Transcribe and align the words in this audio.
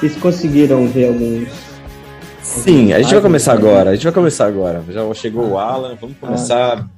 Vocês 0.00 0.16
conseguiram 0.16 0.88
ver 0.88 1.08
alguns? 1.08 1.50
Sim, 2.40 2.94
a 2.94 3.02
gente 3.02 3.12
vai 3.12 3.20
começar 3.20 3.52
agora. 3.52 3.90
A 3.90 3.94
gente 3.94 4.04
vai 4.04 4.12
começar 4.14 4.46
agora. 4.46 4.82
Já 4.88 5.12
chegou 5.12 5.46
o 5.50 5.58
Alan. 5.58 5.94
Vamos 5.94 6.16
ah. 6.16 6.26
começar. 6.26 6.90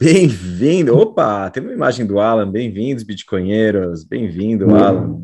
Bem-vindo. 0.00 0.96
Opa, 0.96 1.50
tem 1.50 1.62
uma 1.62 1.74
imagem 1.74 2.06
do 2.06 2.18
Alan. 2.18 2.50
Bem-vindos, 2.50 3.04
bitcoinheiros. 3.04 4.04
Bem-vindo, 4.04 4.74
Alan. 4.74 5.20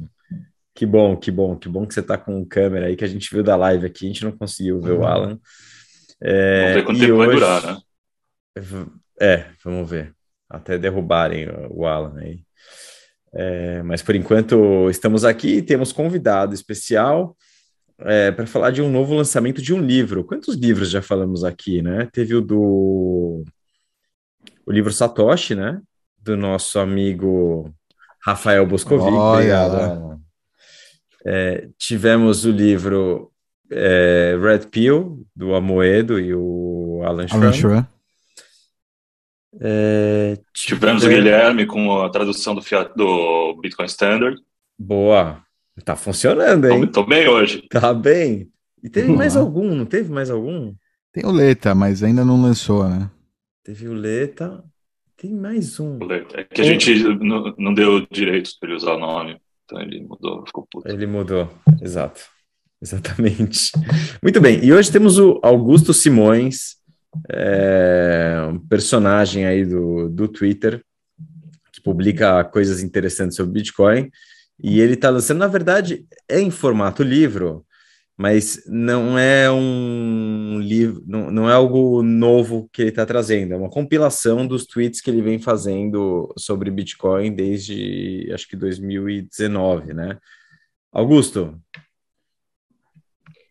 Que 0.75 0.85
bom, 0.85 1.17
que 1.17 1.31
bom, 1.31 1.57
que 1.57 1.71
bom 1.71 1.87
que 1.87 1.95
você 1.95 2.01
está 2.01 2.19
com 2.19 2.45
câmera 2.45 2.89
aí, 2.89 2.97
que 2.97 3.05
a 3.05 3.09
gente 3.09 3.33
viu 3.33 3.43
da 3.43 3.57
live 3.57 3.87
aqui. 3.87 4.05
A 4.05 4.09
gente 4.09 4.25
não 4.25 4.33
conseguiu 4.33 4.79
ver 4.79 4.93
o 4.93 4.99
uhum. 4.99 5.07
Alan. 5.07 5.41
É, 6.21 6.61
vamos 6.61 6.75
ver 6.75 6.85
quanto 6.85 7.01
tempo 7.01 7.15
hoje... 7.15 7.27
vai 7.27 7.35
durar, 7.35 7.63
né? 7.67 8.87
É, 9.19 9.47
vamos 9.65 9.89
ver. 9.89 10.13
Até 10.51 10.77
derrubarem 10.77 11.49
o 11.71 11.87
Alan 11.87 12.15
aí. 12.19 12.41
É, 13.35 13.83
mas 13.83 14.03
por 14.03 14.15
enquanto 14.15 14.91
estamos 14.91 15.25
aqui 15.25 15.57
e 15.57 15.63
temos 15.63 15.93
convidado 15.93 16.55
especial 16.55 17.35
é, 18.01 18.31
para 18.31 18.47
falar 18.47 18.71
de 18.71 18.83
um 18.83 18.91
novo 18.91 19.15
lançamento 19.15 19.63
de 19.63 19.73
um 19.73 19.81
livro. 19.81 20.25
Quantos 20.25 20.55
livros 20.55 20.91
já 20.91 21.01
falamos 21.01 21.45
aqui, 21.45 21.81
né? 21.83 22.09
Teve 22.13 22.35
o 22.35 22.41
do 22.41 23.45
o 24.67 24.73
livro 24.73 24.93
Satoshi, 24.93 25.55
né? 25.55 25.81
Do 26.21 26.37
nosso 26.37 26.79
amigo 26.79 27.73
Rafael 28.25 28.67
Boscovic. 28.67 29.17
Obrigado. 29.17 30.21
É, 31.25 31.69
tivemos 31.79 32.45
o 32.45 32.51
livro 32.51 33.33
é, 33.71 34.37
Red 34.41 34.67
Pill, 34.71 35.25
do 35.35 35.55
Amoedo 35.55 36.19
e 36.19 36.35
o 36.35 37.03
Alan 37.05 37.27
Schramm. 37.27 37.87
É, 39.61 40.39
Tivemos 40.53 41.05
o 41.05 41.09
Guilherme 41.09 41.67
com 41.67 42.01
a 42.01 42.09
tradução 42.09 42.55
do, 42.55 42.63
Fiat, 42.63 42.93
do 42.97 43.55
Bitcoin 43.61 43.87
Standard. 43.87 44.41
Boa. 44.79 45.43
Tá 45.85 45.97
funcionando, 45.97 46.69
hein? 46.69 46.87
Tô, 46.87 47.03
tô 47.03 47.07
bem 47.07 47.29
hoje. 47.29 47.63
Tá 47.69 47.93
bem. 47.93 48.51
E 48.83 48.89
teve 48.89 49.13
mais 49.13 49.37
algum, 49.37 49.75
não 49.75 49.87
teve 49.87 50.11
mais 50.11 50.31
algum? 50.31 50.75
Tem 51.13 51.25
o 51.25 51.31
Leta, 51.31 51.75
mas 51.75 52.03
ainda 52.03 52.25
não 52.25 52.41
lançou, 52.41 52.89
né? 52.89 53.11
Teve 53.63 53.89
o 53.89 53.95
Leta. 53.95 54.65
Tem 55.17 55.33
mais 55.33 55.79
um. 55.79 55.99
É 56.35 56.43
que 56.43 56.61
a 56.61 56.65
gente 56.65 56.95
não, 57.21 57.55
não 57.57 57.75
deu 57.75 58.05
direitos 58.11 58.55
para 58.55 58.71
ele 58.71 58.77
usar 58.77 58.95
o 58.95 58.99
nome. 58.99 59.41
Então 59.65 59.81
ele 59.81 60.03
mudou, 60.03 60.45
ficou 60.45 60.67
puto. 60.71 60.89
Ele 60.89 61.07
mudou, 61.07 61.49
exato. 61.81 62.23
Exatamente. 62.83 63.71
Muito 64.21 64.41
bem. 64.41 64.65
E 64.65 64.73
hoje 64.73 64.91
temos 64.91 65.19
o 65.19 65.39
Augusto 65.43 65.95
Simões, 65.95 66.77
é, 67.31 68.49
um 68.49 68.59
personagem 68.59 69.47
aí 69.47 69.65
do, 69.65 70.09
do 70.09 70.29
Twitter, 70.29 70.85
que 71.73 71.81
publica 71.81 72.45
coisas 72.45 72.83
interessantes 72.83 73.37
sobre 73.37 73.53
Bitcoin, 73.53 74.11
e 74.63 74.81
ele 74.81 74.95
está 74.95 75.11
lançando, 75.11 75.39
na 75.39 75.47
verdade, 75.47 76.07
é 76.29 76.41
em 76.41 76.51
formato 76.51 77.03
livro, 77.03 77.67
mas 78.17 78.63
não 78.67 79.19
é 79.19 79.51
um 79.51 80.61
livro, 80.61 81.03
não, 81.07 81.31
não 81.31 81.51
é 81.51 81.55
algo 81.55 82.03
novo 82.03 82.69
que 82.73 82.83
ele 82.83 82.91
está 82.91 83.05
trazendo, 83.05 83.55
é 83.55 83.57
uma 83.57 83.71
compilação 83.71 84.47
dos 84.47 84.67
tweets 84.67 85.01
que 85.01 85.11
ele 85.11 85.23
vem 85.23 85.39
fazendo 85.39 86.33
sobre 86.39 86.71
Bitcoin 86.71 87.35
desde 87.35 88.31
acho 88.33 88.47
que 88.47 88.57
2019, 88.57 89.95
né? 89.95 90.19
Augusto, 90.93 91.59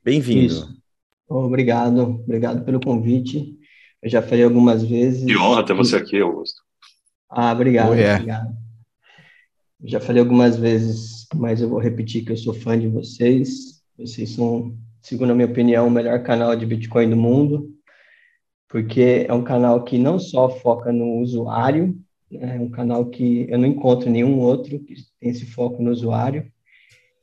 bem-vindo. 0.04 0.81
Obrigado, 1.32 2.02
obrigado 2.02 2.66
pelo 2.66 2.82
convite. 2.82 3.58
Eu 4.02 4.10
já 4.10 4.22
falei 4.22 4.44
algumas 4.44 4.84
vezes. 4.84 5.24
Que 5.26 5.38
honra 5.38 5.66
ter 5.66 5.74
você 5.74 5.96
aqui, 5.96 6.20
Augusto. 6.20 6.62
Ah, 7.30 7.54
obrigado, 7.54 7.92
oh, 7.92 7.96
yeah. 7.96 8.16
obrigado. 8.16 8.54
Eu 9.82 9.90
já 9.90 10.00
falei 10.02 10.22
algumas 10.22 10.58
vezes, 10.58 11.28
mas 11.34 11.62
eu 11.62 11.70
vou 11.70 11.80
repetir 11.80 12.26
que 12.26 12.34
eu 12.34 12.38
sou 12.38 12.54
fã 12.54 12.78
de 12.78 12.88
vocês. 12.88 13.82
Vocês 13.98 14.32
são, 14.32 14.78
segundo 15.02 15.32
a 15.32 15.36
minha 15.36 15.48
opinião, 15.48 15.88
o 15.88 15.92
melhor 15.92 16.22
canal 16.24 16.54
de 16.56 16.66
Bitcoin 16.66 17.10
do 17.10 17.16
mundo, 17.16 17.70
porque 18.68 19.26
é 19.28 19.34
um 19.34 19.44
canal 19.44 19.84
que 19.84 19.98
não 19.98 20.20
só 20.20 20.50
foca 20.50 20.92
no 20.92 21.22
usuário, 21.22 21.98
né, 22.30 22.58
é 22.58 22.60
um 22.60 22.70
canal 22.70 23.06
que 23.06 23.46
eu 23.50 23.58
não 23.58 23.68
encontro 23.68 24.10
nenhum 24.10 24.40
outro 24.40 24.80
que 24.80 24.96
tem 25.20 25.30
esse 25.30 25.46
foco 25.46 25.82
no 25.82 25.92
usuário, 25.92 26.52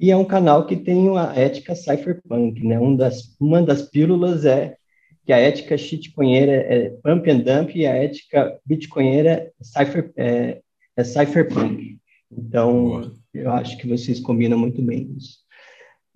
e 0.00 0.10
é 0.10 0.16
um 0.16 0.24
canal 0.24 0.66
que 0.66 0.76
tem 0.76 1.08
uma 1.08 1.34
ética 1.36 1.74
cypherpunk, 1.74 2.64
né? 2.64 2.78
Um 2.78 2.94
das, 2.94 3.36
uma 3.40 3.62
das 3.62 3.82
pílulas 3.82 4.44
é 4.44 4.76
que 5.24 5.32
a 5.32 5.38
ética 5.38 5.76
shitcoinheira 5.76 6.52
é 6.52 6.90
pump 7.02 7.28
and 7.28 7.40
dump 7.40 7.76
e 7.76 7.86
a 7.86 7.94
ética 7.94 8.58
bitcoinheira 8.64 9.30
é, 9.30 9.52
cypher, 9.60 10.12
é, 10.16 10.62
é 10.96 11.04
cypherpunk. 11.04 11.98
Então, 12.30 12.84
Boa. 12.84 13.14
eu 13.34 13.50
acho 13.52 13.76
que 13.76 13.88
vocês 13.88 14.20
combinam 14.20 14.58
muito 14.58 14.80
bem 14.80 15.14
isso. 15.16 15.38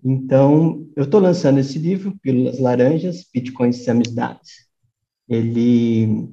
Então, 0.04 0.88
eu 0.96 1.04
estou 1.04 1.20
lançando 1.20 1.60
esse 1.60 1.78
livro, 1.78 2.16
Pílulas 2.22 2.58
Laranjas, 2.58 3.26
Bitcoin 3.32 3.72
Samizdat. 3.72 4.40
Ele 5.28 6.28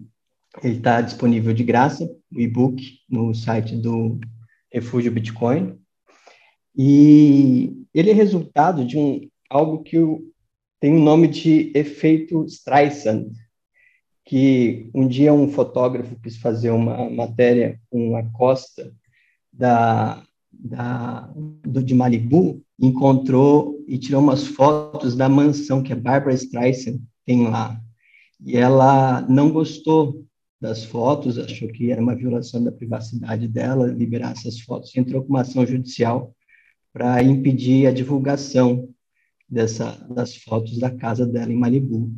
está 0.63 1.01
disponível 1.01 1.53
de 1.53 1.63
graça, 1.63 2.05
o 2.31 2.39
e-book, 2.39 2.81
no 3.09 3.33
site 3.33 3.75
do 3.75 4.19
Refúgio 4.71 5.11
Bitcoin. 5.11 5.77
E 6.81 7.85
ele 7.93 8.09
é 8.09 8.13
resultado 8.13 8.85
de 8.85 8.97
um, 8.97 9.27
algo 9.49 9.83
que 9.83 9.97
tem 10.79 10.95
o 10.95 11.03
nome 11.03 11.27
de 11.27 11.73
efeito 11.75 12.45
Streisand, 12.45 13.31
que 14.23 14.89
um 14.95 15.05
dia 15.05 15.33
um 15.33 15.49
fotógrafo 15.49 16.17
quis 16.21 16.37
fazer 16.37 16.69
uma 16.69 17.09
matéria 17.09 17.77
com 17.89 18.15
a 18.15 18.23
costa 18.31 18.95
da, 19.51 20.23
da, 20.53 21.29
do, 21.67 21.83
de 21.83 21.93
Malibu, 21.93 22.63
encontrou 22.81 23.83
e 23.85 23.97
tirou 23.97 24.21
umas 24.21 24.47
fotos 24.47 25.17
da 25.17 25.27
mansão 25.27 25.83
que 25.83 25.91
a 25.91 25.97
Barbara 25.97 26.33
Streisand 26.33 27.01
tem 27.25 27.45
lá. 27.49 27.77
E 28.39 28.55
ela 28.55 29.19
não 29.27 29.51
gostou 29.51 30.25
das 30.61 30.85
fotos, 30.85 31.37
achou 31.37 31.67
que 31.67 31.91
era 31.91 32.01
uma 32.01 32.15
violação 32.15 32.63
da 32.63 32.71
privacidade 32.71 33.49
dela 33.49 33.87
liberar 33.87 34.31
essas 34.31 34.61
fotos, 34.61 34.95
entrou 34.95 35.21
com 35.23 35.29
uma 35.31 35.41
ação 35.41 35.65
judicial 35.65 36.33
para 36.93 37.21
impedir 37.23 37.87
a 37.87 37.91
divulgação 37.91 38.89
dessa, 39.47 39.91
das 40.13 40.35
fotos 40.35 40.77
da 40.77 40.89
casa 40.89 41.25
dela 41.25 41.51
em 41.51 41.57
Malibu. 41.57 42.11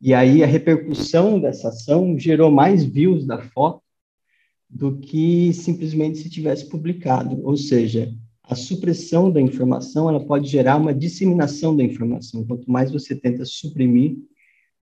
E 0.00 0.12
aí 0.12 0.42
a 0.42 0.46
repercussão 0.46 1.40
dessa 1.40 1.68
ação 1.68 2.18
gerou 2.18 2.50
mais 2.50 2.84
views 2.84 3.26
da 3.26 3.40
foto 3.40 3.82
do 4.68 4.98
que 4.98 5.52
simplesmente 5.52 6.18
se 6.18 6.30
tivesse 6.30 6.68
publicado, 6.68 7.40
ou 7.44 7.56
seja, 7.56 8.12
a 8.42 8.54
supressão 8.54 9.30
da 9.30 9.40
informação 9.40 10.08
ela 10.08 10.24
pode 10.24 10.48
gerar 10.48 10.76
uma 10.76 10.94
disseminação 10.94 11.76
da 11.76 11.84
informação. 11.84 12.44
Quanto 12.44 12.70
mais 12.70 12.90
você 12.90 13.14
tenta 13.14 13.44
suprimir 13.44 14.16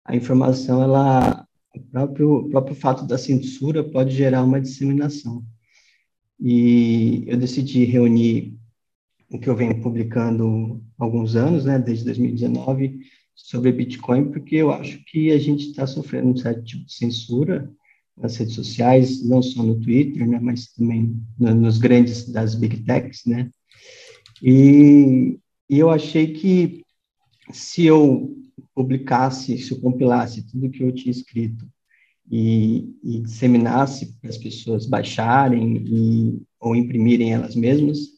a 0.04 0.14
informação, 0.14 0.82
ela 0.82 1.46
o 1.74 1.80
próprio, 1.80 2.34
o 2.36 2.48
próprio 2.48 2.74
fato 2.74 3.06
da 3.06 3.18
censura 3.18 3.84
pode 3.84 4.14
gerar 4.14 4.42
uma 4.42 4.60
disseminação. 4.60 5.44
E 6.40 7.24
eu 7.26 7.36
decidi 7.36 7.84
reunir 7.84 8.56
o 9.30 9.38
que 9.38 9.48
eu 9.48 9.56
venho 9.56 9.80
publicando 9.80 10.82
há 10.98 11.04
alguns 11.04 11.36
anos, 11.36 11.64
né, 11.64 11.78
desde 11.78 12.04
2019, 12.04 13.00
sobre 13.34 13.72
Bitcoin, 13.72 14.30
porque 14.30 14.56
eu 14.56 14.72
acho 14.72 15.04
que 15.04 15.30
a 15.30 15.38
gente 15.38 15.68
está 15.68 15.86
sofrendo 15.86 16.28
um 16.28 16.36
certo 16.36 16.64
tipo 16.64 16.84
de 16.86 16.92
censura 16.92 17.70
nas 18.16 18.36
redes 18.36 18.54
sociais, 18.54 19.22
não 19.22 19.42
só 19.42 19.62
no 19.62 19.78
Twitter, 19.80 20.26
né, 20.26 20.38
mas 20.40 20.72
também 20.72 21.20
nos 21.38 21.78
grandes 21.78 22.28
das 22.30 22.54
big 22.54 22.82
techs, 22.84 23.24
né, 23.26 23.50
e, 24.42 25.38
e 25.68 25.78
eu 25.78 25.90
achei 25.90 26.32
que 26.32 26.82
se 27.52 27.84
eu 27.84 28.36
publicasse, 28.74 29.56
se 29.58 29.72
eu 29.72 29.80
compilasse 29.80 30.46
tudo 30.46 30.70
que 30.70 30.82
eu 30.82 30.92
tinha 30.92 31.10
escrito 31.10 31.66
e, 32.30 32.94
e 33.02 33.20
disseminasse 33.20 34.18
para 34.20 34.30
as 34.30 34.38
pessoas 34.38 34.86
baixarem 34.86 35.76
e, 35.86 36.42
ou 36.60 36.74
imprimirem 36.74 37.32
elas 37.32 37.54
mesmas, 37.54 38.15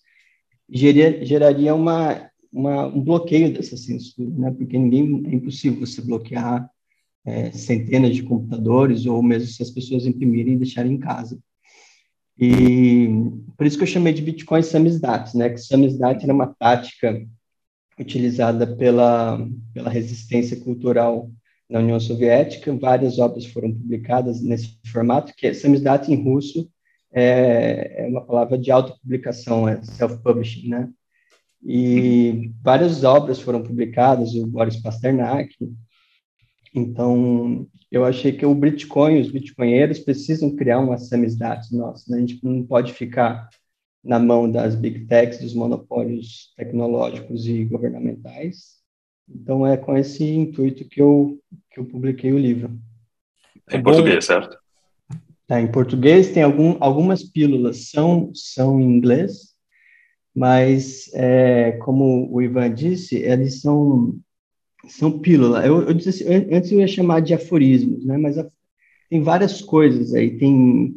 geraria, 0.69 1.25
geraria 1.25 1.75
uma, 1.75 2.31
uma, 2.53 2.87
um 2.87 3.01
bloqueio 3.01 3.53
dessa 3.53 3.77
censura, 3.77 4.31
né? 4.31 4.51
porque 4.51 4.78
ninguém, 4.78 5.22
é 5.27 5.34
impossível 5.34 5.81
você 5.81 6.01
bloquear 6.03 6.69
é, 7.25 7.51
centenas 7.53 8.15
de 8.15 8.22
computadores 8.22 9.07
ou 9.07 9.22
mesmo 9.22 9.48
se 9.48 9.63
as 9.63 9.71
pessoas 9.71 10.07
imprimirem 10.07 10.54
e 10.54 10.59
deixarem 10.59 10.92
em 10.92 10.98
casa. 10.98 11.39
E 12.39 13.09
por 13.57 13.66
isso 13.66 13.77
que 13.77 13.83
eu 13.83 13.89
chamei 13.89 14.13
de 14.13 14.22
Bitcoin 14.22 14.63
samizdat, 14.63 15.37
né? 15.37 15.51
Que 15.51 15.59
samizdat 15.59 16.22
era 16.22 16.33
uma 16.33 16.47
tática 16.47 17.27
utilizada 17.98 18.65
pela, 18.77 19.45
pela 19.75 19.91
resistência 19.91 20.57
cultural 20.60 21.31
na 21.69 21.81
União 21.81 21.98
Soviética. 21.98 22.72
Várias 22.77 23.19
obras 23.19 23.45
foram 23.45 23.72
publicadas 23.72 24.41
nesse 24.41 24.78
formato, 24.87 25.34
que 25.37 25.48
é 25.48 25.53
samizdat 25.53 26.09
em 26.10 26.22
russo 26.22 26.71
é, 27.13 28.05
é 28.05 28.07
uma 28.07 28.25
palavra 28.25 28.59
de 28.59 28.71
autopublicação, 28.71 29.69
é 29.69 29.83
self-publishing, 29.83 30.69
né? 30.69 30.91
E 31.63 32.53
várias 32.63 33.03
obras 33.03 33.41
foram 33.41 33.63
publicadas, 33.63 34.34
o 34.34 34.47
Boris 34.47 34.81
Pasternak. 34.81 35.55
Então, 36.75 37.66
eu 37.91 38.05
achei 38.05 38.33
que 38.33 38.47
o 38.47 38.55
Bitcoin, 38.55 39.21
os 39.21 39.31
bitcoinheiros 39.31 39.99
precisam 39.99 40.55
criar 40.55 40.78
uma 40.78 40.99
samizdat 40.99 41.75
nossa, 41.75 42.10
né? 42.10 42.19
A 42.19 42.21
gente 42.21 42.45
não 42.45 42.63
pode 42.65 42.93
ficar 42.93 43.49
na 44.04 44.19
mão 44.19 44.51
das 44.51 44.75
big 44.75 45.07
techs, 45.07 45.41
dos 45.41 45.54
monopólios 45.54 46.53
tecnológicos 46.57 47.47
e 47.47 47.65
governamentais. 47.65 48.78
Então 49.28 49.66
é 49.66 49.77
com 49.77 49.97
esse 49.97 50.25
intuito 50.25 50.89
que 50.89 51.03
eu 51.03 51.39
que 51.71 51.81
eu 51.81 51.84
publiquei 51.84 52.33
o 52.33 52.39
livro. 52.39 52.78
Em 53.71 53.83
português, 53.83 54.25
certo? 54.25 54.57
Tá, 55.48 55.60
em 55.62 55.72
português 55.72 56.30
tem 56.30 56.42
algum, 56.42 56.77
algumas 56.78 57.22
pílulas 57.22 57.89
são 57.91 58.30
são 58.34 58.78
em 58.78 58.84
inglês, 58.84 59.54
mas 60.34 61.10
é, 61.15 61.72
como 61.78 62.30
o 62.30 62.42
Ivan 62.42 62.72
disse, 62.72 63.16
eles 63.16 63.62
são 63.62 64.15
são 64.89 65.18
pílulas. 65.18 65.65
Eu, 65.65 65.89
eu 65.89 65.95
disse 65.95 66.24
antes 66.28 66.71
eu 66.71 66.80
ia 66.80 66.86
chamar 66.86 67.21
de 67.21 67.34
aforismos, 67.34 68.04
né? 68.04 68.18
Mas 68.18 68.39
a, 68.39 68.47
tem 69.10 69.22
várias 69.22 69.62
coisas 69.62 70.15
aí, 70.15 70.36
tem 70.39 70.95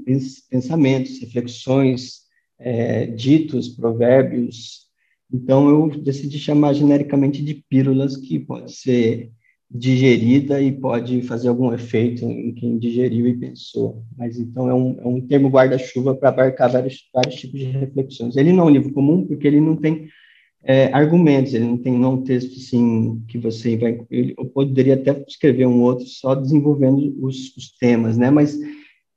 pensamentos, 0.50 1.20
reflexões, 1.22 2.24
é, 2.60 3.06
ditos, 3.08 3.70
provérbios. 3.70 4.88
Então, 5.34 5.70
eu 5.70 5.90
decidi 6.02 6.38
chamar 6.38 6.74
genericamente 6.74 7.42
de 7.44 7.56
pílulas, 7.70 8.18
que 8.18 8.38
pode 8.38 8.74
ser 8.74 9.32
digerida 9.74 10.62
e 10.62 10.72
pode 10.72 11.22
fazer 11.22 11.48
algum 11.48 11.74
efeito 11.74 12.26
em 12.26 12.54
quem 12.54 12.78
digeriu 12.78 13.28
e 13.28 13.38
pensou. 13.38 14.04
Mas, 14.18 14.38
então, 14.38 14.70
é 14.70 14.74
um, 14.74 14.98
é 15.00 15.08
um 15.08 15.22
termo 15.22 15.48
guarda-chuva 15.48 16.14
para 16.14 16.30
abarcar 16.30 16.72
vários, 16.72 17.10
vários 17.14 17.36
tipos 17.36 17.60
de 17.60 17.66
reflexões. 17.66 18.36
Ele 18.36 18.52
não 18.52 18.66
é 18.66 18.68
um 18.68 18.74
livro 18.74 18.92
comum, 18.92 19.26
porque 19.26 19.48
ele 19.48 19.62
não 19.62 19.78
tem 19.78 20.10
é, 20.64 20.94
argumentos, 20.94 21.54
ele 21.54 21.66
não 21.66 21.78
tem 21.78 21.98
não 21.98 22.16
um 22.16 22.24
texto 22.24 22.58
assim 22.58 23.24
que 23.30 23.38
você 23.38 23.78
vai. 23.78 24.00
Eu 24.10 24.46
poderia 24.46 24.96
até 24.96 25.24
escrever 25.28 25.66
um 25.66 25.82
outro 25.82 26.06
só 26.06 26.36
desenvolvendo 26.36 27.16
os, 27.24 27.56
os 27.56 27.72
temas, 27.78 28.18
né? 28.18 28.30
Mas 28.30 28.60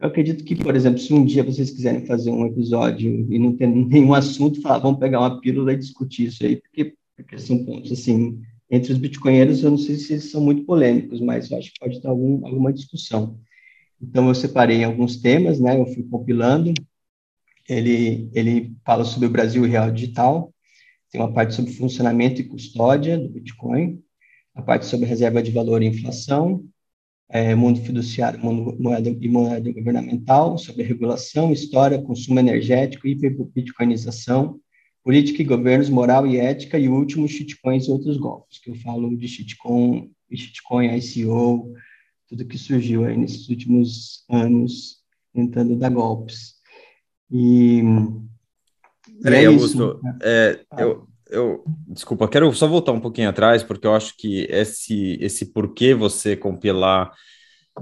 eu 0.00 0.08
acredito 0.08 0.44
que, 0.44 0.54
por 0.54 0.76
exemplo, 0.76 1.00
se 1.00 1.12
um 1.12 1.24
dia 1.24 1.42
vocês 1.42 1.70
quiserem 1.70 2.06
fazer 2.06 2.30
um 2.30 2.46
episódio 2.46 3.26
e 3.28 3.38
não 3.38 3.56
tem 3.56 3.68
nenhum 3.68 4.14
assunto, 4.14 4.62
falar, 4.62 4.78
vamos 4.78 5.00
pegar 5.00 5.18
uma 5.18 5.40
pílula 5.40 5.72
e 5.72 5.78
discutir 5.78 6.26
isso 6.26 6.44
aí, 6.44 6.56
porque, 6.56 6.94
porque 7.16 7.38
são 7.38 7.64
pontos, 7.64 7.90
assim, 7.90 8.38
entre 8.70 8.92
os 8.92 8.98
bitcoinheiros, 8.98 9.62
eu 9.62 9.70
não 9.70 9.78
sei 9.78 9.96
se 9.96 10.14
eles 10.14 10.30
são 10.30 10.40
muito 10.40 10.64
polêmicos, 10.64 11.20
mas 11.20 11.50
eu 11.50 11.58
acho 11.58 11.72
que 11.72 11.80
pode 11.80 12.00
ter 12.00 12.08
algum, 12.08 12.46
alguma 12.46 12.72
discussão. 12.72 13.38
Então, 14.00 14.28
eu 14.28 14.34
separei 14.34 14.82
alguns 14.84 15.16
temas, 15.16 15.60
né, 15.60 15.78
eu 15.78 15.86
fui 15.86 16.02
compilando, 16.04 16.72
ele, 17.68 18.28
ele 18.34 18.76
fala 18.84 19.04
sobre 19.04 19.26
o 19.26 19.30
Brasil 19.30 19.62
Real 19.64 19.90
Digital, 19.90 20.52
tem 21.10 21.20
uma 21.20 21.32
parte 21.32 21.54
sobre 21.54 21.72
funcionamento 21.72 22.40
e 22.40 22.44
custódia 22.44 23.16
do 23.18 23.28
Bitcoin, 23.28 24.02
a 24.54 24.62
parte 24.62 24.86
sobre 24.86 25.06
reserva 25.06 25.42
de 25.42 25.50
valor 25.50 25.82
e 25.82 25.86
inflação, 25.86 26.64
é, 27.28 27.54
mundo 27.54 27.80
fiduciário, 27.80 28.38
mundo, 28.40 28.76
moeda 28.78 29.08
e 29.08 29.28
moeda 29.28 29.72
governamental, 29.72 30.58
sobre 30.58 30.82
regulação, 30.82 31.52
história, 31.52 32.02
consumo 32.02 32.38
energético, 32.38 33.08
hiperbitcoinização, 33.08 34.60
política 35.04 35.42
e 35.42 35.44
governos, 35.44 35.90
moral 35.90 36.26
e 36.26 36.38
ética, 36.38 36.78
e 36.78 36.88
o 36.88 36.94
último, 36.94 37.28
shitcoins 37.28 37.86
e 37.86 37.90
outros 37.90 38.16
golpes, 38.16 38.58
que 38.58 38.70
eu 38.70 38.74
falo 38.76 39.14
de 39.14 39.28
shitcoin, 39.28 40.10
shitcoin, 40.32 40.96
ICO, 40.96 41.74
tudo 42.26 42.46
que 42.46 42.56
surgiu 42.56 43.04
aí 43.04 43.16
nesses 43.16 43.48
últimos 43.50 44.24
anos 44.30 44.96
tentando 45.32 45.76
dar 45.76 45.90
golpes. 45.90 46.54
E... 47.30 47.82
Peraí, 49.22 49.44
é 49.44 49.48
Augusto, 49.48 50.00
né? 50.02 50.18
é, 50.22 50.64
eu, 50.78 51.06
eu, 51.28 51.64
desculpa, 51.88 52.26
quero 52.26 52.52
só 52.54 52.66
voltar 52.66 52.92
um 52.92 53.00
pouquinho 53.00 53.28
atrás, 53.28 53.62
porque 53.62 53.86
eu 53.86 53.94
acho 53.94 54.16
que 54.16 54.46
esse, 54.48 55.18
esse 55.20 55.52
porquê 55.52 55.94
você 55.94 56.34
compilar 56.34 57.12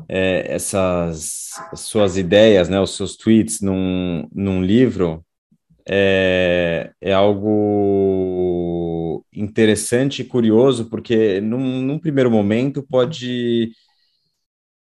é, 0.09 0.53
essas 0.53 1.51
suas 1.77 2.17
ideias, 2.17 2.69
né, 2.69 2.81
os 2.81 2.97
seus 2.97 3.17
tweets 3.17 3.61
num, 3.61 4.27
num 4.33 4.63
livro, 4.63 5.25
é, 5.89 6.93
é 7.01 7.13
algo 7.13 9.25
interessante 9.33 10.23
e 10.23 10.25
curioso, 10.25 10.89
porque 10.89 11.41
num, 11.41 11.83
num 11.83 11.99
primeiro 11.99 12.31
momento 12.31 12.83
pode 12.83 13.73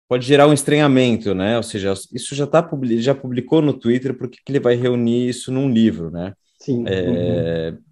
pode 0.07 0.25
gerar 0.25 0.47
um 0.47 0.53
estranhamento, 0.53 1.35
né? 1.35 1.57
Ou 1.57 1.63
seja, 1.63 1.93
isso 2.13 2.33
já 2.33 2.47
tá 2.47 2.67
já 2.97 3.13
publicou 3.13 3.61
no 3.61 3.73
Twitter, 3.73 4.17
por 4.17 4.27
que 4.27 4.39
ele 4.49 4.59
vai 4.59 4.75
reunir 4.75 5.29
isso 5.29 5.51
num 5.51 5.69
livro, 5.69 6.09
né? 6.09 6.33
Sim. 6.59 6.83
É, 6.87 7.69
uhum 7.69 7.89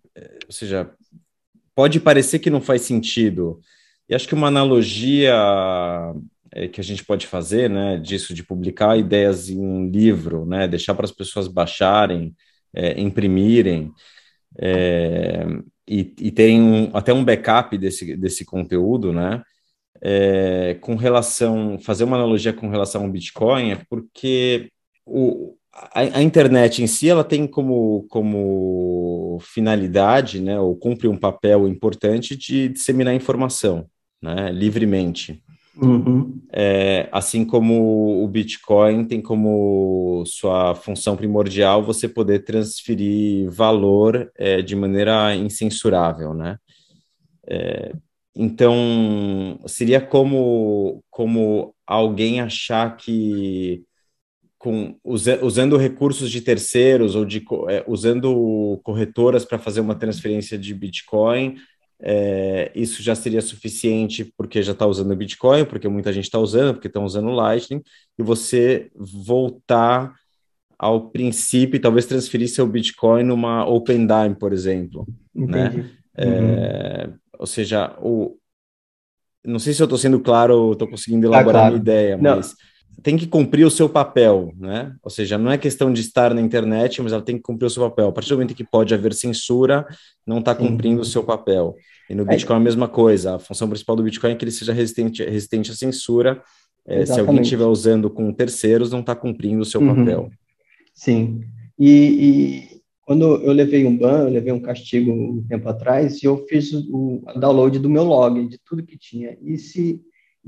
ou 0.48 0.51
seja, 0.51 0.89
pode 1.75 2.00
parecer 2.00 2.39
que 2.39 2.50
não 2.50 2.62
faz 2.62 2.81
sentido. 2.81 3.59
E 4.09 4.15
acho 4.15 4.27
que 4.27 4.33
uma 4.33 4.48
analogia 4.48 5.33
é, 6.51 6.68
que 6.68 6.80
a 6.80 6.83
gente 6.83 7.04
pode 7.04 7.27
fazer, 7.27 7.69
né, 7.69 7.98
disso 7.98 8.33
de 8.33 8.44
publicar 8.44 8.98
ideias 8.98 9.50
em 9.50 9.59
um 9.59 9.89
livro, 9.89 10.45
né, 10.45 10.68
deixar 10.68 10.95
para 10.95 11.06
as 11.06 11.12
pessoas 11.12 11.48
baixarem, 11.48 12.33
é, 12.74 13.00
imprimirem 13.00 13.92
é, 14.60 15.46
e, 15.88 16.14
e 16.19 16.31
terem 16.31 16.62
um, 16.62 16.92
até 16.94 17.14
um 17.14 17.24
backup 17.24 17.78
desse, 17.78 18.16
desse 18.18 18.46
conteúdo, 18.46 19.14
né, 19.14 19.42
é, 20.02 20.78
com 20.81 20.96
relação, 20.96 21.80
fazer 21.80 22.04
uma 22.04 22.18
analogia 22.18 22.54
com 22.54 22.69
relação 22.69 23.04
ao 23.04 23.10
Bitcoin 23.10 23.72
é 23.72 23.81
porque 23.90 24.72
o, 25.06 25.56
a, 25.74 26.19
a, 26.19 26.22
internet 26.22 26.84
em 26.84 26.88
si 26.88 27.10
ela 27.10 27.24
tem 27.24 27.48
como, 27.48 28.06
como 28.10 29.40
finalidade, 29.42 30.42
né, 30.42 30.60
ou 30.60 30.75
cumpre 30.75 31.08
um 31.08 31.18
papel 31.18 31.68
importante 31.68 32.36
de 32.36 32.69
disseminar 32.69 33.14
informação, 33.14 33.88
né, 34.22 34.52
livremente. 34.52 35.44
Uhum. 35.79 36.41
É, 36.51 37.07
assim 37.12 37.45
como 37.45 38.24
o 38.24 38.27
Bitcoin 38.27 39.06
tem 39.06 39.21
como 39.21 40.24
sua 40.25 40.74
função 40.74 41.15
primordial 41.15 41.83
você 41.83 42.07
poder 42.07 42.44
transferir 42.44 43.50
valor 43.51 44.31
é, 44.35 44.62
de 44.62 44.75
maneira 44.75 45.35
incensurável, 45.35 46.33
né? 46.33 46.57
É, 47.47 47.94
então 48.35 49.59
seria 49.68 50.01
como 50.01 51.03
como 51.09 51.75
alguém 51.85 52.41
achar 52.41 52.97
que 52.97 53.83
com, 54.57 54.97
usando 55.03 55.77
recursos 55.77 56.31
de 56.31 56.41
terceiros 56.41 57.15
ou 57.15 57.23
de 57.23 57.44
é, 57.69 57.83
usando 57.88 58.80
corretoras 58.83 59.45
para 59.45 59.59
fazer 59.59 59.80
uma 59.80 59.95
transferência 59.95 60.57
de 60.57 60.73
Bitcoin, 60.73 61.56
é, 61.99 62.71
isso 62.75 63.01
já 63.01 63.15
seria 63.15 63.41
suficiente 63.41 64.31
porque 64.38 64.61
já 64.61 64.71
está 64.71 64.85
usando 64.85 65.15
Bitcoin, 65.15 65.65
porque 65.65 65.88
muita 65.88 66.13
gente 66.13 66.25
está 66.25 66.39
usando, 66.39 66.73
porque 66.73 66.88
estão 66.88 67.05
usando 67.05 67.29
Lightning, 67.29 67.81
e 68.17 68.23
você 68.23 68.91
voltar 68.95 70.13
ao 70.77 71.09
princípio 71.09 71.77
e 71.77 71.79
talvez 71.79 72.05
transferir 72.05 72.49
seu 72.49 72.67
Bitcoin 72.67 73.23
numa 73.23 73.65
OpenDime, 73.65 74.35
por 74.35 74.53
exemplo. 74.53 75.07
Né? 75.33 75.67
Entendi. 75.67 75.77
Né? 75.81 75.89
É, 76.19 77.09
ou 77.39 77.47
seja, 77.47 77.95
o, 77.99 78.37
não 79.45 79.59
sei 79.59 79.73
se 79.73 79.81
eu 79.81 79.85
estou 79.85 79.97
sendo 79.97 80.19
claro, 80.19 80.73
estou 80.73 80.87
conseguindo 80.87 81.25
elaborar 81.25 81.45
tá 81.45 81.51
claro. 81.51 81.68
a 81.68 81.69
minha 81.69 81.81
ideia, 81.81 82.18
mas 82.18 82.47
não 82.47 82.77
tem 83.04 83.16
que 83.16 83.27
cumprir 83.27 83.66
o 83.66 83.71
seu 83.71 83.87
papel, 83.87 84.54
né? 84.57 84.95
Ou 85.04 85.09
seja, 85.09 85.37
não 85.37 85.51
é 85.51 85.57
questão 85.57 85.92
de 85.94 86.01
estar 86.01 86.33
na 86.33 86.42
internet, 86.42 87.01
mas 87.01 87.13
ela 87.13 87.21
tem 87.21 87.37
que 87.37 87.44
cumprir 87.44 87.68
o 87.68 87.69
seu 87.69 87.87
papel. 87.89 88.07
A 88.07 88.11
partir 88.11 88.30
do 88.30 88.35
momento 88.35 88.56
que 88.56 88.63
pode 88.63 88.94
haver 88.94 89.13
censura, 89.13 89.85
não 90.25 90.39
está 90.39 90.56
cumprindo 90.56 91.01
o 91.01 91.06
seu 91.06 91.23
papel. 91.23 91.75
E 92.09 92.16
no 92.16 92.25
Bitcoin 92.25 92.56
é 92.56 92.59
a 92.59 92.63
mesma 92.63 92.87
coisa. 92.87 93.35
A 93.35 93.39
função 93.39 93.69
principal 93.69 93.95
do 93.95 94.04
Bitcoin 94.04 94.31
é 94.31 94.35
que 94.35 94.44
ele 94.44 94.51
seja 94.51 94.73
resistente, 94.73 95.23
resistente 95.23 95.71
à 95.71 95.75
censura. 95.75 96.42
É, 96.85 97.06
se 97.06 97.19
alguém 97.19 97.42
estiver 97.42 97.66
usando 97.66 98.09
com 98.09 98.31
terceiros, 98.31 98.92
não 98.92 99.01
está 99.01 99.13
cumprindo 99.13 99.61
o 99.61 99.66
seu 99.66 99.81
uhum. 99.81 99.95
papel. 99.95 100.30
Sim. 100.94 101.42
E, 101.77 101.92
e, 101.92 102.81
quando 103.01 103.25
eu 103.44 103.51
levei 103.51 103.85
um 103.85 103.95
ban, 103.95 104.23
eu 104.23 104.30
levei 104.30 104.51
um 104.51 104.59
castigo 104.59 105.11
um 105.11 105.44
tempo 105.47 105.68
atrás, 105.69 106.23
e 106.23 106.25
eu 106.25 106.45
fiz 106.47 106.73
o, 106.73 107.21
o 107.25 107.39
download 107.39 107.77
do 107.77 107.89
meu 107.89 108.04
log, 108.04 108.47
de 108.47 108.57
tudo 108.66 108.83
que 108.83 108.97
tinha. 108.97 109.37
E 109.42 109.57
se 109.57 110.01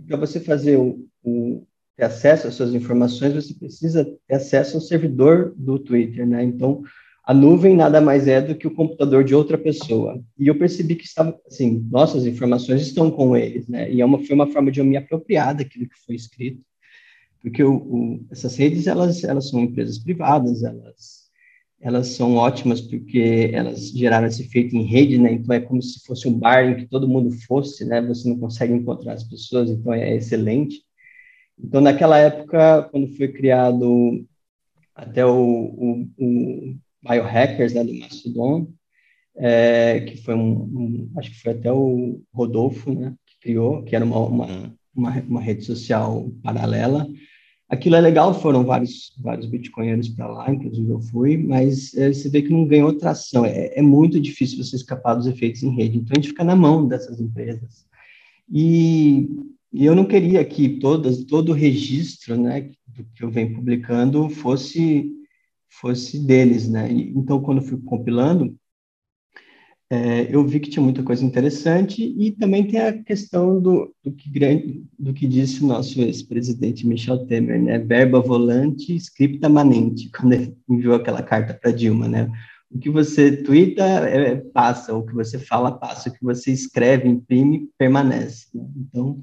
para 0.08 0.18
você 0.18 0.40
fazer 0.40 0.78
o, 0.78 1.06
o 1.24 1.68
ter 2.00 2.06
acesso 2.06 2.48
às 2.48 2.56
suas 2.56 2.74
informações, 2.74 3.34
você 3.34 3.54
precisa 3.54 4.06
ter 4.06 4.36
acesso 4.36 4.78
ao 4.78 4.82
servidor 4.82 5.54
do 5.58 5.78
Twitter, 5.78 6.26
né? 6.26 6.42
Então, 6.42 6.82
a 7.26 7.34
nuvem 7.34 7.76
nada 7.76 8.00
mais 8.00 8.26
é 8.26 8.42
do 8.42 8.56
que 8.56 8.66
o 8.66 8.74
computador 8.74 9.22
de 9.22 9.36
outra 9.36 9.58
pessoa. 9.58 10.24
E 10.38 10.48
eu 10.48 10.58
percebi 10.58 10.96
que 10.96 11.04
estava, 11.04 11.38
assim, 11.46 11.86
nossas 11.92 12.26
informações 12.26 12.82
estão 12.82 13.12
com 13.12 13.36
eles, 13.36 13.68
né? 13.68 13.92
E 13.92 14.00
é 14.00 14.06
uma, 14.06 14.18
foi 14.24 14.34
uma 14.34 14.48
forma 14.48 14.72
de 14.72 14.80
eu 14.80 14.86
me 14.86 14.96
apropriar 14.96 15.54
daquilo 15.54 15.90
que 15.90 16.00
foi 16.06 16.16
escrito. 16.16 16.66
Porque 17.42 17.62
o, 17.62 17.76
o, 17.76 18.26
essas 18.32 18.56
redes, 18.56 18.88
elas, 18.88 19.22
elas 19.26 19.50
são 19.50 19.60
empresas 19.60 20.00
privadas, 20.00 20.64
elas, 20.64 21.30
elas 21.82 22.08
são 22.08 22.36
ótimas 22.36 22.80
porque 22.80 23.52
elas 23.54 23.90
geraram 23.90 24.28
esse 24.28 24.44
efeito 24.44 24.74
em 24.74 24.84
rede, 24.84 25.18
né? 25.18 25.34
Então, 25.34 25.54
é 25.54 25.60
como 25.60 25.82
se 25.82 26.00
fosse 26.06 26.30
um 26.30 26.34
bar 26.34 26.64
em 26.64 26.78
que 26.78 26.86
todo 26.88 27.10
mundo 27.10 27.30
fosse, 27.46 27.84
né? 27.84 28.02
Você 28.04 28.30
não 28.30 28.40
consegue 28.40 28.74
encontrar 28.74 29.14
as 29.14 29.24
pessoas, 29.24 29.70
então 29.70 29.94
é 29.94 30.16
excelente. 30.16 30.88
Então, 31.62 31.82
naquela 31.82 32.18
época, 32.18 32.84
quando 32.92 33.16
foi 33.16 33.28
criado 33.28 34.26
até 34.96 35.26
o, 35.26 35.34
o, 35.38 36.10
o 36.18 36.76
Biohackers 37.04 37.74
né, 37.74 37.84
do 37.84 37.94
Mastodon, 37.94 38.68
é, 39.36 40.02
que 40.02 40.18
foi 40.18 40.36
um, 40.36 40.64
um, 40.64 41.12
acho 41.18 41.32
que 41.32 41.42
foi 41.42 41.54
até 41.54 41.72
o 41.72 42.22
Rodolfo, 42.34 42.94
né, 42.94 43.14
que 43.26 43.40
criou, 43.42 43.84
que 43.84 43.96
era 43.96 44.04
uma, 44.04 44.20
uma, 44.20 44.76
uma, 44.94 45.22
uma 45.22 45.42
rede 45.42 45.64
social 45.64 46.30
paralela. 46.44 47.08
Aquilo 47.70 47.96
é 47.96 48.02
legal, 48.02 48.34
foram 48.34 48.66
vários, 48.66 49.14
vários 49.22 49.46
bitcoinheiros 49.46 50.10
para 50.10 50.28
lá, 50.28 50.52
inclusive 50.52 50.90
eu 50.90 51.00
fui, 51.00 51.38
mas 51.38 51.94
é, 51.96 52.12
você 52.12 52.28
vê 52.28 52.42
que 52.42 52.52
não 52.52 52.66
ganhou 52.66 52.98
tração. 52.98 53.46
É, 53.46 53.78
é, 53.78 53.82
muito 53.82 54.20
difícil 54.20 54.62
você 54.62 54.76
escapar 54.76 55.14
dos 55.14 55.28
efeitos 55.28 55.62
em 55.62 55.76
rede. 55.76 56.00
Então 56.00 56.14
a 56.14 56.20
gente 56.20 56.30
fica 56.30 56.44
na 56.44 56.56
mão 56.56 56.88
dessas 56.88 57.22
empresas. 57.22 57.86
E, 58.52 59.30
e 59.72 59.86
eu 59.86 59.96
não 59.96 60.06
queria 60.06 60.44
que 60.44 60.80
todas, 60.80 61.24
todo 61.26 61.50
o 61.50 61.56
registro 61.56 62.40
né, 62.40 62.72
do 62.88 63.04
que 63.16 63.24
eu 63.24 63.30
venho 63.30 63.54
publicando 63.54 64.30
fosse, 64.30 65.12
fosse 65.70 66.20
deles. 66.20 66.68
Né? 66.68 66.92
Então, 66.92 67.42
quando 67.42 67.60
eu 67.60 67.68
fui 67.68 67.80
compilando, 67.82 68.58
é, 69.92 70.28
eu 70.34 70.46
vi 70.46 70.60
que 70.60 70.70
tinha 70.70 70.84
muita 70.84 71.02
coisa 71.02 71.26
interessante 71.26 72.04
e 72.04 72.32
também 72.32 72.68
tem 72.68 72.80
a 72.80 73.04
questão 73.04 73.60
do, 73.60 73.94
do, 74.04 74.12
que, 74.12 74.30
do 75.00 75.14
que 75.14 75.28
disse 75.28 75.64
o 75.64 75.68
nosso 75.68 76.00
ex-presidente 76.00 76.86
Michel 76.86 77.26
Temer, 77.26 77.60
né? 77.60 77.80
Verba 77.80 78.20
volante, 78.20 78.96
scripta 78.96 79.50
manente, 79.50 80.10
quando 80.16 80.34
ele 80.34 80.56
enviou 80.70 80.94
aquela 80.94 81.24
carta 81.24 81.56
para 81.56 81.72
Dilma, 81.72 82.08
né? 82.08 82.30
O 82.70 82.78
que 82.78 82.88
você 82.88 83.36
twitta 83.36 83.84
é, 83.84 84.36
passa, 84.36 84.96
o 84.96 85.04
que 85.04 85.14
você 85.14 85.40
fala 85.40 85.72
passa, 85.72 86.10
o 86.10 86.14
que 86.14 86.24
você 86.24 86.52
escreve, 86.52 87.10
imprime, 87.10 87.68
permanece. 87.76 88.46
Né? 88.54 88.70
Então, 88.78 89.20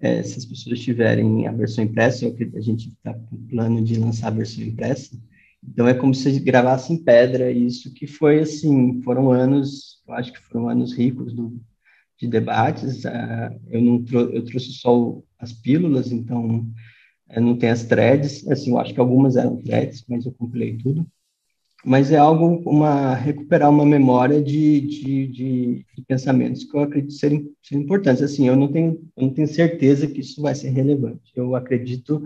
é, 0.00 0.22
se 0.22 0.38
as 0.38 0.44
pessoas 0.44 0.80
tiverem 0.80 1.46
a 1.46 1.52
versão 1.52 1.84
impressa, 1.84 2.24
é 2.24 2.28
o 2.28 2.34
que 2.34 2.50
a 2.54 2.60
gente 2.60 2.88
está 2.88 3.14
com 3.14 3.36
plano 3.48 3.82
de 3.82 3.98
lançar 3.98 4.28
a 4.28 4.30
versão 4.30 4.64
impressa, 4.64 5.18
então 5.66 5.88
é 5.88 5.94
como 5.94 6.14
se 6.14 6.38
gravasse 6.40 6.92
em 6.92 7.02
pedra 7.02 7.50
isso 7.50 7.92
que 7.92 8.06
foi 8.06 8.40
assim, 8.40 9.02
foram 9.02 9.30
anos, 9.32 10.02
eu 10.06 10.14
acho 10.14 10.32
que 10.32 10.38
foram 10.38 10.68
anos 10.68 10.92
ricos 10.92 11.32
do, 11.34 11.60
de 12.18 12.28
debates. 12.28 13.04
Uh, 13.04 13.60
eu 13.68 13.82
não 13.82 14.04
eu 14.32 14.44
trouxe 14.44 14.72
só 14.72 15.20
as 15.38 15.52
pílulas, 15.52 16.12
então 16.12 16.66
não 17.36 17.56
tem 17.56 17.70
as 17.70 17.84
threads. 17.84 18.46
Assim, 18.48 18.70
eu 18.70 18.78
acho 18.78 18.94
que 18.94 19.00
algumas 19.00 19.36
eram 19.36 19.56
threads, 19.56 20.04
mas 20.08 20.24
eu 20.24 20.32
compilei 20.32 20.76
tudo. 20.78 21.06
Mas 21.84 22.10
é 22.10 22.16
algo 22.16 22.60
uma 22.68 23.14
recuperar 23.14 23.70
uma 23.70 23.86
memória 23.86 24.42
de, 24.42 24.80
de, 24.80 25.26
de, 25.28 25.86
de 25.96 26.02
pensamentos 26.06 26.64
que 26.64 26.76
eu 26.76 26.80
acredito 26.80 27.12
serem, 27.12 27.50
serem 27.62 27.84
importantes. 27.84 28.22
Assim, 28.22 28.48
eu 28.48 28.56
não 28.56 28.68
tenho 28.68 29.00
eu 29.16 29.26
não 29.26 29.30
tenho 29.32 29.46
certeza 29.46 30.06
que 30.06 30.20
isso 30.20 30.42
vai 30.42 30.54
ser 30.54 30.70
relevante. 30.70 31.32
Eu 31.36 31.54
acredito 31.54 32.22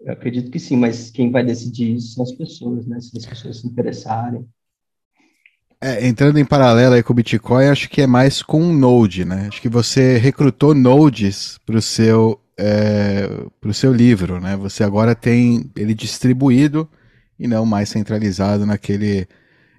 eu 0.00 0.12
acredito 0.12 0.50
que 0.50 0.58
sim, 0.58 0.76
mas 0.76 1.10
quem 1.10 1.30
vai 1.30 1.44
decidir 1.44 1.94
isso 1.94 2.14
são 2.14 2.24
as 2.24 2.32
pessoas, 2.32 2.86
né? 2.86 3.00
Se 3.00 3.16
as 3.16 3.26
pessoas 3.26 3.60
se 3.60 3.66
interessarem. 3.66 4.44
É, 5.80 6.06
entrando 6.06 6.38
em 6.38 6.44
paralelo 6.44 6.94
aí 6.94 7.02
com 7.02 7.12
o 7.12 7.16
Bitcoin, 7.16 7.66
acho 7.66 7.90
que 7.90 8.02
é 8.02 8.06
mais 8.06 8.40
com 8.40 8.62
um 8.62 8.72
Node, 8.72 9.24
né? 9.24 9.46
Acho 9.48 9.60
que 9.60 9.68
você 9.68 10.16
recrutou 10.16 10.74
nodes 10.74 11.58
para 11.66 11.76
o 11.76 11.82
seu, 11.82 12.40
é, 12.56 13.28
seu 13.72 13.92
livro, 13.92 14.40
né? 14.40 14.56
Você 14.56 14.84
agora 14.84 15.14
tem 15.14 15.70
ele 15.76 15.92
distribuído 15.92 16.88
e 17.42 17.48
não 17.48 17.66
mais 17.66 17.88
centralizado 17.88 18.64
naquele. 18.64 19.26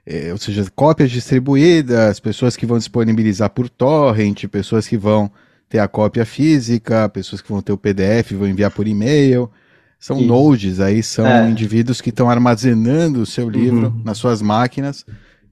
É, 0.06 0.34
ou 0.34 0.38
seja, 0.38 0.70
cópias 0.76 1.10
distribuídas, 1.10 2.20
pessoas 2.20 2.58
que 2.58 2.66
vão 2.66 2.78
disponibilizar 2.78 3.50
por 3.50 3.70
torrent, 3.70 4.48
pessoas 4.48 4.86
que 4.86 4.98
vão 4.98 5.32
ter 5.70 5.80
a 5.80 5.88
cópia 5.88 6.26
física, 6.26 7.08
pessoas 7.08 7.42
que 7.42 7.50
vão 7.50 7.62
ter 7.62 7.72
o 7.72 7.78
PDF, 7.78 8.34
vão 8.34 8.50
enviar 8.50 8.70
por 8.70 8.86
e-mail. 8.86 9.50
São 9.98 10.18
Isso. 10.18 10.28
nodes 10.28 10.82
aí, 10.82 11.02
são 11.02 11.26
é. 11.26 11.50
indivíduos 11.50 12.02
que 12.02 12.10
estão 12.10 12.30
armazenando 12.30 13.22
o 13.22 13.26
seu 13.26 13.50
livro 13.50 13.88
uhum. 13.88 14.02
nas 14.04 14.18
suas 14.18 14.42
máquinas 14.42 15.06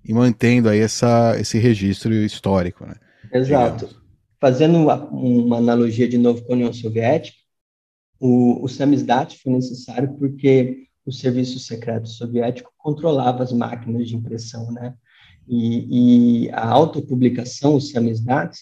e 0.04 0.14
mantendo 0.14 0.68
aí 0.68 0.80
essa, 0.80 1.38
esse 1.40 1.58
registro 1.58 2.14
histórico, 2.14 2.86
né? 2.86 2.96
Exato. 3.32 3.86
Digamos. 3.86 4.02
Fazendo 4.38 4.78
uma, 4.78 4.96
uma, 5.06 5.58
analogia 5.60 6.10
de 6.10 6.18
novo 6.18 6.42
com 6.42 6.52
a 6.52 6.56
União 6.56 6.74
Soviética, 6.74 7.38
o, 8.20 8.66
o 8.66 8.68
samizdat 8.68 9.40
foi 9.42 9.54
necessário 9.54 10.14
porque 10.18 10.91
o 11.06 11.12
serviço 11.12 11.60
secreto 11.60 12.08
soviético 12.08 12.72
controlava 12.78 13.44
as 13.44 13.52
máquinas 13.52 14.08
de 14.08 14.16
impressão, 14.16 14.72
né? 14.72 14.94
E, 15.48 16.46
e 16.46 16.50
a 16.52 16.68
autopublicação, 16.68 17.76
o 17.76 17.82
samizdat, 17.82 18.58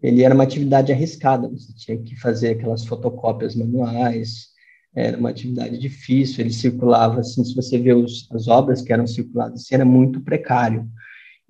ele 0.00 0.22
era 0.22 0.34
uma 0.34 0.44
atividade 0.44 0.92
arriscada, 0.92 1.48
você 1.48 1.72
tinha 1.74 1.98
que 1.98 2.14
fazer 2.16 2.50
aquelas 2.50 2.84
fotocópias 2.84 3.56
manuais, 3.56 4.48
era 4.94 5.16
uma 5.16 5.30
atividade 5.30 5.78
difícil, 5.78 6.40
ele 6.40 6.52
circulava, 6.52 7.20
assim, 7.20 7.44
se 7.44 7.54
você 7.54 7.78
vê 7.78 7.92
os, 7.92 8.28
as 8.32 8.48
obras 8.48 8.82
que 8.82 8.92
eram 8.92 9.06
circuladas, 9.06 9.62
assim, 9.62 9.74
era 9.74 9.84
muito 9.84 10.20
precário. 10.20 10.88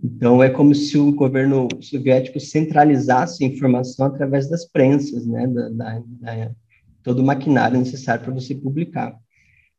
Então, 0.02 0.42
é 0.42 0.48
como 0.48 0.74
se 0.74 0.96
o 0.96 1.12
governo 1.12 1.66
soviético 1.80 2.38
centralizasse 2.38 3.44
a 3.44 3.48
informação 3.48 4.06
através 4.06 4.48
das 4.48 4.64
prensas, 4.64 5.26
né, 5.26 5.46
da, 5.46 5.68
da, 5.70 6.02
da 6.20 6.50
todo 7.02 7.20
o 7.20 7.26
maquinário 7.26 7.78
necessário 7.78 8.24
para 8.24 8.34
você 8.34 8.54
publicar. 8.54 9.18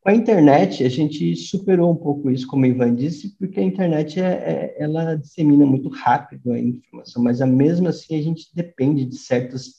A 0.09 0.15
internet, 0.15 0.83
a 0.83 0.89
gente 0.89 1.35
superou 1.35 1.91
um 1.91 1.95
pouco 1.95 2.31
isso, 2.31 2.47
como 2.47 2.63
o 2.63 2.65
Ivan 2.65 2.95
disse, 2.95 3.37
porque 3.37 3.59
a 3.59 3.63
internet, 3.63 4.19
é, 4.19 4.23
é, 4.23 4.75
ela 4.79 5.13
dissemina 5.13 5.67
muito 5.67 5.87
rápido 5.87 6.51
a 6.51 6.57
informação, 6.57 7.21
mas, 7.21 7.39
mesmo 7.41 7.87
assim, 7.87 8.17
a 8.17 8.21
gente 8.23 8.47
depende 8.51 9.05
de 9.05 9.15
certas 9.15 9.75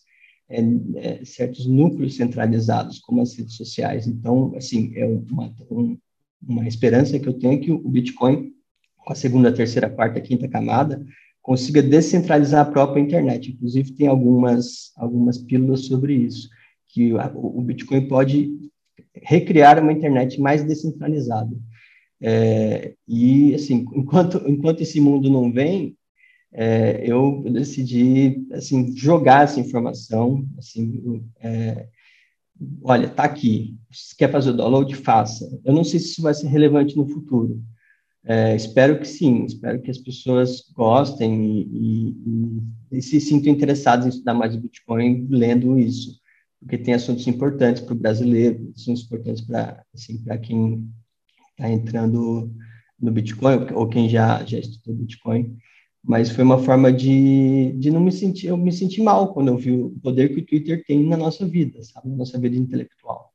é, 0.48 0.60
é, 0.94 1.24
certos 1.24 1.66
núcleos 1.66 2.14
centralizados, 2.14 3.00
como 3.00 3.20
as 3.20 3.34
redes 3.36 3.56
sociais. 3.56 4.06
Então, 4.06 4.54
assim, 4.54 4.92
é 4.94 5.04
uma, 5.04 5.52
um, 5.68 5.98
uma 6.40 6.68
esperança 6.68 7.18
que 7.18 7.28
eu 7.28 7.36
tenho 7.36 7.60
que 7.60 7.72
o 7.72 7.88
Bitcoin, 7.88 8.52
com 8.98 9.12
a 9.12 9.16
segunda, 9.16 9.50
terceira, 9.50 9.90
quarta, 9.90 10.20
quinta 10.20 10.46
camada, 10.46 11.04
consiga 11.42 11.82
descentralizar 11.82 12.68
a 12.68 12.70
própria 12.70 13.00
internet. 13.00 13.50
Inclusive, 13.50 13.94
tem 13.94 14.06
algumas, 14.06 14.92
algumas 14.96 15.38
pílulas 15.38 15.86
sobre 15.86 16.14
isso, 16.14 16.48
que 16.86 17.12
o 17.14 17.62
Bitcoin 17.62 18.06
pode 18.06 18.70
recriar 19.14 19.82
uma 19.82 19.92
internet 19.92 20.40
mais 20.40 20.64
descentralizada. 20.64 21.56
É, 22.22 22.94
e, 23.08 23.54
assim, 23.54 23.86
enquanto, 23.94 24.42
enquanto 24.46 24.82
esse 24.82 25.00
mundo 25.00 25.30
não 25.30 25.50
vem, 25.52 25.96
é, 26.52 27.02
eu 27.06 27.42
decidi 27.50 28.44
assim 28.52 28.96
jogar 28.96 29.44
essa 29.44 29.60
informação 29.60 30.44
assim 30.58 31.22
é, 31.40 31.86
olha 32.82 33.08
tá 33.08 33.22
aqui 33.22 33.78
se 33.90 34.16
quer 34.16 34.30
fazer 34.30 34.50
o 34.50 34.56
download? 34.56 34.94
Faça. 34.96 35.48
Eu 35.64 35.72
não 35.72 35.84
sei 35.84 36.00
se 36.00 36.06
isso 36.06 36.22
vai 36.22 36.34
ser 36.34 36.48
relevante 36.48 36.96
no 36.96 37.06
futuro. 37.08 37.62
É, 38.24 38.54
espero 38.54 38.98
que 38.98 39.08
sim 39.08 39.44
espero 39.44 39.80
que 39.80 39.90
as 39.90 39.98
pessoas 39.98 40.64
gostem 40.74 41.66
e, 41.66 42.10
e, 42.92 42.98
e 42.98 43.02
se 43.02 43.18
sintam 43.20 43.52
interessadas 43.52 44.06
em 44.06 44.08
estudar 44.10 44.34
mais 44.34 44.54
o 44.54 44.60
Bitcoin 44.60 45.26
lendo 45.30 45.78
isso 45.78 46.19
porque 46.60 46.78
tem 46.78 46.94
assuntos 46.94 47.26
importantes 47.26 47.82
para 47.82 47.94
o 47.94 47.98
brasileiro 47.98 48.72
assuntos 48.76 49.04
importantes 49.04 49.42
para 49.42 49.84
assim 49.94 50.22
quem 50.42 50.88
está 51.50 51.70
entrando 51.70 52.52
no 53.00 53.10
Bitcoin 53.10 53.72
ou 53.74 53.88
quem 53.88 54.08
já 54.08 54.44
já 54.44 54.58
estudou 54.58 54.94
Bitcoin 54.94 55.56
mas 56.02 56.30
foi 56.30 56.44
uma 56.44 56.58
forma 56.58 56.92
de, 56.92 57.72
de 57.72 57.90
não 57.90 58.00
me 58.00 58.10
sentir, 58.10 58.46
eu 58.46 58.56
me 58.56 58.72
senti 58.72 59.02
mal 59.02 59.32
quando 59.32 59.48
eu 59.48 59.58
vi 59.58 59.70
o 59.70 59.90
poder 60.02 60.32
que 60.34 60.40
o 60.40 60.46
Twitter 60.46 60.82
tem 60.86 61.04
na 61.04 61.16
nossa 61.16 61.46
vida, 61.46 61.82
sabe, 61.82 62.08
na 62.08 62.16
nossa 62.16 62.38
vida 62.38 62.56
intelectual. 62.56 63.30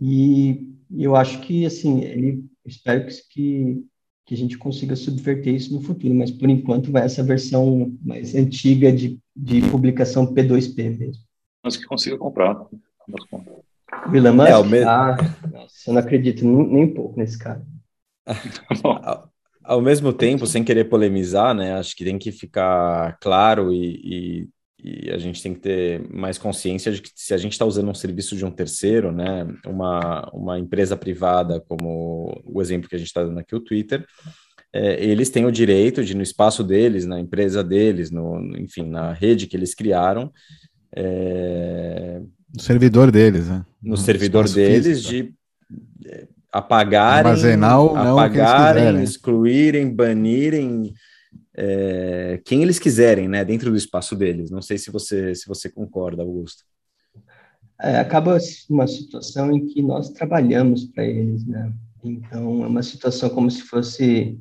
E 0.00 0.74
eu 0.96 1.14
acho 1.14 1.40
que, 1.42 1.66
assim, 1.66 2.02
ele, 2.02 2.44
espero 2.64 3.06
que, 3.30 3.84
que 4.24 4.34
a 4.34 4.36
gente 4.36 4.56
consiga 4.56 4.96
subverter 4.96 5.54
isso 5.54 5.74
no 5.74 5.82
futuro, 5.82 6.14
mas 6.14 6.30
por 6.30 6.48
enquanto 6.48 6.90
vai 6.90 7.04
essa 7.04 7.22
versão 7.22 7.94
mais 8.02 8.34
antiga 8.34 8.90
de, 8.90 9.20
de 9.36 9.60
publicação 9.70 10.32
P2P 10.32 10.98
mesmo. 10.98 11.22
Mas 11.62 11.76
que 11.76 11.84
consiga 11.84 12.16
comprar. 12.16 12.66
William 14.08 14.32
Musk? 14.32 14.48
É, 14.48 14.56
o 14.56 14.64
mesmo... 14.64 14.88
Ah, 14.88 15.16
nossa, 15.52 15.74
eu 15.90 15.94
não 15.94 16.00
acredito 16.00 16.44
nem, 16.44 16.66
nem 16.68 16.84
um 16.84 16.94
pouco 16.94 17.18
nesse 17.18 17.38
cara. 17.38 17.62
Ao 19.62 19.80
mesmo 19.80 20.12
tempo, 20.12 20.46
sem 20.46 20.64
querer 20.64 20.84
polemizar, 20.84 21.54
né? 21.54 21.74
Acho 21.74 21.94
que 21.94 22.04
tem 22.04 22.18
que 22.18 22.32
ficar 22.32 23.18
claro 23.20 23.72
e, 23.72 24.48
e, 24.82 25.06
e 25.06 25.10
a 25.10 25.18
gente 25.18 25.42
tem 25.42 25.54
que 25.54 25.60
ter 25.60 26.08
mais 26.12 26.38
consciência 26.38 26.90
de 26.90 27.02
que 27.02 27.10
se 27.14 27.34
a 27.34 27.36
gente 27.36 27.52
está 27.52 27.64
usando 27.64 27.90
um 27.90 27.94
serviço 27.94 28.34
de 28.34 28.44
um 28.44 28.50
terceiro, 28.50 29.12
né? 29.12 29.46
Uma, 29.66 30.28
uma 30.32 30.58
empresa 30.58 30.96
privada, 30.96 31.60
como 31.68 32.42
o 32.44 32.60
exemplo 32.62 32.88
que 32.88 32.96
a 32.96 32.98
gente 32.98 33.08
está 33.08 33.22
dando 33.22 33.38
aqui, 33.38 33.54
o 33.54 33.60
Twitter, 33.60 34.04
é, 34.72 35.02
eles 35.04 35.30
têm 35.30 35.44
o 35.44 35.52
direito 35.52 36.04
de, 36.04 36.14
no 36.14 36.22
espaço 36.22 36.62
deles, 36.62 37.04
na 37.04 37.20
empresa 37.20 37.62
deles, 37.62 38.10
no, 38.10 38.56
enfim, 38.56 38.88
na 38.88 39.12
rede 39.12 39.46
que 39.46 39.56
eles 39.56 39.74
criaram, 39.74 40.32
é, 40.94 42.20
no 42.54 42.60
servidor 42.60 43.10
deles, 43.10 43.48
né? 43.48 43.64
No, 43.82 43.90
no 43.90 43.96
servidor 43.96 44.48
deles, 44.48 45.06
físico. 45.06 45.10
de 45.10 46.08
é, 46.08 46.26
apagarem, 46.52 47.30
Armazenar 47.30 47.82
o 47.82 47.96
apagarem, 47.96 48.96
que 48.96 49.02
excluírem, 49.02 49.94
banirem 49.94 50.92
é, 51.56 52.40
quem 52.44 52.62
eles 52.62 52.78
quiserem, 52.78 53.28
né, 53.28 53.44
dentro 53.44 53.70
do 53.70 53.76
espaço 53.76 54.16
deles. 54.16 54.50
Não 54.50 54.62
sei 54.62 54.78
se 54.78 54.90
você 54.90 55.34
se 55.34 55.46
você 55.46 55.68
concorda, 55.68 56.22
Augusto. 56.22 56.64
É, 57.80 57.98
acaba 57.98 58.36
uma 58.68 58.86
situação 58.86 59.50
em 59.52 59.66
que 59.66 59.82
nós 59.82 60.10
trabalhamos 60.10 60.84
para 60.84 61.04
eles, 61.04 61.46
né? 61.46 61.72
Então 62.02 62.64
é 62.64 62.66
uma 62.66 62.82
situação 62.82 63.30
como 63.30 63.50
se 63.50 63.62
fosse 63.62 64.38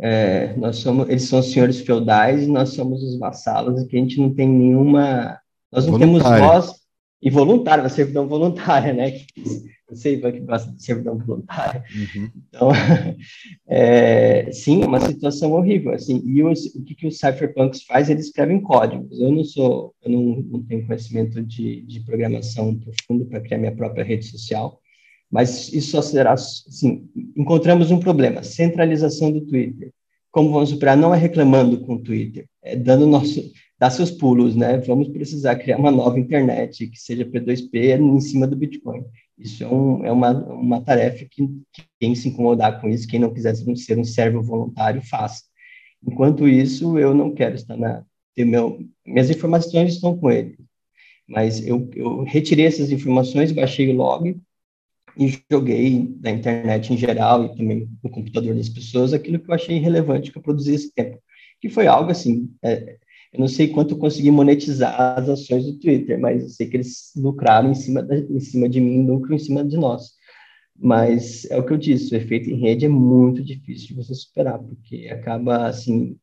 é, 0.00 0.54
nós 0.56 0.76
somos, 0.76 1.08
eles 1.08 1.24
são 1.24 1.38
os 1.38 1.52
senhores 1.52 1.80
feudais 1.80 2.42
e 2.42 2.46
nós 2.48 2.70
somos 2.70 3.02
os 3.02 3.18
vassalos 3.18 3.80
e 3.80 3.86
que 3.86 3.96
a 3.96 4.00
gente 4.00 4.18
não 4.18 4.34
tem 4.34 4.48
nenhuma, 4.48 5.38
nós 5.74 5.86
não 5.86 5.98
temos 5.98 6.22
voz 6.22 6.72
e 7.20 7.30
voluntária, 7.30 7.82
uma 7.82 7.90
servidão 7.90 8.28
voluntária, 8.28 8.92
né? 8.92 9.20
Você, 9.88 10.14
Ivan, 10.14 10.32
que 10.32 10.40
gosta 10.40 10.70
de 10.72 10.82
servidão 10.82 11.18
voluntária. 11.18 11.82
Uhum. 11.94 12.30
Então, 12.48 12.68
é, 13.66 14.50
sim, 14.52 14.82
é 14.82 14.86
uma 14.86 15.00
situação 15.00 15.52
horrível. 15.52 15.92
Assim, 15.92 16.22
e 16.24 16.42
os, 16.42 16.66
o 16.74 16.82
que, 16.82 16.94
que 16.94 17.06
os 17.06 17.18
cypherpunks 17.18 17.82
faz? 17.82 18.08
Eles 18.08 18.26
escrevem 18.26 18.60
códigos. 18.60 19.20
Eu 19.20 19.32
não 19.32 19.44
sou, 19.44 19.94
eu 20.02 20.10
não, 20.10 20.22
não 20.42 20.62
tenho 20.62 20.86
conhecimento 20.86 21.42
de, 21.42 21.82
de 21.82 22.00
programação 22.00 22.74
profundo 22.78 23.26
para 23.26 23.40
criar 23.40 23.58
minha 23.58 23.74
própria 23.74 24.04
rede 24.04 24.26
social, 24.26 24.80
mas 25.30 25.72
isso 25.72 25.90
só 25.90 26.02
será, 26.02 26.32
assim, 26.32 27.08
encontramos 27.36 27.90
um 27.90 27.98
problema, 27.98 28.42
centralização 28.42 29.32
do 29.32 29.40
Twitter. 29.42 29.92
Como 30.34 30.50
vamos 30.50 30.70
superar? 30.70 30.96
Não 30.96 31.14
é 31.14 31.16
reclamando 31.16 31.78
com 31.78 31.94
o 31.94 32.02
Twitter, 32.02 32.48
é 32.60 32.74
dando 32.74 33.06
nosso, 33.06 33.40
dar 33.78 33.88
seus 33.90 34.10
pulos, 34.10 34.56
né? 34.56 34.78
Vamos 34.78 35.06
precisar 35.06 35.54
criar 35.54 35.78
uma 35.78 35.92
nova 35.92 36.18
internet 36.18 36.88
que 36.88 36.98
seja 36.98 37.24
P2P 37.24 38.00
em 38.00 38.20
cima 38.20 38.44
do 38.44 38.56
Bitcoin. 38.56 39.04
Isso 39.38 39.62
é, 39.62 39.68
um, 39.68 40.04
é 40.04 40.10
uma, 40.10 40.32
uma 40.32 40.80
tarefa 40.80 41.24
que, 41.30 41.46
que, 41.72 41.84
quem 42.00 42.16
se 42.16 42.30
incomodar 42.30 42.80
com 42.80 42.88
isso, 42.88 43.06
quem 43.06 43.20
não 43.20 43.32
quiser 43.32 43.54
ser 43.54 43.96
um 43.96 44.04
servo 44.04 44.42
voluntário, 44.42 45.00
faça. 45.02 45.44
Enquanto 46.04 46.48
isso, 46.48 46.98
eu 46.98 47.14
não 47.14 47.32
quero 47.32 47.54
estar 47.54 47.76
na. 47.76 48.04
Meu, 48.36 48.80
minhas 49.06 49.30
informações 49.30 49.94
estão 49.94 50.18
com 50.18 50.32
ele, 50.32 50.58
mas 51.28 51.64
eu, 51.64 51.88
eu 51.94 52.24
retirei 52.24 52.66
essas 52.66 52.90
informações, 52.90 53.52
baixei 53.52 53.88
o 53.88 53.94
log 53.94 54.36
e 55.16 55.38
joguei 55.50 56.16
na 56.20 56.30
internet 56.30 56.92
em 56.92 56.96
geral 56.96 57.44
e 57.44 57.56
também 57.56 57.88
no 58.02 58.10
computador 58.10 58.54
das 58.54 58.68
pessoas 58.68 59.12
aquilo 59.12 59.38
que 59.38 59.50
eu 59.50 59.54
achei 59.54 59.78
relevante 59.78 60.32
que 60.32 60.38
eu 60.38 60.42
produzi 60.42 60.74
esse 60.74 60.92
tempo. 60.92 61.18
Que 61.60 61.68
foi 61.68 61.86
algo 61.86 62.10
assim, 62.10 62.50
é, 62.62 62.96
eu 63.32 63.40
não 63.40 63.48
sei 63.48 63.68
quanto 63.68 63.94
eu 63.94 63.98
consegui 63.98 64.30
monetizar 64.30 65.18
as 65.18 65.28
ações 65.28 65.64
do 65.64 65.78
Twitter, 65.78 66.18
mas 66.20 66.42
eu 66.42 66.48
sei 66.48 66.68
que 66.68 66.76
eles 66.76 67.12
lucraram 67.16 67.70
em 67.70 67.74
cima, 67.74 68.02
da, 68.02 68.16
em 68.16 68.40
cima 68.40 68.68
de 68.68 68.80
mim, 68.80 69.06
lucro 69.06 69.34
em 69.34 69.38
cima 69.38 69.64
de 69.64 69.76
nós. 69.76 70.12
Mas 70.76 71.44
é 71.50 71.56
o 71.58 71.64
que 71.64 71.72
eu 71.72 71.78
disse, 71.78 72.14
o 72.14 72.16
efeito 72.16 72.50
em 72.50 72.60
rede 72.60 72.84
é 72.86 72.88
muito 72.88 73.42
difícil 73.42 73.88
de 73.88 73.94
você 73.94 74.14
superar, 74.14 74.58
porque 74.58 75.08
acaba, 75.08 75.66
assim, 75.66 76.16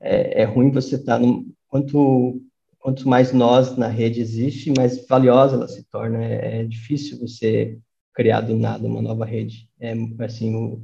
é, 0.00 0.42
é 0.42 0.44
ruim 0.44 0.70
você 0.70 0.96
estar 0.96 1.18
tá 1.18 1.26
no... 1.26 1.46
Quanto, 1.68 2.42
quanto 2.78 3.08
mais 3.08 3.32
nós 3.32 3.76
na 3.76 3.86
rede 3.88 4.20
existe, 4.20 4.72
mais 4.76 5.06
valiosa 5.06 5.56
ela 5.56 5.68
se 5.68 5.84
torna. 5.84 6.24
É, 6.24 6.62
é 6.62 6.64
difícil 6.64 7.18
você 7.20 7.78
criar 8.14 8.40
do 8.40 8.56
nada 8.56 8.86
uma 8.86 9.02
nova 9.02 9.24
rede. 9.24 9.68
É, 9.78 9.94
assim, 10.20 10.54
o, 10.54 10.80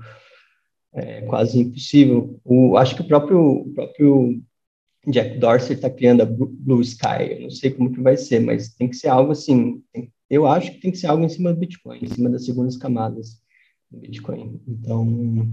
é 0.95 1.23
quase 1.23 1.61
impossível. 1.61 2.40
O, 2.45 2.76
acho 2.76 2.95
que 2.95 3.02
o 3.02 3.06
próprio, 3.06 3.40
o 3.40 3.75
próprio 3.75 4.42
Jack 5.09 5.38
Dorsey 5.38 5.76
está 5.76 5.90
criando 5.90 6.23
a 6.23 6.26
Blue 6.26 6.80
Sky. 6.80 7.33
Eu 7.33 7.40
não 7.42 7.50
sei 7.50 7.71
como 7.71 7.92
que 7.92 8.00
vai 8.00 8.16
ser, 8.16 8.40
mas 8.40 8.75
tem 8.75 8.88
que 8.88 8.97
ser 8.97 9.09
algo 9.09 9.33
assim. 9.33 9.83
Tem, 9.92 10.11
eu 10.28 10.47
acho 10.47 10.73
que 10.73 10.80
tem 10.80 10.90
que 10.90 10.99
ser 10.99 11.06
algo 11.06 11.25
em 11.25 11.28
cima 11.28 11.52
do 11.52 11.61
Bitcoin, 11.61 12.00
em 12.02 12.09
cima 12.09 12.30
das 12.30 12.45
segundas 12.45 12.76
camadas 12.76 13.40
do 13.90 14.00
Bitcoin. 14.00 14.61
Então, 14.66 15.49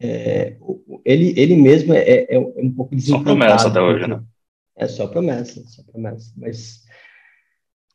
é, 0.00 0.56
ele, 1.04 1.34
ele 1.38 1.56
mesmo 1.56 1.92
é, 1.92 2.00
é, 2.00 2.34
é 2.34 2.38
um 2.38 2.72
pouco 2.72 2.96
desencantado. 2.96 3.28
Só 3.28 3.36
promessa 3.36 3.68
até 3.68 3.80
hoje, 3.80 4.06
né? 4.06 4.22
É 4.76 4.88
só 4.88 5.06
promessa, 5.06 5.62
só 5.66 5.82
promessa. 5.82 6.32
Mas 6.36 6.82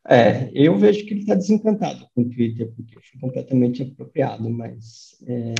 é, 0.07 0.51
eu 0.53 0.77
vejo 0.77 1.05
que 1.05 1.13
ele 1.13 1.21
está 1.21 1.33
desencantado 1.33 2.07
com 2.13 2.21
o 2.21 2.29
Twitter, 2.29 2.71
porque 2.75 2.93
foi 2.93 3.19
completamente 3.19 3.81
apropriado, 3.81 4.49
mas 4.49 5.17
é, 5.27 5.55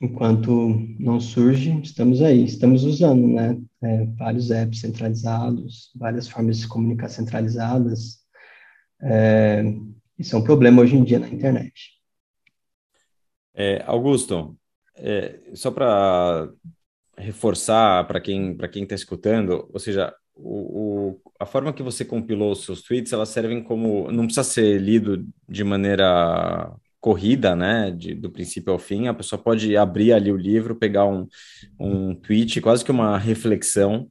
enquanto 0.00 0.50
não 0.98 1.20
surge, 1.20 1.80
estamos 1.82 2.20
aí, 2.20 2.44
estamos 2.44 2.84
usando, 2.84 3.26
né? 3.28 3.60
É, 3.82 4.04
vários 4.06 4.50
apps 4.50 4.80
centralizados, 4.80 5.92
várias 5.94 6.28
formas 6.28 6.58
de 6.58 6.68
comunicar 6.68 7.08
centralizadas. 7.08 8.24
É, 9.00 9.62
isso 10.18 10.34
é 10.34 10.38
um 10.38 10.44
problema 10.44 10.82
hoje 10.82 10.96
em 10.96 11.04
dia 11.04 11.18
na 11.18 11.28
internet. 11.28 11.92
É, 13.54 13.82
Augusto, 13.86 14.58
é, 14.96 15.40
só 15.54 15.70
para 15.70 16.50
reforçar 17.16 18.06
para 18.06 18.20
quem 18.20 18.54
para 18.54 18.68
quem 18.68 18.82
está 18.82 18.94
escutando, 18.94 19.70
ou 19.72 19.78
seja, 19.78 20.14
o, 20.34 21.14
o, 21.14 21.25
a 21.38 21.46
forma 21.46 21.72
que 21.72 21.82
você 21.82 22.04
compilou 22.04 22.52
os 22.52 22.64
seus 22.64 22.82
tweets, 22.82 23.12
elas 23.12 23.28
servem 23.28 23.62
como 23.62 24.10
não 24.10 24.24
precisa 24.24 24.44
ser 24.44 24.80
lido 24.80 25.26
de 25.48 25.64
maneira 25.64 26.72
corrida, 27.00 27.54
né, 27.54 27.90
de, 27.90 28.14
do 28.14 28.30
princípio 28.30 28.72
ao 28.72 28.78
fim, 28.78 29.06
a 29.06 29.14
pessoa 29.14 29.40
pode 29.40 29.76
abrir 29.76 30.12
ali 30.12 30.32
o 30.32 30.36
livro, 30.36 30.74
pegar 30.74 31.06
um, 31.06 31.26
um 31.78 32.14
tweet, 32.14 32.60
quase 32.60 32.84
que 32.84 32.90
uma 32.90 33.16
reflexão 33.16 34.08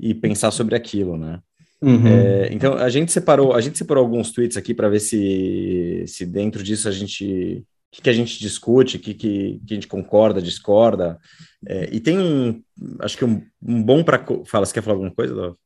e 0.00 0.14
pensar 0.14 0.50
sobre 0.50 0.74
aquilo, 0.74 1.16
né? 1.18 1.40
Uhum. 1.80 2.08
É, 2.08 2.48
então 2.52 2.74
a 2.74 2.88
gente 2.88 3.12
separou, 3.12 3.52
a 3.52 3.60
gente 3.60 3.76
separou 3.76 4.02
alguns 4.02 4.32
tweets 4.32 4.56
aqui 4.56 4.72
para 4.72 4.88
ver 4.88 5.00
se, 5.00 6.04
se 6.06 6.24
dentro 6.24 6.62
disso 6.62 6.88
a 6.88 6.92
gente 6.92 7.64
o 7.88 7.96
que, 7.96 8.02
que, 8.02 8.10
a 8.10 8.12
gente 8.12 8.38
discute, 8.38 8.96
o 8.96 9.00
que, 9.00 9.14
que, 9.14 9.60
que, 9.66 9.72
a 9.72 9.74
gente 9.74 9.86
concorda, 9.86 10.42
discorda. 10.42 11.18
É, 11.66 11.88
e 11.90 12.00
tem 12.00 12.18
um, 12.18 12.62
acho 13.00 13.16
que 13.16 13.24
um, 13.24 13.42
um 13.62 13.82
bom 13.82 14.04
para. 14.04 14.22
Fala, 14.44 14.66
você 14.66 14.74
quer 14.74 14.82
falar 14.82 14.96
alguma 14.96 15.14
coisa, 15.14 15.34
Dov? 15.34 15.56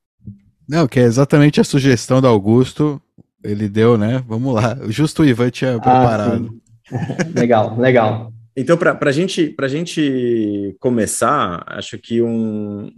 Não, 0.68 0.87
que 0.87 1.01
é 1.01 1.05
exatamente 1.05 1.61
a 1.61 1.64
sugestão 1.64 2.20
do 2.20 2.27
Augusto. 2.27 3.01
Ele 3.42 3.68
deu, 3.68 3.98
né? 3.98 4.25
Vamos 4.27 4.55
lá. 4.55 4.79
Justo 4.88 5.22
o 5.22 5.25
Ivan 5.25 5.51
tinha 5.51 5.77
ah, 5.77 5.81
preparado. 5.81 6.61
legal, 7.35 7.79
legal. 7.79 8.33
Então, 8.55 8.77
para 8.77 8.98
a 9.09 9.12
gente, 9.12 9.55
gente 9.68 10.77
começar, 10.79 11.64
acho 11.68 11.98
que 11.98 12.20
um, 12.20 12.92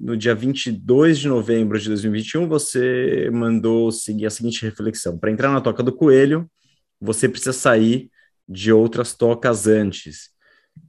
no 0.00 0.16
dia 0.16 0.36
22 0.36 1.18
de 1.18 1.26
novembro 1.26 1.78
de 1.80 1.88
2021, 1.88 2.46
você 2.46 3.28
mandou 3.32 3.90
seguir 3.90 4.26
a 4.26 4.30
seguinte 4.30 4.62
reflexão. 4.62 5.18
Para 5.18 5.32
entrar 5.32 5.50
na 5.50 5.60
toca 5.60 5.82
do 5.82 5.92
coelho, 5.92 6.48
você 7.00 7.28
precisa 7.28 7.52
sair 7.52 8.08
de 8.48 8.72
outras 8.72 9.12
tocas 9.12 9.66
antes. 9.66 10.30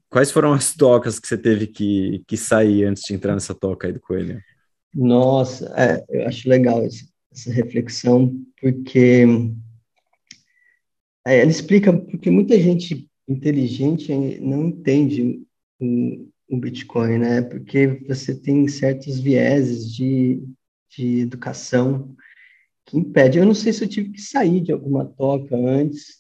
Quais 0.08 0.30
foram 0.30 0.54
as 0.54 0.76
tocas 0.76 1.20
que 1.20 1.28
você 1.28 1.38
teve 1.38 1.66
que, 1.66 2.24
que 2.28 2.38
sair 2.38 2.84
antes 2.86 3.04
de 3.04 3.16
entrar 3.16 3.34
nessa 3.34 3.56
toca 3.56 3.88
aí 3.88 3.94
do 3.94 4.00
coelho? 4.00 4.40
Nossa, 4.94 5.74
é, 5.78 6.06
eu 6.10 6.28
acho 6.28 6.50
legal 6.50 6.84
essa, 6.84 7.52
reflexão, 7.52 8.36
porque 8.60 9.26
é, 11.26 11.42
ela 11.42 11.50
explica 11.50 11.94
porque 11.94 12.30
muita 12.30 12.60
gente 12.60 13.10
inteligente 13.28 14.14
não 14.42 14.68
entende 14.68 15.42
o, 15.80 16.28
o 16.50 16.58
Bitcoin, 16.58 17.20
né? 17.20 17.42
Porque 17.42 18.04
você 18.08 18.36
tem 18.36 18.68
certos 18.68 19.18
vieses 19.20 19.94
de, 19.94 20.44
de 20.90 21.22
educação 21.22 22.14
que 22.86 22.98
impede. 22.98 23.38
Eu 23.38 23.46
não 23.46 23.54
sei 23.56 23.72
se 23.72 23.84
eu 23.84 23.88
tive 23.88 24.12
que 24.12 24.22
sair 24.22 24.60
de 24.60 24.74
alguma 24.74 25.06
toca 25.06 25.56
antes. 25.56 26.20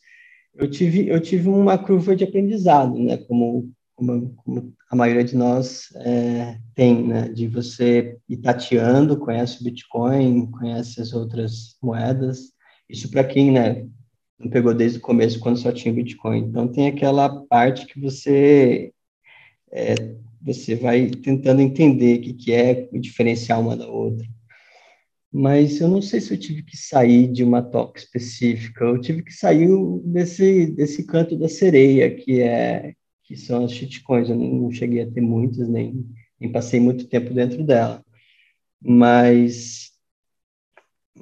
Eu 0.55 0.69
tive, 0.69 1.09
eu 1.09 1.19
tive 1.19 1.49
uma 1.49 1.77
curva 1.77 2.15
de 2.15 2.23
aprendizado, 2.23 2.97
né? 2.97 3.17
Como, 3.17 3.69
como, 3.95 4.33
como 4.35 4.73
a 4.91 4.95
maioria 4.95 5.23
de 5.23 5.37
nós 5.37 5.87
é, 5.95 6.59
tem, 6.75 7.07
né? 7.07 7.29
De 7.29 7.47
você 7.47 8.17
ir 8.27 8.37
tateando, 8.37 9.17
conhece 9.17 9.61
o 9.61 9.63
Bitcoin, 9.63 10.51
conhece 10.51 10.99
as 10.99 11.13
outras 11.13 11.77
moedas. 11.81 12.51
Isso 12.89 13.09
para 13.09 13.23
quem, 13.23 13.51
né? 13.51 13.87
não 14.37 14.49
pegou 14.49 14.73
desde 14.73 14.97
o 14.97 15.01
começo 15.01 15.39
quando 15.39 15.57
só 15.57 15.71
tinha 15.71 15.93
Bitcoin. 15.93 16.39
Então 16.39 16.67
tem 16.67 16.87
aquela 16.87 17.29
parte 17.45 17.85
que 17.85 18.01
você 18.01 18.91
é, 19.71 19.95
você 20.41 20.75
vai 20.75 21.07
tentando 21.09 21.61
entender 21.61 22.17
o 22.19 22.21
que, 22.21 22.33
que 22.33 22.51
é 22.51 22.89
diferenciar 22.91 23.61
uma 23.61 23.77
da 23.77 23.87
outra. 23.87 24.27
Mas 25.31 25.79
eu 25.79 25.87
não 25.87 26.01
sei 26.01 26.19
se 26.19 26.33
eu 26.33 26.37
tive 26.37 26.63
que 26.63 26.75
sair 26.75 27.31
de 27.31 27.45
uma 27.45 27.61
toca 27.61 27.97
específica. 27.97 28.83
Eu 28.83 28.99
tive 28.99 29.23
que 29.23 29.31
sair 29.31 29.69
desse 30.03 30.65
desse 30.67 31.05
canto 31.05 31.37
da 31.37 31.47
sereia 31.47 32.13
que 32.13 32.41
é 32.41 32.93
que 33.31 33.37
são 33.37 33.63
as 33.63 33.71
shitcoins. 33.71 34.29
Eu 34.29 34.35
não 34.35 34.69
cheguei 34.71 35.01
a 35.01 35.09
ter 35.09 35.21
muitas 35.21 35.67
nem 35.69 36.05
nem 36.39 36.51
passei 36.51 36.79
muito 36.79 37.07
tempo 37.07 37.33
dentro 37.33 37.63
dela. 37.63 38.03
Mas 38.83 39.91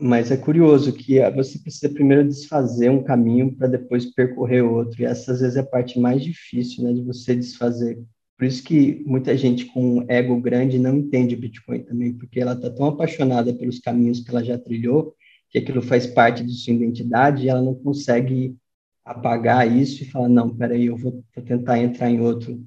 mas 0.01 0.31
é 0.31 0.37
curioso 0.37 0.93
que 0.93 1.19
você 1.31 1.59
precisa 1.59 1.93
primeiro 1.93 2.27
desfazer 2.27 2.89
um 2.89 3.03
caminho 3.03 3.53
para 3.53 3.67
depois 3.67 4.05
percorrer 4.05 4.61
outro. 4.61 5.01
E 5.01 5.05
essa, 5.05 5.33
às 5.33 5.41
vezes, 5.41 5.57
é 5.57 5.59
a 5.59 5.65
parte 5.65 5.99
mais 5.99 6.23
difícil, 6.23 6.83
né, 6.83 6.93
de 6.93 7.01
você 7.01 7.35
desfazer. 7.35 7.99
Por 8.37 8.45
isso 8.45 8.63
que 8.63 9.03
muita 9.05 9.35
gente 9.35 9.65
com 9.65 10.05
ego 10.07 10.39
grande 10.39 10.79
não 10.79 10.95
entende 10.95 11.35
Bitcoin 11.35 11.83
também, 11.83 12.13
porque 12.13 12.39
ela 12.39 12.53
está 12.53 12.69
tão 12.69 12.85
apaixonada 12.85 13.53
pelos 13.53 13.79
caminhos 13.79 14.21
que 14.21 14.29
ela 14.29 14.43
já 14.43 14.57
trilhou, 14.57 15.13
que 15.49 15.57
aquilo 15.57 15.81
faz 15.81 16.07
parte 16.07 16.45
de 16.45 16.53
sua 16.53 16.73
identidade, 16.73 17.43
e 17.43 17.49
ela 17.49 17.61
não 17.61 17.75
consegue 17.75 18.55
apagar 19.09 19.69
isso 19.69 20.03
e 20.03 20.05
falar, 20.05 20.29
não, 20.29 20.49
peraí, 20.49 20.85
eu 20.85 20.95
vou, 20.95 21.23
tentar 21.45 21.79
entrar 21.79 22.09
em 22.09 22.21
outro 22.21 22.63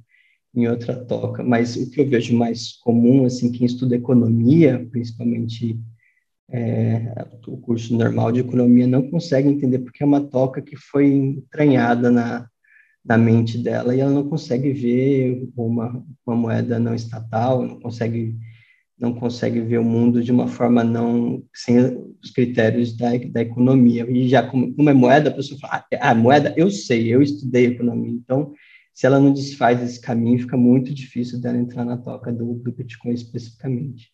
em 0.55 0.69
outra 0.69 0.95
toca. 0.95 1.43
Mas 1.43 1.77
o 1.77 1.91
que 1.91 2.03
eu 2.03 2.09
vejo 2.09 2.37
mais 2.37 2.73
comum, 2.73 3.25
assim, 3.25 3.51
quem 3.51 3.65
estuda 3.67 3.97
economia, 3.97 4.87
principalmente 4.91 5.81
é, 6.51 7.15
o 7.47 7.57
curso 7.57 7.97
normal 7.97 8.31
de 8.33 8.41
economia 8.41 8.87
não 8.87 9.09
consegue 9.09 9.49
entender 9.49 9.79
porque 9.79 10.03
é 10.03 10.07
uma 10.07 10.21
toca 10.21 10.61
que 10.61 10.77
foi 10.77 11.07
entranhada 11.07 12.11
na, 12.11 12.47
na 13.03 13.17
mente 13.17 13.57
dela 13.57 13.95
e 13.95 14.01
ela 14.01 14.13
não 14.13 14.29
consegue 14.29 14.73
ver 14.73 15.51
uma, 15.57 16.05
uma 16.27 16.37
moeda 16.37 16.79
não 16.79 16.95
estatal, 16.95 17.63
não 17.63 17.81
consegue 17.81 18.37
não 18.99 19.13
consegue 19.15 19.61
ver 19.61 19.79
o 19.79 19.85
mundo 19.85 20.23
de 20.23 20.31
uma 20.31 20.47
forma 20.47 20.85
não 20.85 21.43
sem 21.53 21.79
os 22.23 22.31
critérios 22.31 22.97
da, 22.97 23.11
da 23.31 23.43
economia. 23.43 24.07
E 24.09 24.29
já 24.29 24.47
como, 24.47 24.73
como 24.75 24.91
é 24.91 24.93
moeda, 24.93 25.31
a 25.31 25.35
pessoa 25.35 25.59
fala, 25.59 25.85
ah, 25.95 26.11
a 26.11 26.15
moeda, 26.15 26.55
eu 26.57 26.71
sei, 26.71 27.13
eu 27.13 27.21
estudei 27.21 27.67
economia, 27.67 28.13
então 28.13 28.53
se 28.95 29.07
ela 29.07 29.19
não 29.19 29.33
desfaz 29.33 29.83
esse 29.83 30.01
caminho, 30.01 30.39
fica 30.39 30.57
muito 30.57 30.93
difícil 30.93 31.41
dela 31.41 31.57
entrar 31.57 31.85
na 31.85 31.97
toca 31.97 32.31
do, 32.31 32.55
do 32.55 32.73
Bitcoin 32.73 33.15
especificamente. 33.15 34.12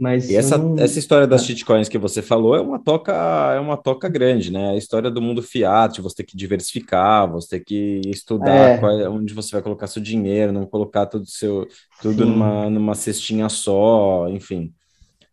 Mas 0.00 0.30
e 0.30 0.36
essa, 0.36 0.56
não... 0.56 0.78
essa 0.78 0.98
história 0.98 1.26
das 1.26 1.44
shitcoins 1.44 1.86
que 1.86 1.98
você 1.98 2.22
falou 2.22 2.56
é 2.56 2.60
uma 2.62 2.78
toca 2.78 3.12
é 3.54 3.60
uma 3.60 3.76
toca 3.76 4.08
grande, 4.08 4.50
né? 4.50 4.70
A 4.70 4.76
história 4.76 5.10
do 5.10 5.20
mundo 5.20 5.42
fiat, 5.42 6.00
você 6.00 6.16
ter 6.16 6.24
que 6.24 6.38
diversificar, 6.38 7.30
você 7.30 7.58
ter 7.58 7.64
que 7.66 8.00
estudar 8.06 8.70
é. 8.70 8.78
qual, 8.78 8.98
é, 8.98 9.06
onde 9.10 9.34
você 9.34 9.52
vai 9.52 9.60
colocar 9.60 9.86
seu 9.86 10.00
dinheiro, 10.00 10.52
não 10.52 10.64
colocar 10.64 11.04
tudo 11.04 11.26
seu 11.26 11.68
tudo 12.00 12.24
numa, 12.24 12.70
numa 12.70 12.94
cestinha 12.94 13.50
só, 13.50 14.26
enfim. 14.30 14.72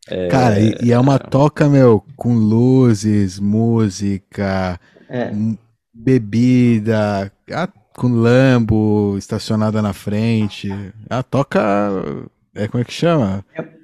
É, 0.10 0.28
Cara, 0.28 0.60
e, 0.60 0.76
e, 0.84 0.92
é 0.92 1.00
uma 1.00 1.18
toca, 1.18 1.70
meu, 1.70 2.04
com 2.18 2.34
luzes, 2.34 3.40
música, 3.40 4.78
é. 5.10 5.32
bebida, 5.94 7.32
a, 7.54 7.70
com 7.96 8.10
lambo 8.10 9.16
estacionada 9.18 9.82
na 9.82 9.94
frente. 9.94 10.70
A 11.10 11.24
toca 11.24 11.60
é 12.54 12.68
como 12.68 12.82
é 12.82 12.86
que 12.86 12.94
chama? 12.94 13.46
É 13.56 13.77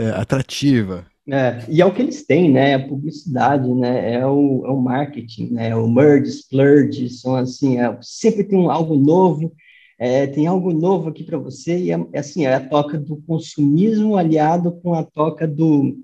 é, 0.00 0.10
atrativa. 0.10 1.06
É, 1.28 1.64
e 1.68 1.80
é 1.80 1.86
o 1.86 1.92
que 1.92 2.00
eles 2.02 2.24
têm, 2.24 2.50
né? 2.50 2.74
A 2.74 2.88
publicidade, 2.88 3.68
né? 3.72 4.14
É 4.14 4.26
o, 4.26 4.64
é 4.66 4.70
o 4.70 4.80
marketing, 4.80 5.50
né? 5.52 5.76
O 5.76 5.88
merge, 5.88 6.30
splurge, 6.30 7.10
são 7.10 7.36
assim, 7.36 7.78
é, 7.78 7.98
sempre 8.00 8.42
tem 8.42 8.58
um, 8.58 8.70
algo 8.70 8.96
novo, 8.96 9.54
é, 9.98 10.26
tem 10.26 10.46
algo 10.46 10.72
novo 10.72 11.10
aqui 11.10 11.22
para 11.22 11.38
você, 11.38 11.78
e 11.78 11.92
é, 11.92 12.06
é, 12.12 12.18
assim, 12.18 12.46
é 12.46 12.54
a 12.54 12.68
toca 12.68 12.98
do 12.98 13.16
consumismo 13.22 14.16
aliado 14.16 14.72
com 14.80 14.94
a 14.94 15.04
toca 15.04 15.46
do 15.46 15.98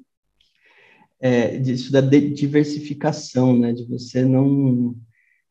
é, 1.18 1.56
disso 1.56 1.90
da 1.90 2.00
diversificação, 2.00 3.58
né? 3.58 3.72
De 3.72 3.84
você 3.84 4.24
não 4.24 4.94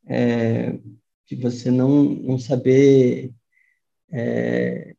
é, 0.07 0.77
de 1.27 1.35
você 1.35 1.71
não, 1.71 2.03
não 2.03 2.37
saber 2.37 3.31
é, 4.11 4.94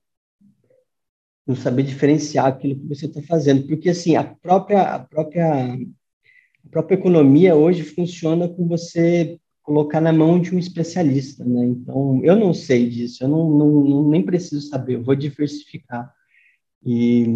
não 1.47 1.55
saber 1.55 1.85
diferenciar 1.85 2.47
aquilo 2.47 2.77
que 2.77 2.89
você 2.89 3.07
está 3.07 3.23
fazendo, 3.23 3.67
porque 3.67 3.91
assim 3.91 4.17
a 4.17 4.25
própria 4.25 4.83
a 4.83 4.99
própria 4.99 5.75
a 5.75 6.69
própria 6.71 6.97
economia 6.97 7.55
hoje 7.55 7.85
funciona 7.85 8.49
com 8.49 8.67
você 8.67 9.39
colocar 9.63 10.01
na 10.01 10.13
mão 10.13 10.41
de 10.41 10.55
um 10.55 10.59
especialista, 10.59 11.45
né? 11.45 11.65
Então 11.67 12.21
eu 12.25 12.37
não 12.37 12.53
sei 12.53 12.89
disso, 12.89 13.23
eu 13.23 13.29
não, 13.29 13.51
não, 13.51 13.85
não 13.85 14.09
nem 14.09 14.23
preciso 14.23 14.69
saber, 14.69 14.95
eu 14.95 15.05
vou 15.05 15.15
diversificar 15.15 16.13
e 16.85 17.33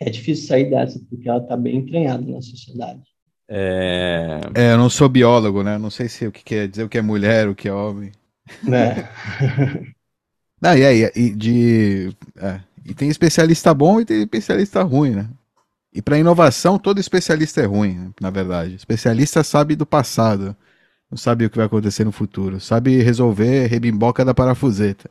é 0.00 0.10
difícil 0.10 0.46
sair 0.46 0.70
dessa 0.70 1.00
porque 1.08 1.28
ela 1.28 1.42
está 1.42 1.56
bem 1.56 1.76
entranhada 1.76 2.24
na 2.24 2.40
sociedade. 2.40 3.02
É... 3.48 4.40
é... 4.54 4.72
eu 4.72 4.78
não 4.78 4.90
sou 4.90 5.08
biólogo, 5.08 5.62
né? 5.62 5.78
Não 5.78 5.90
sei 5.90 6.08
se 6.08 6.26
o 6.26 6.32
que 6.32 6.44
quer 6.44 6.68
dizer 6.68 6.84
o 6.84 6.88
que 6.88 6.98
é 6.98 7.02
mulher, 7.02 7.48
o 7.48 7.54
que 7.54 7.68
é 7.68 7.72
homem. 7.72 8.12
É. 8.68 9.08
não, 10.60 10.76
e 10.76 10.84
aí, 10.84 11.10
e 11.14 11.30
de. 11.30 12.10
É, 12.36 12.60
e 12.88 12.94
tem 12.94 13.08
especialista 13.08 13.74
bom 13.74 14.00
e 14.00 14.04
tem 14.04 14.18
especialista 14.20 14.82
ruim, 14.82 15.10
né? 15.10 15.28
E 15.92 16.02
para 16.02 16.18
inovação, 16.18 16.78
todo 16.78 17.00
especialista 17.00 17.60
é 17.62 17.64
ruim, 17.64 17.94
né? 17.94 18.10
na 18.20 18.30
verdade. 18.30 18.74
Especialista 18.74 19.42
sabe 19.42 19.74
do 19.74 19.86
passado, 19.86 20.54
não 21.10 21.16
sabe 21.16 21.46
o 21.46 21.50
que 21.50 21.56
vai 21.56 21.66
acontecer 21.66 22.04
no 22.04 22.12
futuro, 22.12 22.60
sabe 22.60 23.02
resolver 23.02 23.66
rebimboca 23.66 24.24
da 24.24 24.34
parafuseta. 24.34 25.10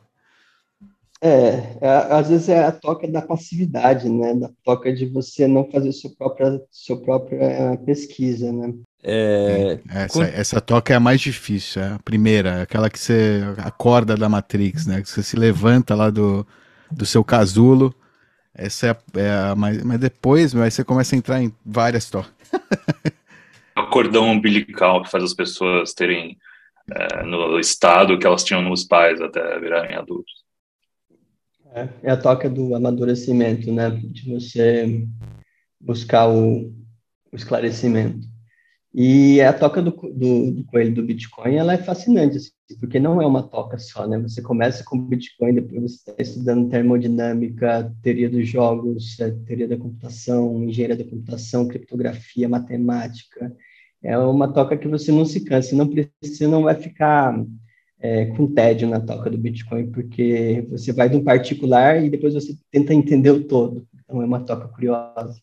É, 1.20 1.76
é, 1.80 1.88
às 2.10 2.28
vezes 2.28 2.48
é 2.50 2.64
a 2.64 2.70
toca 2.70 3.08
da 3.08 3.22
passividade, 3.22 4.08
né? 4.08 4.34
Da 4.34 4.50
toca 4.64 4.92
de 4.92 5.06
você 5.06 5.48
não 5.48 5.68
fazer 5.70 5.90
sua 5.92 6.10
própria, 6.16 6.60
sua 6.70 7.00
própria 7.00 7.76
pesquisa, 7.84 8.52
né? 8.52 8.74
É, 9.02 9.80
é 9.88 10.02
essa, 10.04 10.24
essa 10.24 10.60
toca 10.60 10.92
é 10.92 10.96
a 10.96 11.00
mais 11.00 11.20
difícil, 11.20 11.82
é 11.82 11.92
a 11.92 11.98
primeira, 11.98 12.62
aquela 12.62 12.90
que 12.90 12.98
você 12.98 13.40
acorda 13.58 14.14
da 14.14 14.28
Matrix, 14.28 14.86
né? 14.86 15.00
Que 15.00 15.08
você 15.08 15.22
se 15.22 15.36
levanta 15.36 15.94
lá 15.94 16.10
do, 16.10 16.46
do 16.90 17.06
seu 17.06 17.24
casulo. 17.24 17.94
Essa 18.54 18.86
é 18.86 18.90
a, 18.90 19.20
é 19.20 19.50
a 19.50 19.54
mais. 19.54 19.82
Mas 19.82 20.00
depois 20.00 20.54
aí 20.54 20.70
você 20.70 20.84
começa 20.84 21.14
a 21.14 21.18
entrar 21.18 21.42
em 21.42 21.52
várias 21.64 22.08
torres. 22.10 22.30
o 23.76 23.86
cordão 23.88 24.30
umbilical 24.30 25.02
que 25.02 25.10
faz 25.10 25.22
as 25.22 25.34
pessoas 25.34 25.92
terem 25.92 26.38
é, 26.90 27.22
no 27.24 27.58
estado 27.58 28.18
que 28.18 28.26
elas 28.26 28.44
tinham 28.44 28.62
nos 28.62 28.84
pais 28.84 29.20
até 29.20 29.58
virarem 29.58 29.96
adultos. 29.96 30.44
É, 31.72 31.88
é 32.04 32.10
a 32.10 32.16
toca 32.16 32.48
do 32.48 32.74
amadurecimento, 32.74 33.70
né? 33.72 33.90
De 33.90 34.32
você 34.32 35.06
buscar 35.80 36.28
o, 36.28 36.72
o 37.30 37.36
esclarecimento. 37.36 38.26
E 38.98 39.42
a 39.42 39.52
toca 39.52 39.82
do, 39.82 39.90
do, 39.90 40.52
do, 40.52 40.64
coelho 40.64 40.94
do 40.94 41.02
Bitcoin, 41.02 41.56
ela 41.56 41.74
é 41.74 41.76
fascinante, 41.76 42.38
assim, 42.38 42.50
porque 42.80 42.98
não 42.98 43.20
é 43.20 43.26
uma 43.26 43.42
toca 43.42 43.76
só, 43.76 44.06
né? 44.08 44.18
Você 44.20 44.40
começa 44.40 44.82
com 44.82 44.98
Bitcoin, 44.98 45.52
depois 45.52 45.82
você 45.82 45.96
está 45.96 46.14
estudando 46.18 46.70
termodinâmica, 46.70 47.94
teoria 48.00 48.30
dos 48.30 48.48
jogos, 48.48 49.20
é, 49.20 49.30
teoria 49.44 49.68
da 49.68 49.76
computação, 49.76 50.64
engenharia 50.64 50.96
da 50.96 51.04
computação, 51.04 51.68
criptografia, 51.68 52.48
matemática. 52.48 53.54
É 54.02 54.16
uma 54.16 54.50
toca 54.50 54.78
que 54.78 54.88
você 54.88 55.12
não 55.12 55.26
se 55.26 55.44
cansa, 55.44 55.76
não 55.76 55.88
precisa, 55.88 56.48
não 56.48 56.62
vai 56.62 56.74
ficar 56.74 57.38
é, 58.00 58.24
com 58.26 58.54
tédio 58.54 58.88
na 58.88 58.98
toca 58.98 59.28
do 59.28 59.36
Bitcoin, 59.36 59.90
porque 59.90 60.66
você 60.70 60.90
vai 60.90 61.10
de 61.10 61.16
um 61.18 61.24
particular 61.24 62.02
e 62.02 62.08
depois 62.08 62.32
você 62.32 62.56
tenta 62.70 62.94
entender 62.94 63.30
o 63.30 63.44
todo. 63.44 63.86
Então 64.04 64.22
é 64.22 64.24
uma 64.24 64.40
toca 64.40 64.68
curiosa. 64.68 65.38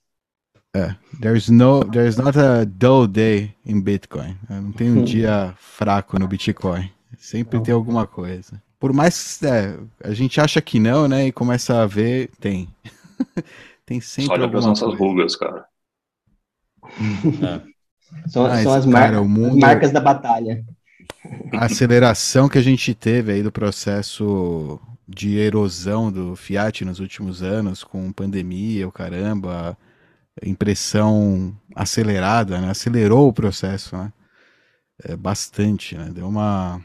É, 0.76 0.96
there's 1.22 1.50
no, 1.50 1.84
there's 1.84 2.18
not 2.18 2.38
a 2.38 2.66
dull 2.66 3.08
day 3.08 3.54
in 3.64 3.80
Bitcoin. 3.82 4.36
Não 4.50 4.72
tem 4.72 4.90
um 4.90 5.04
dia 5.04 5.54
fraco 5.58 6.18
no 6.18 6.28
Bitcoin. 6.28 6.92
Sempre 7.18 7.58
não. 7.58 7.64
tem 7.64 7.74
alguma 7.74 8.08
coisa. 8.08 8.62
Por 8.80 8.92
mais 8.92 9.38
que 9.38 9.46
é, 9.46 9.78
a 10.04 10.14
gente 10.14 10.42
acha 10.42 10.60
que 10.62 10.80
não, 10.80 11.08
né? 11.08 11.28
E 11.28 11.32
começa 11.32 11.82
a 11.82 11.86
ver, 11.86 12.32
tem. 12.40 12.68
tem 13.86 14.02
sempre 14.02 14.34
Olha 14.34 14.46
alguma 14.46 14.64
coisa. 14.64 14.86
Olha 14.86 14.98
rugas, 14.98 15.36
cara. 15.36 15.66
É. 18.24 18.30
São, 18.30 18.44
Mas, 18.44 18.64
são 18.64 18.74
as, 18.74 18.86
cara, 18.86 19.12
mar 19.14 19.24
mundo... 19.24 19.54
as 19.54 19.58
marcas 19.58 19.92
da 19.92 20.00
batalha. 20.00 20.64
A 21.52 21.66
aceleração 21.66 22.48
que 22.48 22.60
a 22.60 22.62
gente 22.62 22.94
teve 22.94 23.32
aí 23.32 23.42
do 23.42 23.52
processo 23.52 24.80
de 25.08 25.38
erosão 25.38 26.12
do 26.12 26.36
Fiat 26.36 26.86
nos 26.86 27.00
últimos 27.00 27.42
anos, 27.42 27.84
com 27.84 28.12
pandemia, 28.12 28.88
o 28.88 28.92
caramba, 28.92 29.78
impressão 30.43 31.56
acelerada, 31.76 32.60
né? 32.60 32.69
Acelerou 32.69 33.28
o 33.28 33.34
processo, 33.34 33.96
né? 33.96 34.12
É, 35.04 35.15
bastante, 35.15 35.96
né? 35.96 36.12
Deu 36.13 36.28
uma... 36.28 36.84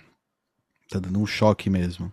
Tá 0.90 0.98
dando 0.98 1.18
um 1.18 1.26
choque 1.26 1.68
mesmo. 1.68 2.10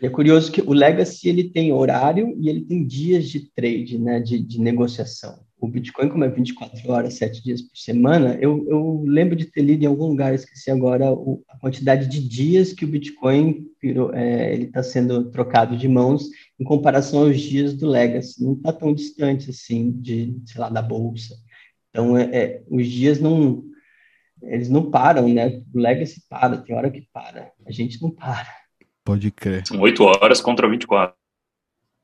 é 0.00 0.08
curioso 0.08 0.52
que 0.52 0.60
o 0.60 0.72
Legacy, 0.72 1.28
ele 1.28 1.44
tem 1.44 1.72
horário 1.72 2.34
e 2.38 2.48
ele 2.48 2.62
tem 2.62 2.86
dias 2.86 3.28
de 3.28 3.40
trade, 3.54 3.98
né? 3.98 4.20
De, 4.20 4.38
de 4.38 4.60
negociação 4.60 5.40
o 5.62 5.68
Bitcoin, 5.68 6.08
como 6.08 6.24
é 6.24 6.28
24 6.28 6.90
horas, 6.90 7.14
7 7.14 7.40
dias 7.40 7.62
por 7.62 7.76
semana, 7.76 8.36
eu, 8.40 8.66
eu 8.68 9.04
lembro 9.06 9.36
de 9.36 9.44
ter 9.44 9.62
lido 9.62 9.84
em 9.84 9.86
algum 9.86 10.08
lugar, 10.08 10.34
esqueci 10.34 10.72
agora, 10.72 11.12
o, 11.12 11.40
a 11.48 11.56
quantidade 11.56 12.08
de 12.08 12.20
dias 12.28 12.72
que 12.72 12.84
o 12.84 12.88
Bitcoin 12.88 13.68
é, 14.12 14.52
ele 14.52 14.64
está 14.64 14.82
sendo 14.82 15.30
trocado 15.30 15.76
de 15.76 15.86
mãos 15.86 16.24
em 16.58 16.64
comparação 16.64 17.20
aos 17.20 17.40
dias 17.40 17.74
do 17.74 17.88
Legacy. 17.88 18.42
Não 18.42 18.54
está 18.54 18.72
tão 18.72 18.92
distante 18.92 19.50
assim 19.50 19.92
de, 19.92 20.36
sei 20.46 20.60
lá, 20.60 20.68
da 20.68 20.82
bolsa. 20.82 21.36
Então, 21.90 22.18
é, 22.18 22.24
é, 22.32 22.62
os 22.68 22.88
dias 22.88 23.20
não, 23.20 23.62
eles 24.42 24.68
não 24.68 24.90
param, 24.90 25.28
né? 25.28 25.62
O 25.72 25.78
Legacy 25.78 26.24
para, 26.28 26.56
tem 26.56 26.74
hora 26.74 26.90
que 26.90 27.06
para. 27.12 27.52
A 27.64 27.70
gente 27.70 28.02
não 28.02 28.10
para. 28.10 28.48
Pode 29.04 29.30
crer. 29.30 29.64
São 29.64 29.78
8 29.78 30.02
horas 30.02 30.40
contra 30.40 30.68
24. 30.68 31.21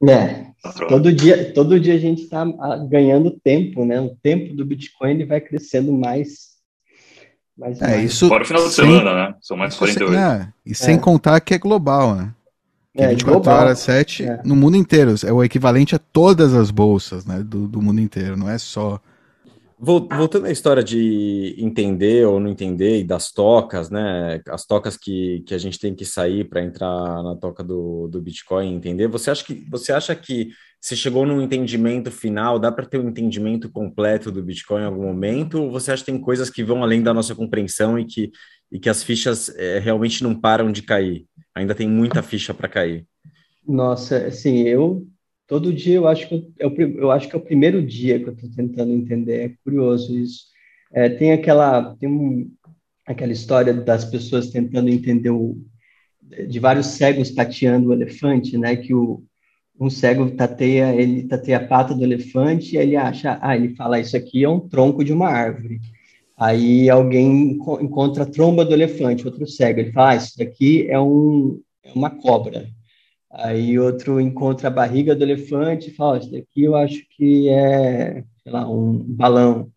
É, 0.06 0.46
todo 0.88 1.12
dia, 1.12 1.52
todo 1.52 1.80
dia 1.80 1.94
a 1.94 1.98
gente 1.98 2.22
está 2.22 2.42
ah, 2.42 2.76
ganhando 2.88 3.30
tempo, 3.30 3.84
né? 3.84 4.00
O 4.00 4.16
tempo 4.22 4.54
do 4.54 4.64
Bitcoin 4.64 5.11
ele 5.11 5.26
vai 5.26 5.40
crescendo 5.40 5.92
mais. 5.92 6.56
mais 7.56 7.80
é, 7.80 7.88
mais. 7.88 8.12
isso. 8.12 8.28
Fora 8.28 8.42
o 8.42 8.46
final 8.46 8.66
de 8.66 8.74
semana, 8.74 9.14
né? 9.14 9.34
São 9.40 9.56
mais 9.56 9.74
48. 9.74 10.14
É, 10.14 10.52
e 10.64 10.74
sem 10.74 10.94
é. 10.94 10.98
contar 10.98 11.40
que 11.40 11.54
é 11.54 11.58
global, 11.58 12.14
né? 12.14 12.32
Que 12.96 13.02
é, 13.02 13.08
24 13.08 13.42
global. 13.42 13.61
horas 13.61 13.78
7 13.80 14.24
é. 14.24 14.40
no 14.44 14.54
mundo 14.54 14.76
inteiro. 14.76 15.14
É 15.26 15.32
o 15.32 15.42
equivalente 15.42 15.96
a 15.96 15.98
todas 15.98 16.54
as 16.54 16.70
bolsas 16.70 17.24
né, 17.24 17.42
do, 17.42 17.66
do 17.66 17.82
mundo 17.82 18.00
inteiro, 18.00 18.37
não 18.37 18.48
é 18.48 18.58
só 18.58 19.00
Voltando 19.81 20.47
à 20.47 20.51
história 20.51 20.83
de 20.83 21.55
entender 21.57 22.27
ou 22.27 22.41
não 22.41 22.51
entender 22.51 22.99
e 22.99 23.05
das 23.05 23.31
tocas, 23.31 23.91
né? 23.91 24.41
As 24.49 24.67
tocas 24.67 24.97
que, 24.97 25.45
que 25.47 25.55
a 25.55 25.59
gente 25.59 25.79
tem 25.79 25.95
que 25.95 26.05
sair 26.05 26.49
para 26.49 26.64
entrar 26.64 27.23
na 27.23 27.37
toca 27.37 27.62
do, 27.62 28.09
do 28.09 28.21
Bitcoin 28.21 28.73
e 28.73 28.75
entender. 28.75 29.07
Você 29.07 29.31
acha 29.31 29.45
que 29.45 29.64
você 29.71 29.93
acha 29.93 30.17
que 30.17 30.51
se 30.81 30.97
chegou 30.97 31.25
num 31.25 31.41
entendimento 31.41 32.11
final, 32.11 32.59
dá 32.59 32.73
para 32.73 32.87
ter 32.87 32.99
um 32.99 33.09
entendimento 33.09 33.71
completo 33.71 34.33
do 34.33 34.43
Bitcoin 34.43 34.83
em 34.83 34.87
algum 34.87 35.03
momento? 35.05 35.62
Ou 35.62 35.71
você 35.71 35.93
acha 35.93 36.05
que 36.05 36.11
tem 36.11 36.21
coisas 36.21 36.51
que 36.51 36.64
vão 36.64 36.83
além 36.83 37.01
da 37.01 37.14
nossa 37.14 37.35
compreensão 37.35 37.97
e 37.99 38.05
que, 38.05 38.33
e 38.73 38.81
que 38.81 38.88
as 38.88 39.03
fichas 39.05 39.49
é, 39.57 39.79
realmente 39.79 40.25
não 40.25 40.35
param 40.35 40.73
de 40.73 40.83
cair? 40.83 41.27
Ainda 41.55 41.75
tem 41.75 41.88
muita 41.88 42.21
ficha 42.23 42.53
para 42.53 42.69
cair. 42.69 43.07
Nossa, 43.67 44.27
assim, 44.27 44.61
eu 44.62 45.07
todo 45.48 45.72
dia 45.72 45.96
eu 45.96 46.06
acho 46.06 46.28
que 46.28 46.46
eu, 46.58 46.72
eu 46.76 47.11
acho 47.11 47.28
que 47.28 47.34
é 47.34 47.38
o 47.38 47.42
primeiro 47.42 47.82
dia 47.82 48.20
que 48.20 48.28
eu 48.28 48.34
estou 48.34 48.50
tentando 48.50 48.92
entender. 48.92 49.46
É 49.46 49.54
curioso 49.64 50.16
isso. 50.16 50.44
É, 50.92 51.08
tem 51.08 51.32
aquela 51.32 51.96
tem 51.96 52.08
um, 52.08 52.52
aquela 53.06 53.32
história 53.32 53.74
das 53.74 54.04
pessoas 54.04 54.50
tentando 54.50 54.90
entender 54.90 55.30
o 55.30 55.56
de 56.46 56.61
vários 56.61 56.87
cegos 56.88 57.30
tateando 57.30 57.88
o 57.88 57.92
elefante, 57.94 58.56
né? 58.58 58.76
Que 58.76 58.94
o 58.94 59.24
um 59.80 59.88
cego 59.88 60.30
tateia 60.32 60.94
ele 60.94 61.22
tateia 61.22 61.58
a 61.58 61.66
pata 61.66 61.94
do 61.94 62.04
elefante 62.04 62.74
e 62.74 62.78
ele 62.78 62.96
acha 62.96 63.38
ah 63.40 63.56
ele 63.56 63.74
fala 63.76 64.00
isso 64.00 64.16
aqui 64.16 64.44
é 64.44 64.48
um 64.48 64.61
tronco 64.61 65.04
de 65.04 65.12
uma 65.12 65.28
árvore. 65.28 65.80
Aí 66.37 66.88
alguém 66.90 67.58
encontra 67.80 68.24
a 68.24 68.26
tromba 68.26 68.64
do 68.64 68.74
elefante, 68.74 69.26
outro 69.26 69.46
cego, 69.46 69.80
ele 69.80 69.92
fala 69.92 70.11
ah, 70.11 70.16
isso 70.16 70.38
daqui 70.38 70.87
é 70.88 71.00
um 71.00 71.61
é 71.82 71.92
uma 71.92 72.11
cobra. 72.11 72.68
Aí 73.31 73.79
outro 73.79 74.21
encontra 74.21 74.69
a 74.69 74.71
barriga 74.71 75.14
do 75.14 75.23
elefante 75.23 75.91
e 75.91 75.95
fala, 75.95 76.19
isso 76.19 76.31
daqui 76.31 76.64
eu 76.64 76.75
acho 76.75 77.05
que 77.11 77.49
é, 77.49 78.25
sei 78.43 78.53
lá, 78.53 78.69
um 78.69 78.99
balão. 78.99 79.71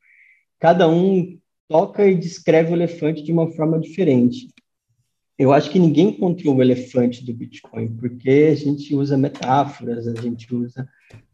Cada 0.60 0.88
um 0.88 1.38
toca 1.68 2.08
e 2.08 2.16
descreve 2.16 2.72
o 2.72 2.76
elefante 2.76 3.24
de 3.24 3.32
uma 3.32 3.52
forma 3.52 3.80
diferente. 3.80 4.48
Eu 5.38 5.52
acho 5.52 5.70
que 5.70 5.80
ninguém 5.80 6.10
encontrou 6.10 6.56
o 6.56 6.62
elefante 6.62 7.26
do 7.26 7.34
Bitcoin, 7.34 7.96
porque 7.96 8.50
a 8.52 8.56
gente 8.56 8.94
usa 8.94 9.18
metáforas, 9.18 10.08
a 10.08 10.14
gente 10.22 10.54
usa 10.54 10.88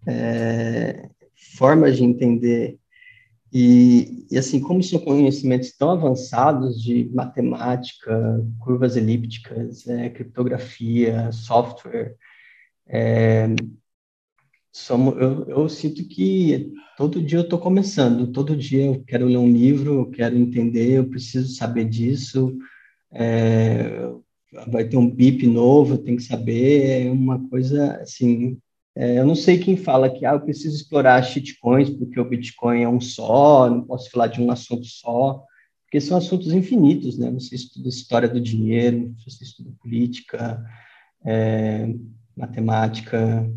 é, 0.07 1.09
formas 1.57 1.97
de 1.97 2.03
entender. 2.03 2.77
E, 3.51 4.25
e, 4.29 4.37
assim, 4.37 4.59
como 4.59 4.83
são 4.83 4.99
conhecimentos 4.99 5.71
tão 5.71 5.91
avançados 5.91 6.81
de 6.81 7.09
matemática, 7.13 8.45
curvas 8.59 8.97
elípticas, 8.97 9.87
é, 9.87 10.09
criptografia, 10.09 11.31
software, 11.31 12.15
é, 12.87 13.47
somos, 14.71 15.15
eu, 15.17 15.45
eu, 15.47 15.69
sinto 15.69 16.07
que 16.07 16.73
todo 16.97 17.21
dia 17.21 17.39
eu 17.39 17.43
estou 17.43 17.59
começando, 17.59 18.31
todo 18.31 18.55
dia 18.55 18.85
eu 18.85 19.03
quero 19.05 19.25
ler 19.25 19.37
um 19.37 19.51
livro, 19.51 20.01
eu 20.01 20.09
quero 20.09 20.37
entender, 20.37 20.97
eu 20.97 21.09
preciso 21.09 21.55
saber 21.55 21.85
disso, 21.85 22.57
é, 23.11 24.09
vai 24.67 24.85
ter 24.87 24.97
um 24.97 25.09
BIP 25.09 25.47
novo, 25.47 25.97
tenho 25.97 26.17
que 26.17 26.23
saber, 26.23 27.07
é 27.07 27.11
uma 27.11 27.47
coisa 27.49 27.97
assim, 28.01 28.59
é, 28.99 29.19
eu 29.19 29.25
não 29.27 29.35
sei 29.35 29.59
quem 29.59 29.77
fala 29.77 30.09
que 30.09 30.25
ah, 30.25 30.33
eu 30.33 30.41
preciso 30.41 30.75
explorar 30.75 31.21
shitcoins 31.21 31.91
porque 31.91 32.19
o 32.19 32.25
Bitcoin 32.25 32.81
é 32.81 32.89
um 32.89 32.99
só, 32.99 33.69
não 33.69 33.83
posso 33.83 34.09
falar 34.09 34.25
de 34.25 34.41
um 34.41 34.49
assunto 34.49 34.85
só, 34.85 35.43
porque 35.83 36.01
são 36.01 36.17
assuntos 36.17 36.51
infinitos, 36.51 37.15
né? 37.15 37.29
Você 37.29 37.53
estuda 37.53 37.87
história 37.89 38.27
do 38.27 38.41
dinheiro, 38.41 39.13
você 39.23 39.43
estuda 39.43 39.69
política, 39.79 40.65
é, 41.23 41.93
matemática, 42.35 43.47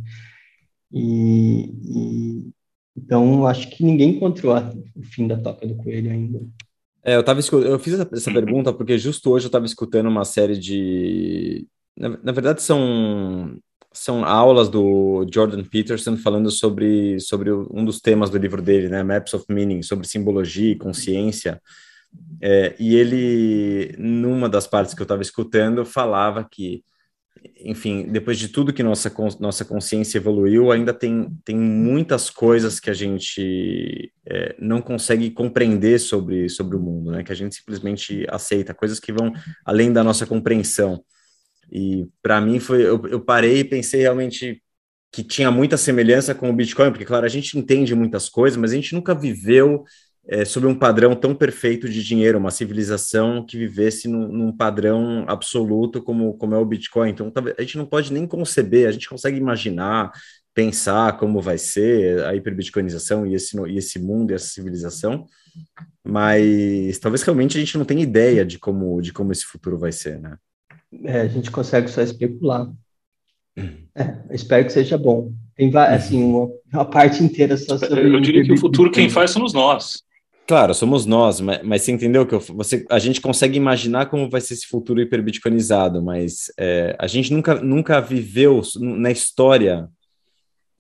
e, 0.93 1.73
e, 1.87 2.51
então 2.95 3.47
acho 3.47 3.71
que 3.71 3.83
ninguém 3.83 4.11
encontrou 4.11 4.55
o 4.95 5.03
fim 5.03 5.27
da 5.27 5.39
toca 5.39 5.67
do 5.67 5.75
coelho 5.75 6.11
ainda. 6.11 6.39
É, 7.03 7.17
eu, 7.17 7.23
tava, 7.23 7.41
eu 7.41 7.79
fiz 7.79 7.95
essa, 7.95 8.31
pergunta 8.31 8.75
porque 8.75 8.99
justo 8.99 9.31
hoje 9.31 9.47
eu 9.47 9.49
estava 9.49 9.65
escutando 9.65 10.11
uma 10.11 10.27
série 10.27 10.59
de. 10.59 11.67
Na, 11.97 12.11
na 12.23 12.33
verdade, 12.33 12.61
são 12.61 13.59
são 13.93 14.25
aulas 14.25 14.69
do 14.69 15.27
Jordan 15.33 15.65
Peterson 15.65 16.17
falando 16.17 16.51
sobre, 16.51 17.19
sobre 17.21 17.51
um 17.53 17.85
dos 17.85 18.01
temas 18.01 18.31
do 18.31 18.39
livro 18.39 18.63
dele, 18.63 18.89
né, 18.89 19.03
Maps 19.03 19.35
of 19.35 19.45
Meaning, 19.49 19.83
sobre 19.83 20.07
simbologia 20.07 20.73
e 20.73 20.79
consciência. 20.79 21.61
É, 22.41 22.75
e 22.79 22.95
ele, 22.95 23.95
numa 23.99 24.49
das 24.49 24.67
partes 24.67 24.95
que 24.95 25.03
eu 25.03 25.05
estava 25.05 25.23
escutando, 25.23 25.85
falava 25.85 26.47
que, 26.49 26.85
enfim, 27.65 28.07
depois 28.09 28.39
de 28.39 28.49
tudo 28.49 28.73
que 28.73 28.83
nossa, 28.83 29.13
nossa 29.41 29.65
consciência 29.65 30.19
evoluiu, 30.19 30.71
ainda 30.71 30.95
tem, 30.95 31.29
tem 31.45 31.57
muitas 31.57 32.31
coisas 32.31 32.79
que 32.79 32.91
a 32.91 32.95
gente 32.95 34.13
é, 34.25 34.55
não 34.59 34.81
consegue 34.81 35.31
compreender 35.31 35.99
sobre, 35.99 36.49
sobre 36.49 36.77
o 36.77 36.81
mundo, 36.81 37.11
né, 37.11 37.25
que 37.25 37.33
a 37.33 37.37
gente 37.37 37.57
simplesmente 37.57 38.25
aceita, 38.29 38.75
coisas 38.75 39.01
que 39.01 39.13
vão 39.13 39.33
além 39.65 39.93
da 39.93 40.05
nossa 40.05 40.27
compreensão. 40.27 41.03
E 41.71 42.09
para 42.23 42.41
mim 42.41 42.59
foi, 42.59 42.83
eu, 42.83 43.03
eu 43.07 43.21
parei 43.21 43.61
e 43.61 43.65
pensei 43.65 44.01
realmente 44.03 44.63
que 45.13 45.25
tinha 45.25 45.51
muita 45.51 45.77
semelhança 45.77 46.35
com 46.35 46.49
o 46.51 46.53
Bitcoin, 46.53 46.91
porque 46.91 47.05
claro, 47.05 47.27
a 47.27 47.29
gente 47.29 47.59
entende 47.59 47.95
muitas 47.95 48.29
coisas, 48.29 48.57
mas 48.57 48.73
a 48.73 48.77
gente 48.77 48.95
nunca 48.95 49.15
viveu 49.15 49.85
é, 50.29 50.45
sob 50.45 50.67
um 50.67 50.75
padrão 50.75 51.17
tão 51.17 51.35
perfeito 51.35 51.89
de 51.89 52.05
dinheiro, 52.05 52.39
uma 52.39 52.51
civilização 52.51 53.45
que 53.45 53.59
vivesse 53.59 54.07
num, 54.07 54.29
num, 54.29 54.57
padrão 54.57 55.25
absoluto 55.27 56.03
como, 56.03 56.35
como 56.35 56.55
é 56.55 56.59
o 56.59 56.65
Bitcoin. 56.65 57.11
Então, 57.11 57.33
a 57.59 57.63
gente 57.63 57.79
não 57.79 57.87
pode 57.87 58.13
nem 58.13 58.27
conceber, 58.27 58.87
a 58.87 58.93
gente 58.93 59.09
consegue 59.09 59.39
imaginar, 59.39 60.13
pensar 60.55 61.17
como 61.17 61.41
vai 61.41 61.59
ser 61.59 62.25
a 62.25 62.35
hiperbitcoinização 62.35 63.27
e 63.27 63.35
esse, 63.35 63.57
e 63.69 63.79
esse 63.79 63.99
mundo 63.99 64.31
e 64.31 64.35
essa 64.35 64.49
civilização, 64.49 65.27
mas 66.05 66.99
talvez 66.99 67.23
realmente 67.23 67.57
a 67.57 67.61
gente 67.61 67.77
não 67.79 67.85
tenha 67.85 68.03
ideia 68.03 68.45
de 68.45 68.59
como, 68.59 69.01
de 69.01 69.13
como 69.13 69.33
esse 69.33 69.45
futuro 69.45 69.79
vai 69.79 69.93
ser, 69.93 70.21
né? 70.21 70.37
É, 71.05 71.21
a 71.21 71.29
gente 71.29 71.51
consegue 71.51 71.89
só 71.89 72.03
especular. 72.03 72.71
É, 73.95 74.19
espero 74.31 74.65
que 74.65 74.73
seja 74.73 74.97
bom. 74.97 75.33
Tem 75.57 75.69
uhum. 75.69 75.79
assim, 75.79 76.23
uma, 76.23 76.49
uma 76.73 76.85
parte 76.85 77.23
inteira 77.23 77.57
só 77.57 77.77
sobre. 77.77 78.15
Eu 78.15 78.21
diria 78.21 78.43
que 78.43 78.53
o 78.53 78.57
futuro 78.57 78.91
quem 78.91 79.09
faz 79.11 79.31
somos 79.31 79.53
nós. 79.53 80.03
Claro, 80.47 80.75
somos 80.75 81.07
nós, 81.07 81.41
mas, 81.41 81.63
mas 81.63 81.83
você 81.83 81.93
entendeu 81.93 82.27
que 82.27 82.35
eu, 82.35 82.41
você, 82.41 82.85
a 82.91 82.99
gente 82.99 83.21
consegue 83.21 83.57
imaginar 83.57 84.07
como 84.07 84.29
vai 84.29 84.41
ser 84.41 84.55
esse 84.55 84.67
futuro 84.67 85.01
hiperbitcoinizado, 85.01 86.03
mas 86.03 86.53
é, 86.59 86.97
a 86.99 87.07
gente 87.07 87.33
nunca, 87.33 87.55
nunca 87.55 88.01
viveu 88.01 88.61
na 88.81 89.13
história, 89.13 89.89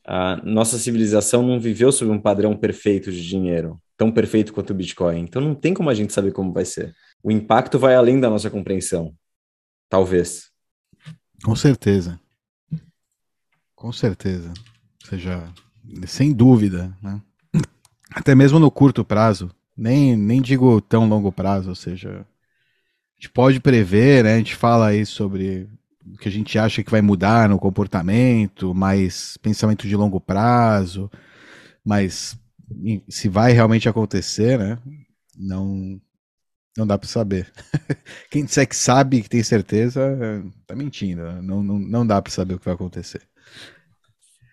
a 0.05 0.41
nossa 0.45 0.77
civilização 0.77 1.45
não 1.45 1.61
viveu 1.61 1.93
sob 1.93 2.11
um 2.11 2.19
padrão 2.19 2.57
perfeito 2.57 3.13
de 3.13 3.25
dinheiro, 3.25 3.81
tão 3.97 4.11
perfeito 4.11 4.53
quanto 4.53 4.71
o 4.71 4.75
Bitcoin. 4.75 5.21
Então 5.21 5.41
não 5.41 5.55
tem 5.55 5.73
como 5.73 5.89
a 5.89 5.95
gente 5.95 6.13
saber 6.13 6.33
como 6.33 6.53
vai 6.53 6.65
ser. 6.65 6.93
O 7.23 7.31
impacto 7.31 7.79
vai 7.79 7.95
além 7.95 8.19
da 8.19 8.29
nossa 8.29 8.51
compreensão. 8.51 9.15
Talvez. 9.91 10.51
Com 11.45 11.57
certeza. 11.57 12.19
Com 13.75 13.93
certeza. 13.93 14.53
Ou 15.03 15.09
seja, 15.11 15.53
sem 16.07 16.33
dúvida, 16.33 16.97
né? 17.03 17.21
Até 18.15 18.35
mesmo 18.35 18.59
no 18.61 18.71
curto 18.71 19.05
prazo, 19.05 19.51
nem, 19.77 20.17
nem 20.17 20.41
digo 20.41 20.81
tão 20.81 21.09
longo 21.09 21.33
prazo, 21.33 21.71
ou 21.71 21.75
seja, 21.75 22.21
a 22.21 23.21
gente 23.21 23.31
pode 23.31 23.59
prever, 23.59 24.25
né? 24.25 24.35
A 24.35 24.39
gente 24.39 24.55
fala 24.55 24.89
aí 24.89 25.05
sobre 25.05 25.69
o 26.07 26.17
que 26.19 26.29
a 26.29 26.33
gente 26.33 26.59
acha 26.59 26.85
que 26.85 26.91
vai 26.91 27.03
mudar 27.03 27.49
no 27.49 27.59
comportamento, 27.59 28.73
mais 28.75 29.37
pensamento 29.39 29.89
de 29.89 29.97
longo 29.97 30.21
prazo, 30.21 31.11
mas 31.85 32.39
se 33.09 33.29
vai 33.29 33.53
realmente 33.53 33.89
acontecer, 33.89 34.57
né? 34.59 34.79
Não, 35.37 36.01
não 36.77 36.87
dá 36.87 36.97
para 36.97 37.09
saber. 37.09 37.51
Quem 38.31 38.45
disser 38.45 38.69
que 38.69 38.77
sabe, 38.77 39.23
que 39.23 39.29
tem 39.29 39.43
certeza, 39.43 40.01
tá 40.67 40.75
mentindo. 40.75 41.23
Não, 41.43 41.63
não, 41.63 41.79
não 41.79 42.07
dá 42.07 42.21
para 42.21 42.33
saber 42.33 42.55
o 42.55 42.59
que 42.59 42.65
vai 42.65 42.75
acontecer. 42.75 43.23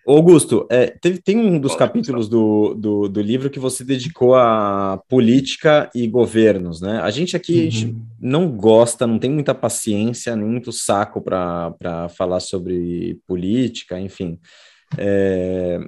Augusto, 0.06 0.66
é, 0.70 0.86
teve, 0.86 1.20
tem 1.20 1.36
um 1.36 1.60
dos 1.60 1.76
capítulos 1.76 2.30
do, 2.30 2.72
do, 2.72 3.08
do, 3.08 3.20
livro 3.20 3.50
que 3.50 3.58
você 3.58 3.84
dedicou 3.84 4.34
a 4.34 5.02
política 5.06 5.90
e 5.94 6.06
governos, 6.06 6.80
né? 6.80 6.98
A 7.02 7.10
gente 7.10 7.36
aqui 7.36 7.52
uhum. 7.52 7.58
a 7.58 7.70
gente 7.70 7.96
não 8.18 8.50
gosta, 8.50 9.06
não 9.06 9.18
tem 9.18 9.30
muita 9.30 9.54
paciência, 9.54 10.34
nem 10.34 10.48
muito 10.48 10.72
saco 10.72 11.20
para 11.20 12.08
falar 12.16 12.40
sobre 12.40 13.20
política, 13.26 14.00
enfim. 14.00 14.38
É, 14.96 15.78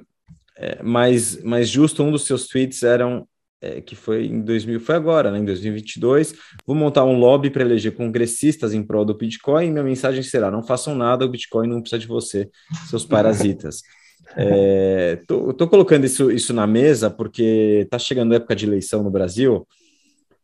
é, 0.55 0.83
mas, 0.83 1.41
mas 1.43 1.67
justo 1.67 2.03
um 2.03 2.11
dos 2.11 2.25
seus 2.25 2.47
tweets 2.47 2.83
eram 2.83 3.27
é, 3.61 3.79
que 3.79 3.95
foi 3.95 4.25
em 4.25 4.41
2000, 4.41 4.79
foi 4.79 4.95
agora, 4.95 5.31
né, 5.31 5.37
em 5.37 5.45
2022, 5.45 6.33
vou 6.65 6.75
montar 6.75 7.05
um 7.05 7.17
lobby 7.17 7.51
para 7.51 7.61
eleger 7.61 7.93
congressistas 7.95 8.73
em 8.73 8.81
prol 8.81 9.05
do 9.05 9.13
Bitcoin. 9.13 9.71
Minha 9.71 9.83
mensagem 9.83 10.23
será: 10.23 10.49
não 10.49 10.63
façam 10.63 10.95
nada, 10.95 11.25
o 11.25 11.29
Bitcoin 11.29 11.67
não 11.67 11.81
precisa 11.81 11.99
de 11.99 12.07
você, 12.07 12.49
seus 12.89 13.05
parasitas. 13.05 13.81
É, 14.37 15.19
tô, 15.27 15.51
tô, 15.51 15.67
colocando 15.67 16.05
isso, 16.05 16.31
isso 16.31 16.53
na 16.53 16.65
mesa 16.65 17.09
porque 17.09 17.81
está 17.83 17.99
chegando 17.99 18.31
a 18.31 18.35
época 18.37 18.55
de 18.55 18.65
eleição 18.65 19.03
no 19.03 19.11
Brasil 19.11 19.67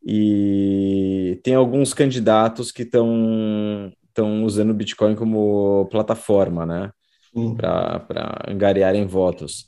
e 0.04 1.40
tem 1.42 1.56
alguns 1.56 1.94
candidatos 1.94 2.70
que 2.70 2.82
estão 2.82 3.90
estão 4.10 4.44
usando 4.44 4.72
o 4.72 4.74
Bitcoin 4.74 5.16
como 5.16 5.88
plataforma, 5.90 6.66
né, 6.66 6.92
para 7.56 8.44
angariarem 8.50 9.06
votos. 9.06 9.68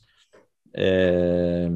É, 0.75 1.69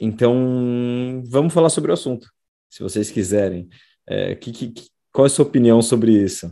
então, 0.00 1.22
vamos 1.26 1.52
falar 1.52 1.68
sobre 1.68 1.90
o 1.90 1.94
assunto, 1.94 2.26
se 2.70 2.82
vocês 2.82 3.10
quiserem. 3.10 3.68
É, 4.08 4.34
que, 4.34 4.50
que, 4.50 4.72
qual 5.12 5.26
é 5.26 5.28
a 5.28 5.30
sua 5.30 5.44
opinião 5.44 5.82
sobre 5.82 6.12
isso? 6.12 6.50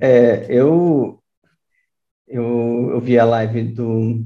É, 0.00 0.46
eu, 0.48 1.20
eu, 2.28 2.90
eu 2.92 3.00
vi 3.00 3.18
a 3.18 3.24
live 3.24 3.64
do, 3.64 4.24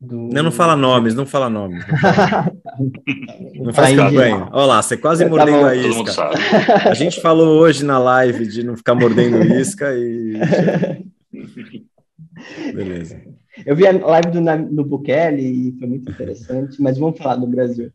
do... 0.00 0.30
Não, 0.32 0.44
não 0.44 0.50
fala 0.50 0.74
nomes, 0.74 1.14
não 1.14 1.26
fala 1.26 1.50
nomes. 1.50 1.86
Não, 1.86 1.98
fala. 1.98 2.52
não 3.62 3.74
faz 3.74 3.94
campanha. 3.94 4.48
Olha 4.52 4.66
lá, 4.66 4.82
você 4.82 4.96
quase 4.96 5.24
tá 5.24 5.30
mordendo 5.30 5.66
a 5.66 5.76
isca. 5.76 6.30
A 6.88 6.94
gente 6.94 7.20
falou 7.20 7.60
hoje 7.60 7.84
na 7.84 7.98
live 7.98 8.46
de 8.46 8.62
não 8.62 8.74
ficar 8.74 8.94
mordendo 8.94 9.44
isca 9.54 9.92
e. 9.94 10.40
Beleza. 12.72 13.20
Eu 13.66 13.74
vi 13.74 13.86
a 13.86 13.92
live 13.92 14.30
do, 14.30 14.40
no 14.40 14.84
Bukele 14.84 15.42
e 15.42 15.78
foi 15.78 15.88
muito 15.88 16.10
interessante, 16.10 16.80
mas 16.80 16.98
vamos 16.98 17.18
falar 17.18 17.36
do 17.36 17.46
Brasil. 17.46 17.90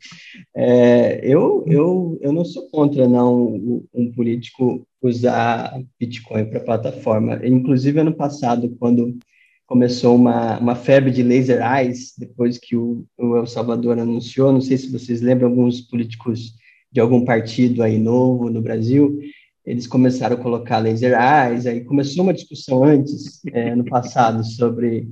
É, 0.55 1.19
eu, 1.23 1.63
eu, 1.67 2.17
eu 2.21 2.31
não 2.31 2.43
sou 2.43 2.69
contra 2.69 3.07
não 3.07 3.83
um 3.93 4.11
político 4.11 4.85
usar 5.01 5.79
Bitcoin 5.99 6.45
para 6.45 6.59
plataforma. 6.59 7.39
Inclusive, 7.45 7.99
ano 7.99 8.13
passado, 8.13 8.75
quando 8.79 9.17
começou 9.65 10.15
uma, 10.15 10.59
uma 10.59 10.75
febre 10.75 11.11
de 11.11 11.23
laser 11.23 11.61
eyes, 11.61 12.13
depois 12.17 12.57
que 12.57 12.75
o, 12.75 13.05
o 13.17 13.37
El 13.37 13.47
Salvador 13.47 13.97
anunciou, 13.97 14.51
não 14.51 14.61
sei 14.61 14.77
se 14.77 14.91
vocês 14.91 15.21
lembram, 15.21 15.49
alguns 15.49 15.81
políticos 15.81 16.53
de 16.91 16.99
algum 16.99 17.25
partido 17.25 17.83
aí 17.83 17.97
novo 17.97 18.49
no 18.49 18.61
Brasil, 18.61 19.19
eles 19.65 19.87
começaram 19.87 20.37
a 20.37 20.39
colocar 20.39 20.77
laser 20.77 21.17
eyes, 21.19 21.65
aí 21.65 21.83
começou 21.83 22.23
uma 22.23 22.33
discussão 22.33 22.83
antes, 22.83 23.41
é, 23.51 23.75
no 23.75 23.83
passado, 23.83 24.43
sobre, 24.45 25.09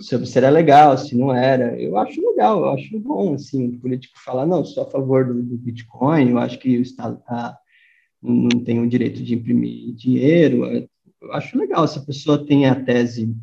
sobre 0.00 0.26
se 0.26 0.38
era 0.38 0.50
legal, 0.50 0.96
se 0.98 1.16
não 1.16 1.34
era. 1.34 1.80
Eu 1.80 1.96
acho 1.96 2.20
legal, 2.20 2.60
eu 2.60 2.70
acho 2.70 2.98
bom, 2.98 3.34
assim, 3.34 3.68
o 3.68 3.80
político 3.80 4.18
falar, 4.24 4.46
não, 4.46 4.64
sou 4.64 4.82
a 4.82 4.90
favor 4.90 5.26
do, 5.26 5.42
do 5.42 5.56
Bitcoin, 5.56 6.30
eu 6.30 6.38
acho 6.38 6.58
que 6.58 6.76
o 6.78 6.82
Estado 6.82 7.20
tá, 7.26 7.58
não 8.22 8.62
tem 8.64 8.80
o 8.80 8.88
direito 8.88 9.22
de 9.22 9.34
imprimir 9.34 9.94
dinheiro, 9.94 10.66
eu 11.22 11.32
acho 11.32 11.58
legal, 11.58 11.86
se 11.86 11.98
a 11.98 12.02
pessoa 12.02 12.44
tem 12.44 12.66
a 12.66 12.74
tese 12.74 13.34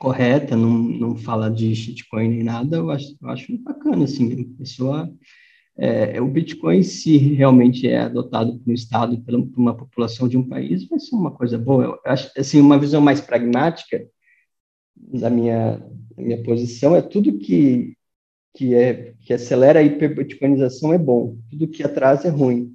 correta, 0.00 0.56
não, 0.56 0.70
não 0.70 1.16
fala 1.16 1.50
de 1.50 1.74
shitcoin 1.74 2.28
nem 2.28 2.42
nada, 2.42 2.76
eu 2.76 2.90
acho, 2.90 3.16
eu 3.20 3.28
acho 3.28 3.56
bacana, 3.58 4.04
assim, 4.04 4.32
a 4.54 4.58
pessoa 4.58 5.10
é, 5.78 6.20
o 6.22 6.26
Bitcoin, 6.26 6.82
se 6.82 7.18
realmente 7.18 7.86
é 7.86 8.00
adotado 8.00 8.58
por 8.58 8.70
um 8.70 8.74
Estado, 8.74 9.18
por 9.20 9.34
uma 9.56 9.76
população 9.76 10.26
de 10.26 10.36
um 10.36 10.48
país, 10.48 10.88
vai 10.88 10.98
ser 10.98 11.14
uma 11.14 11.30
coisa 11.30 11.58
boa. 11.58 11.84
Eu 11.84 12.00
acho, 12.06 12.30
assim, 12.36 12.60
uma 12.60 12.78
visão 12.78 13.00
mais 13.00 13.20
pragmática 13.20 14.02
da 15.12 15.30
minha, 15.30 15.76
da 16.16 16.22
minha 16.22 16.42
posição 16.42 16.96
é 16.96 17.02
tudo 17.02 17.38
que, 17.38 17.96
que, 18.54 18.74
é, 18.74 19.14
que 19.20 19.32
acelera 19.32 19.80
a 19.80 19.82
hiperbitcoinização 19.82 20.92
é 20.92 20.98
bom, 20.98 21.36
tudo 21.50 21.68
que 21.68 21.82
atrasa 21.82 22.28
é 22.28 22.30
ruim. 22.30 22.74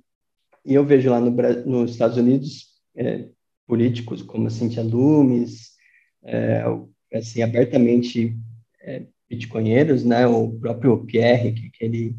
E 0.66 0.74
eu 0.74 0.86
vejo 0.86 1.10
lá 1.10 1.20
no, 1.20 1.32
nos 1.66 1.92
Estados 1.92 2.18
Unidos 2.18 2.68
é, 2.96 3.28
políticos 3.68 4.22
como 4.22 4.48
a 4.48 4.50
Cynthia 4.50 4.84
Lumes, 4.84 5.72
é, 6.24 6.64
assim, 7.14 7.42
abertamente 7.42 8.38
é, 8.82 9.06
bitcoinheiros, 9.30 10.04
né, 10.04 10.28
o 10.28 10.52
próprio 10.60 11.06
Pierre, 11.06 11.54
que, 11.54 11.70
que 11.70 11.86
ele 11.86 12.16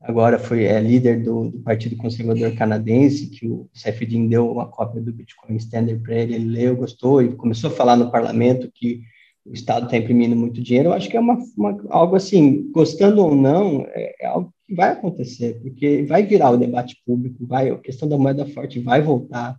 agora 0.00 0.38
foi 0.38 0.64
é, 0.64 0.80
líder 0.80 1.22
do, 1.22 1.50
do, 1.50 1.58
Partido 1.60 1.96
Conservador 1.96 2.54
Canadense, 2.54 3.28
que 3.28 3.46
o 3.46 3.68
Seyfried 3.74 4.28
deu 4.28 4.50
uma 4.50 4.68
cópia 4.68 5.00
do 5.00 5.12
Bitcoin 5.12 5.56
Standard 5.56 6.00
para 6.02 6.14
ele, 6.14 6.34
ele 6.34 6.48
leu, 6.48 6.76
gostou 6.76 7.22
e 7.22 7.34
começou 7.34 7.70
a 7.70 7.74
falar 7.74 7.96
no 7.96 8.10
parlamento 8.10 8.70
que 8.72 9.02
o 9.46 9.52
Estado 9.52 9.84
está 9.86 9.96
imprimindo 9.96 10.34
muito 10.34 10.60
dinheiro. 10.60 10.88
Eu 10.88 10.92
acho 10.92 11.08
que 11.08 11.16
é 11.16 11.20
uma, 11.20 11.38
uma 11.56 11.84
algo 11.88 12.16
assim, 12.16 12.70
gostando 12.72 13.24
ou 13.24 13.34
não, 13.34 13.86
é, 13.90 14.14
é, 14.20 14.26
algo 14.26 14.52
que 14.66 14.74
vai 14.74 14.90
acontecer, 14.90 15.60
porque 15.62 16.02
vai 16.02 16.24
virar 16.24 16.50
o 16.50 16.56
debate 16.56 17.00
público, 17.06 17.46
vai, 17.46 17.70
a 17.70 17.78
questão 17.78 18.08
da 18.08 18.18
moeda 18.18 18.44
forte 18.46 18.80
vai 18.80 19.00
voltar. 19.00 19.56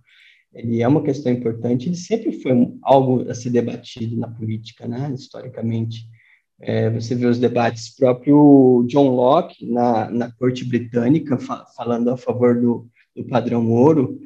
Ele 0.54 0.82
é 0.82 0.88
uma 0.88 1.04
questão 1.04 1.32
importante, 1.32 1.88
ele 1.88 1.96
sempre 1.96 2.32
foi 2.32 2.52
algo 2.82 3.30
a 3.30 3.34
ser 3.34 3.50
debatido 3.50 4.18
na 4.18 4.28
política, 4.28 4.88
né, 4.88 5.12
historicamente. 5.14 6.06
É, 6.60 6.90
você 6.90 7.14
vê 7.14 7.28
os 7.28 7.38
debates 7.38 7.96
próprio 7.96 8.84
John 8.88 9.10
Locke 9.10 9.64
na, 9.66 10.10
na 10.10 10.32
corte 10.32 10.66
britânica 10.66 11.38
fa 11.38 11.66
falando 11.76 12.10
a 12.10 12.18
favor 12.18 12.60
do, 12.60 12.88
do, 13.16 13.24
padrão 13.26 13.70
ouro 13.72 14.20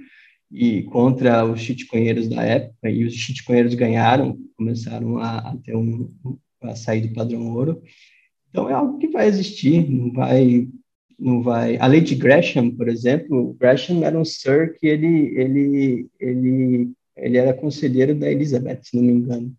e 0.51 0.83
contra 0.83 1.45
os 1.45 1.61
chitcoinheiros 1.61 2.27
da 2.27 2.43
época 2.43 2.89
e 2.89 3.05
os 3.05 3.13
chitcoinheiros 3.13 3.73
ganharam, 3.73 4.37
começaram 4.57 5.17
a, 5.17 5.37
a 5.37 5.57
ter 5.57 5.75
um 5.75 6.09
a 6.61 6.75
sair 6.75 7.07
do 7.07 7.13
padrão 7.13 7.53
ouro. 7.53 7.81
Então 8.49 8.69
é 8.69 8.73
algo 8.73 8.97
que 8.97 9.07
vai 9.07 9.27
existir, 9.27 9.89
não 9.89 10.11
vai 10.11 10.67
não 11.17 11.41
vai. 11.41 11.77
A 11.77 11.87
Lady 11.87 12.15
Gresham, 12.15 12.71
por 12.71 12.89
exemplo, 12.89 13.55
Gresham 13.59 14.03
era 14.03 14.19
um 14.19 14.25
sir 14.25 14.75
que 14.77 14.87
ele 14.87 15.33
ele 15.39 16.09
ele 16.19 16.91
ele 17.15 17.37
era 17.37 17.53
conselheiro 17.53 18.15
da 18.15 18.29
Elizabeth, 18.29 18.79
se 18.83 18.95
não 18.95 19.03
me 19.03 19.13
engano. 19.13 19.53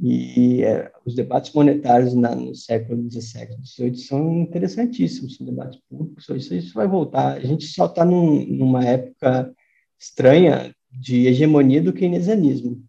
E 0.00 0.62
é, 0.64 0.90
os 1.04 1.14
debates 1.14 1.52
monetários 1.52 2.14
na, 2.14 2.34
no 2.34 2.54
século 2.54 3.08
XVII 3.10 3.56
XVIII 3.64 3.96
são 3.96 4.40
interessantíssimos, 4.40 5.36
são 5.36 5.46
debates 5.46 5.78
públicos, 5.88 6.28
isso, 6.28 6.54
isso 6.54 6.74
vai 6.74 6.88
voltar. 6.88 7.36
A 7.36 7.40
gente 7.40 7.66
só 7.66 7.86
está 7.86 8.04
num, 8.04 8.44
numa 8.46 8.84
época 8.84 9.54
estranha 10.02 10.74
de 10.90 11.28
hegemonia 11.28 11.80
do 11.80 11.92
keynesianismo. 11.92 12.82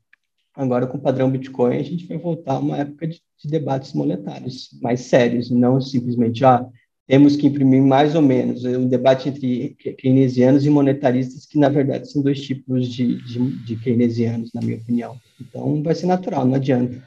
Agora, 0.55 0.87
com 0.87 0.97
o 0.97 1.01
padrão 1.01 1.29
Bitcoin, 1.29 1.77
a 1.77 1.83
gente 1.83 2.07
vai 2.07 2.17
voltar 2.17 2.53
a 2.53 2.59
uma 2.59 2.77
época 2.77 3.07
de, 3.07 3.21
de 3.41 3.49
debates 3.49 3.93
monetários 3.93 4.69
mais 4.81 5.01
sérios, 5.01 5.49
não 5.49 5.79
simplesmente, 5.79 6.43
ah, 6.43 6.65
temos 7.07 7.35
que 7.35 7.47
imprimir 7.47 7.81
mais 7.81 8.15
ou 8.15 8.21
menos. 8.21 8.65
É 8.65 8.77
um 8.77 8.87
debate 8.87 9.29
entre 9.29 9.75
keynesianos 9.97 10.65
e 10.65 10.69
monetaristas, 10.69 11.45
que 11.45 11.57
na 11.57 11.69
verdade 11.69 12.11
são 12.11 12.21
dois 12.21 12.41
tipos 12.41 12.87
de, 12.87 13.23
de, 13.23 13.65
de 13.65 13.75
keynesianos, 13.77 14.51
na 14.53 14.61
minha 14.61 14.77
opinião. 14.77 15.15
Então 15.39 15.81
vai 15.83 15.95
ser 15.95 16.07
natural, 16.07 16.45
não 16.45 16.55
adianta. 16.55 17.01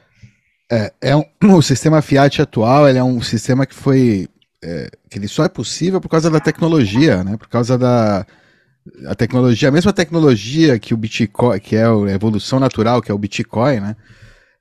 É, 0.71 0.91
é 1.01 1.15
um, 1.15 1.23
o 1.55 1.61
sistema 1.61 2.01
Fiat 2.01 2.41
atual 2.41 2.87
ele 2.87 2.99
é 2.99 3.03
um 3.03 3.21
sistema 3.21 3.65
que 3.65 3.75
foi. 3.75 4.27
É, 4.63 4.89
que 5.09 5.19
ele 5.19 5.27
só 5.27 5.45
é 5.45 5.49
possível 5.49 6.01
por 6.01 6.09
causa 6.09 6.31
da 6.31 6.39
tecnologia, 6.39 7.23
né? 7.23 7.37
Por 7.37 7.47
causa 7.47 7.77
da 7.77 8.25
a 9.07 9.15
tecnologia, 9.15 9.69
a 9.69 9.71
mesma 9.71 9.93
tecnologia 9.93 10.79
que 10.79 10.93
o 10.93 10.97
Bitcoin, 10.97 11.59
que 11.59 11.75
é 11.75 11.85
a 11.85 12.11
evolução 12.13 12.59
natural, 12.59 13.01
que 13.01 13.11
é 13.11 13.13
o 13.13 13.17
Bitcoin, 13.17 13.79
né? 13.79 13.95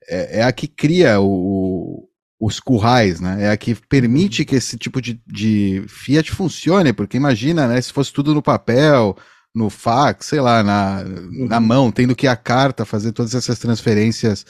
É, 0.09 0.41
é 0.41 0.43
a 0.43 0.53
que 0.53 0.69
cria 0.69 1.21
o, 1.21 2.09
os 2.41 2.61
currais, 2.61 3.21
né? 3.21 3.45
É 3.45 3.51
a 3.51 3.57
que 3.57 3.75
permite 3.75 4.45
que 4.45 4.57
esse 4.57 4.77
tipo 4.77 5.01
de, 5.01 5.21
de 5.27 5.85
Fiat 5.89 6.31
funcione, 6.31 6.93
porque 6.93 7.17
imagina, 7.17 7.67
né? 7.67 7.81
Se 7.81 7.93
fosse 7.93 8.12
tudo 8.12 8.35
no 8.35 8.43
papel, 8.43 9.17
no 9.55 9.71
fax, 9.71 10.27
sei 10.27 10.41
lá, 10.41 10.62
na, 10.62 11.03
na 11.49 11.59
uhum. 11.59 11.67
mão, 11.67 11.91
tendo 11.91 12.15
que 12.15 12.27
a 12.27 12.37
carta 12.37 12.85
fazer 12.85 13.12
todas 13.12 13.35
essas 13.35 13.59
transferências 13.59 14.45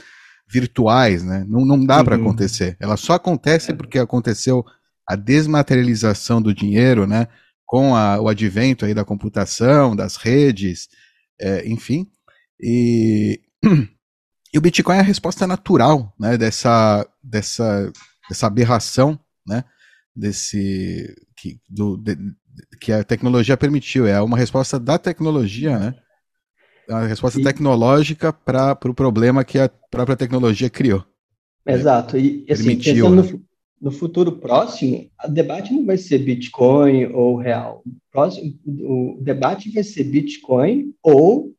virtuais, 0.49 1.23
né? 1.23 1.45
Não, 1.49 1.65
não 1.65 1.85
dá 1.85 1.99
uhum. 1.99 2.05
para 2.05 2.17
acontecer. 2.17 2.77
Ela 2.81 2.97
só 2.97 3.15
acontece 3.15 3.73
porque 3.73 3.99
aconteceu 3.99 4.65
a 5.07 5.15
desmaterialização 5.15 6.43
do 6.43 6.53
dinheiro, 6.53 7.07
né? 7.07 7.29
Com 7.67 7.95
a, 7.95 8.21
o 8.21 8.29
advento 8.29 8.85
aí 8.87 8.95
da 8.95 9.05
computação, 9.05 9.95
das 9.95 10.17
redes, 10.17 10.89
é, 11.41 11.69
enfim. 11.69 12.07
E 12.61 13.41
E 14.57 14.59
o 14.59 14.61
Bitcoin 14.63 14.97
é 14.97 15.01
a 15.01 15.03
resposta 15.03 15.47
natural, 15.47 16.15
né, 16.19 16.39
dessa, 16.39 17.07
dessa, 17.23 17.93
dessa 18.27 18.47
aberração, 18.47 19.21
né, 19.47 19.63
desse 20.15 21.15
que, 21.37 21.61
do, 21.69 21.99
de, 21.99 22.17
que 22.81 22.91
a 22.91 23.05
tecnologia 23.05 23.55
permitiu. 23.55 24.07
É 24.07 24.19
uma 24.23 24.39
resposta 24.39 24.81
da 24.81 24.97
tecnologia, 24.97 25.79
né? 25.79 25.95
Uma 26.89 27.07
resposta 27.07 27.39
e... 27.39 27.43
tecnológica 27.43 28.33
para 28.33 28.73
o 28.73 28.77
pro 28.77 28.95
problema 28.95 29.45
que 29.45 29.59
a 29.59 29.69
própria 29.69 30.17
tecnologia 30.17 30.71
criou. 30.71 31.05
Exato. 31.67 32.17
E 32.17 32.47
assim, 32.49 32.65
permitiu, 32.65 32.95
pensando 32.95 33.23
né? 33.25 33.33
no, 33.33 33.46
no, 33.81 33.91
futuro 33.91 34.33
próximo, 34.33 35.11
o 35.25 35.31
debate 35.31 35.73
não 35.73 35.85
vai 35.85 35.97
ser 35.97 36.19
Bitcoin 36.19 37.07
ou 37.07 37.37
real. 37.37 37.83
O, 37.87 37.91
próximo, 38.11 38.55
o 38.65 39.19
debate 39.21 39.71
vai 39.71 39.83
ser 39.83 40.05
Bitcoin 40.05 40.95
ou 41.03 41.53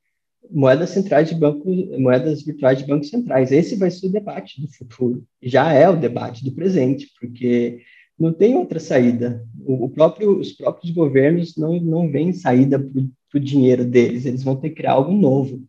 moedas 0.49 0.91
centrais 0.91 1.29
de 1.29 1.35
bancos, 1.35 1.99
moedas 1.99 2.43
virtuais 2.43 2.77
de 2.77 2.85
bancos 2.85 3.09
centrais. 3.09 3.51
Esse 3.51 3.75
vai 3.75 3.91
ser 3.91 4.07
o 4.07 4.11
debate 4.11 4.61
do 4.61 4.67
futuro. 4.67 5.23
Já 5.41 5.73
é 5.73 5.89
o 5.89 5.99
debate 5.99 6.43
do 6.43 6.51
presente, 6.51 7.07
porque 7.19 7.81
não 8.17 8.33
tem 8.33 8.55
outra 8.55 8.79
saída. 8.79 9.45
O, 9.65 9.89
próprio, 9.89 10.39
os 10.39 10.51
próprios 10.53 10.91
governos 10.91 11.55
não, 11.57 11.79
não 11.79 12.09
veem 12.09 12.33
saída 12.33 12.79
para 12.79 13.37
o 13.37 13.39
dinheiro 13.39 13.85
deles, 13.85 14.25
eles 14.25 14.43
vão 14.43 14.55
ter 14.55 14.69
que 14.69 14.77
criar 14.77 14.93
algo 14.93 15.11
novo. 15.11 15.61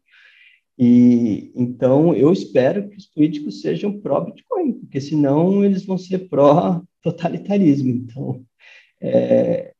E 0.78 1.50
então 1.56 2.14
eu 2.14 2.32
espero 2.32 2.88
que 2.88 2.96
os 2.96 3.06
políticos 3.06 3.60
sejam 3.60 4.00
pró-Bitcoin, 4.00 4.74
porque 4.74 5.00
senão 5.00 5.64
eles 5.64 5.84
vão 5.84 5.98
ser 5.98 6.28
pró-totalitarismo. 6.28 7.90
Então, 7.90 8.44
é, 9.00 9.72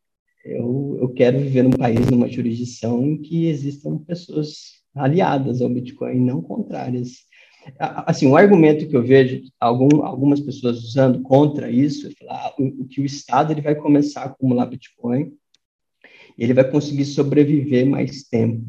eu, 0.45 0.99
eu 1.01 1.09
quero 1.11 1.39
viver 1.39 1.63
num 1.63 1.71
país, 1.71 2.09
numa 2.11 2.29
jurisdição 2.29 3.05
em 3.05 3.21
que 3.21 3.47
existam 3.47 3.99
pessoas 3.99 4.79
aliadas 4.95 5.63
ao 5.63 5.69
Bitcoin, 5.69 6.19
não 6.19 6.43
contrárias. 6.43 7.29
Assim, 7.79 8.27
um 8.27 8.37
argumento 8.37 8.89
que 8.89 8.97
eu 8.97 9.03
vejo 9.03 9.43
algum, 9.61 10.03
algumas 10.03 10.41
pessoas 10.41 10.79
usando 10.83 11.21
contra 11.23 11.71
isso 11.71 12.09
é 12.09 12.11
falar 12.13 12.55
o, 12.59 12.85
que 12.87 13.01
o 13.01 13.05
Estado 13.05 13.53
ele 13.53 13.61
vai 13.61 13.75
começar 13.75 14.23
a 14.23 14.27
acumular 14.27 14.67
Bitcoin 14.67 15.33
e 16.37 16.45
ele 16.45 16.55
vai 16.55 16.69
conseguir 16.69 17.05
sobreviver 17.05 17.87
mais 17.87 18.25
tempo. 18.25 18.65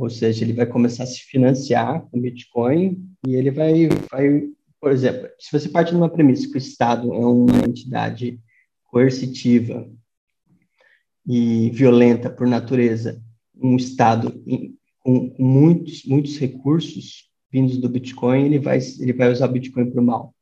Ou 0.00 0.08
seja, 0.08 0.42
ele 0.42 0.54
vai 0.54 0.64
começar 0.64 1.02
a 1.02 1.06
se 1.06 1.20
financiar 1.20 2.00
com 2.06 2.18
Bitcoin 2.18 3.06
e 3.26 3.34
ele 3.34 3.50
vai, 3.50 3.86
vai 4.10 4.48
por 4.80 4.92
exemplo, 4.92 5.28
se 5.38 5.52
você 5.52 5.68
parte 5.68 5.90
de 5.90 5.96
uma 5.96 6.08
premissa 6.08 6.48
que 6.48 6.54
o 6.54 6.58
Estado 6.58 7.12
é 7.12 7.18
uma 7.18 7.66
entidade 7.68 8.40
coercitiva 8.84 9.86
e 11.26 11.68
violenta 11.68 12.30
por 12.30 12.46
natureza, 12.46 13.22
um 13.54 13.76
Estado 13.76 14.32
com, 15.00 15.34
muitos, 15.38 16.06
muitos 16.06 16.38
recursos 16.38 17.28
vindos 17.52 17.76
do 17.76 17.88
Bitcoin, 17.88 18.46
ele 18.46 18.58
vai, 18.58 18.78
ele 19.00 19.12
vai 19.12 19.30
usar 19.30 19.50
o 19.50 19.52
Bitcoin 19.52 19.90
para 19.90 20.00
o 20.00 20.04
mal. 20.04 20.34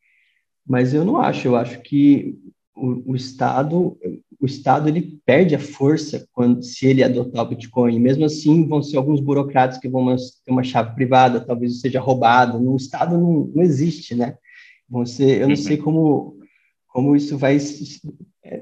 Mas 0.64 0.94
eu 0.94 1.04
não 1.04 1.16
acho, 1.16 1.48
eu 1.48 1.56
acho 1.56 1.82
que 1.82 2.38
o, 2.76 3.10
o 3.10 3.16
Estado, 3.16 3.98
o 4.40 4.46
Estado 4.46 4.88
ele 4.88 5.20
perde 5.26 5.54
a 5.54 5.58
força 5.58 6.26
quando 6.32 6.62
se 6.62 6.86
ele 6.86 7.02
adotar 7.02 7.44
o 7.44 7.48
Bitcoin. 7.48 7.98
Mesmo 7.98 8.24
assim, 8.24 8.66
vão 8.66 8.82
ser 8.82 8.96
alguns 8.96 9.20
burocratas 9.20 9.78
que 9.78 9.88
vão 9.88 10.14
ter 10.16 10.52
uma 10.52 10.62
chave 10.62 10.94
privada, 10.94 11.40
talvez 11.40 11.80
seja 11.80 12.00
roubado. 12.00 12.60
No 12.60 12.76
Estado 12.76 13.18
não, 13.18 13.50
não 13.54 13.62
existe, 13.62 14.14
né? 14.14 14.36
Vão 14.88 15.04
ser, 15.04 15.42
eu 15.42 15.48
não 15.48 15.56
sei 15.56 15.76
como 15.76 16.36
como 16.86 17.14
isso 17.14 17.36
vai 17.36 17.58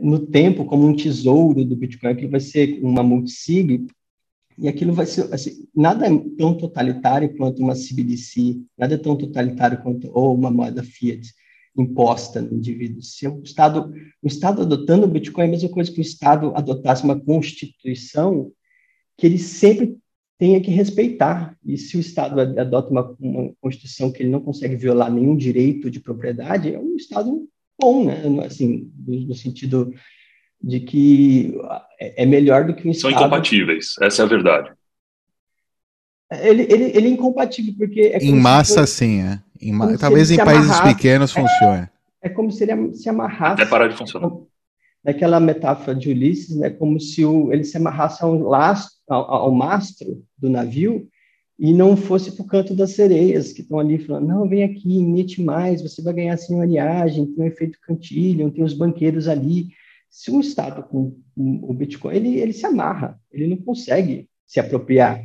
no 0.00 0.18
tempo 0.26 0.64
como 0.64 0.86
um 0.86 0.96
tesouro 0.96 1.64
do 1.64 1.76
Bitcoin, 1.76 2.16
que 2.16 2.26
vai 2.26 2.40
ser 2.40 2.80
uma 2.82 3.02
multisig 3.02 3.86
e 4.58 4.68
aquilo 4.68 4.92
vai 4.92 5.06
ser 5.06 5.32
assim, 5.32 5.66
nada 5.74 6.06
é 6.06 6.10
tão 6.36 6.54
totalitário 6.54 7.34
quanto 7.36 7.62
uma 7.62 7.74
CBDC, 7.74 8.60
nada 8.76 8.94
é 8.94 8.98
tão 8.98 9.14
totalitário 9.14 9.80
quanto 9.82 10.10
ou 10.12 10.34
uma 10.34 10.50
moeda 10.50 10.82
fiat 10.82 11.32
imposta 11.76 12.40
no 12.40 12.54
indivíduo. 12.54 13.02
Se 13.02 13.26
o 13.28 13.42
Estado, 13.42 13.92
o 14.22 14.26
Estado 14.26 14.62
adotando 14.62 15.04
o 15.04 15.10
Bitcoin 15.10 15.44
é 15.44 15.48
a 15.48 15.50
mesma 15.50 15.68
coisa 15.68 15.92
que 15.92 16.00
o 16.00 16.02
Estado 16.02 16.52
adotasse 16.54 17.04
uma 17.04 17.18
constituição 17.18 18.52
que 19.16 19.26
ele 19.26 19.38
sempre 19.38 19.96
tenha 20.38 20.60
que 20.60 20.70
respeitar. 20.70 21.56
E 21.64 21.76
se 21.76 21.96
o 21.96 22.00
Estado 22.00 22.40
adota 22.40 22.90
uma, 22.90 23.16
uma 23.18 23.52
constituição 23.60 24.12
que 24.12 24.22
ele 24.22 24.30
não 24.30 24.40
consegue 24.40 24.76
violar 24.76 25.10
nenhum 25.10 25.36
direito 25.36 25.90
de 25.90 26.00
propriedade, 26.00 26.74
é 26.74 26.78
um 26.78 26.96
Estado 26.96 27.48
bom, 27.80 28.04
né? 28.04 28.22
Assim, 28.44 28.90
no, 29.06 29.34
sentido 29.34 29.92
de 30.62 30.80
que 30.80 31.54
é, 32.00 32.22
é 32.22 32.26
melhor 32.26 32.66
do 32.66 32.74
que 32.74 32.86
um 32.86 32.90
Estado... 32.90 33.12
São 33.12 33.20
incompatíveis, 33.20 33.94
essa 34.00 34.22
é 34.22 34.24
a 34.24 34.28
verdade. 34.28 34.72
Ele, 36.32 36.62
ele, 36.62 36.84
ele 36.96 37.06
é 37.06 37.10
incompatível, 37.10 37.74
porque... 37.78 38.00
É 38.00 38.18
em 38.18 38.34
massa, 38.34 38.80
fosse... 38.80 38.94
sim, 38.94 39.20
é. 39.20 39.40
Em, 39.60 39.96
talvez 39.96 40.30
em 40.30 40.36
países 40.36 40.70
amarrasse, 40.70 40.94
pequenos 40.94 41.32
funcione. 41.32 41.88
É, 42.22 42.26
é, 42.26 42.28
como 42.28 42.50
se 42.50 42.64
ele 42.64 42.94
se 42.94 43.08
amarrasse. 43.08 43.62
Até 43.62 43.70
parar 43.70 43.88
de 43.88 43.96
funcionar. 43.96 44.30
Naquela 45.04 45.38
metáfora 45.38 45.94
de 45.96 46.10
Ulisses, 46.10 46.56
né, 46.56 46.70
como 46.70 46.98
se 46.98 47.24
o, 47.24 47.52
ele 47.52 47.64
se 47.64 47.76
amarrasse 47.76 48.24
ao, 48.24 48.34
lastro, 48.36 48.96
ao, 49.08 49.30
ao 49.32 49.52
mastro 49.52 50.24
do 50.36 50.50
navio 50.50 51.08
e 51.58 51.72
não 51.72 51.96
fosse 51.96 52.32
para 52.32 52.44
o 52.44 52.46
canto 52.48 52.74
das 52.74 52.90
sereias, 52.90 53.52
que 53.52 53.62
estão 53.62 53.78
ali 53.78 53.98
falando, 53.98 54.26
não, 54.26 54.48
vem 54.48 54.62
aqui, 54.62 54.98
emite 54.98 55.42
mais, 55.42 55.80
você 55.80 56.02
vai 56.02 56.12
ganhar 56.12 56.36
senhoriagem, 56.36 57.26
tem 57.26 57.44
um 57.44 57.46
efeito 57.46 57.78
cantilho, 57.80 58.50
tem 58.50 58.62
os 58.62 58.74
banqueiros 58.74 59.26
ali. 59.26 59.68
Se 60.10 60.30
um 60.30 60.40
Estado 60.40 60.82
com 60.82 61.16
o 61.36 61.72
Bitcoin, 61.72 62.14
ele, 62.14 62.38
ele 62.38 62.52
se 62.52 62.66
amarra, 62.66 63.18
ele 63.32 63.46
não 63.46 63.56
consegue 63.56 64.28
se 64.46 64.60
apropriar 64.60 65.22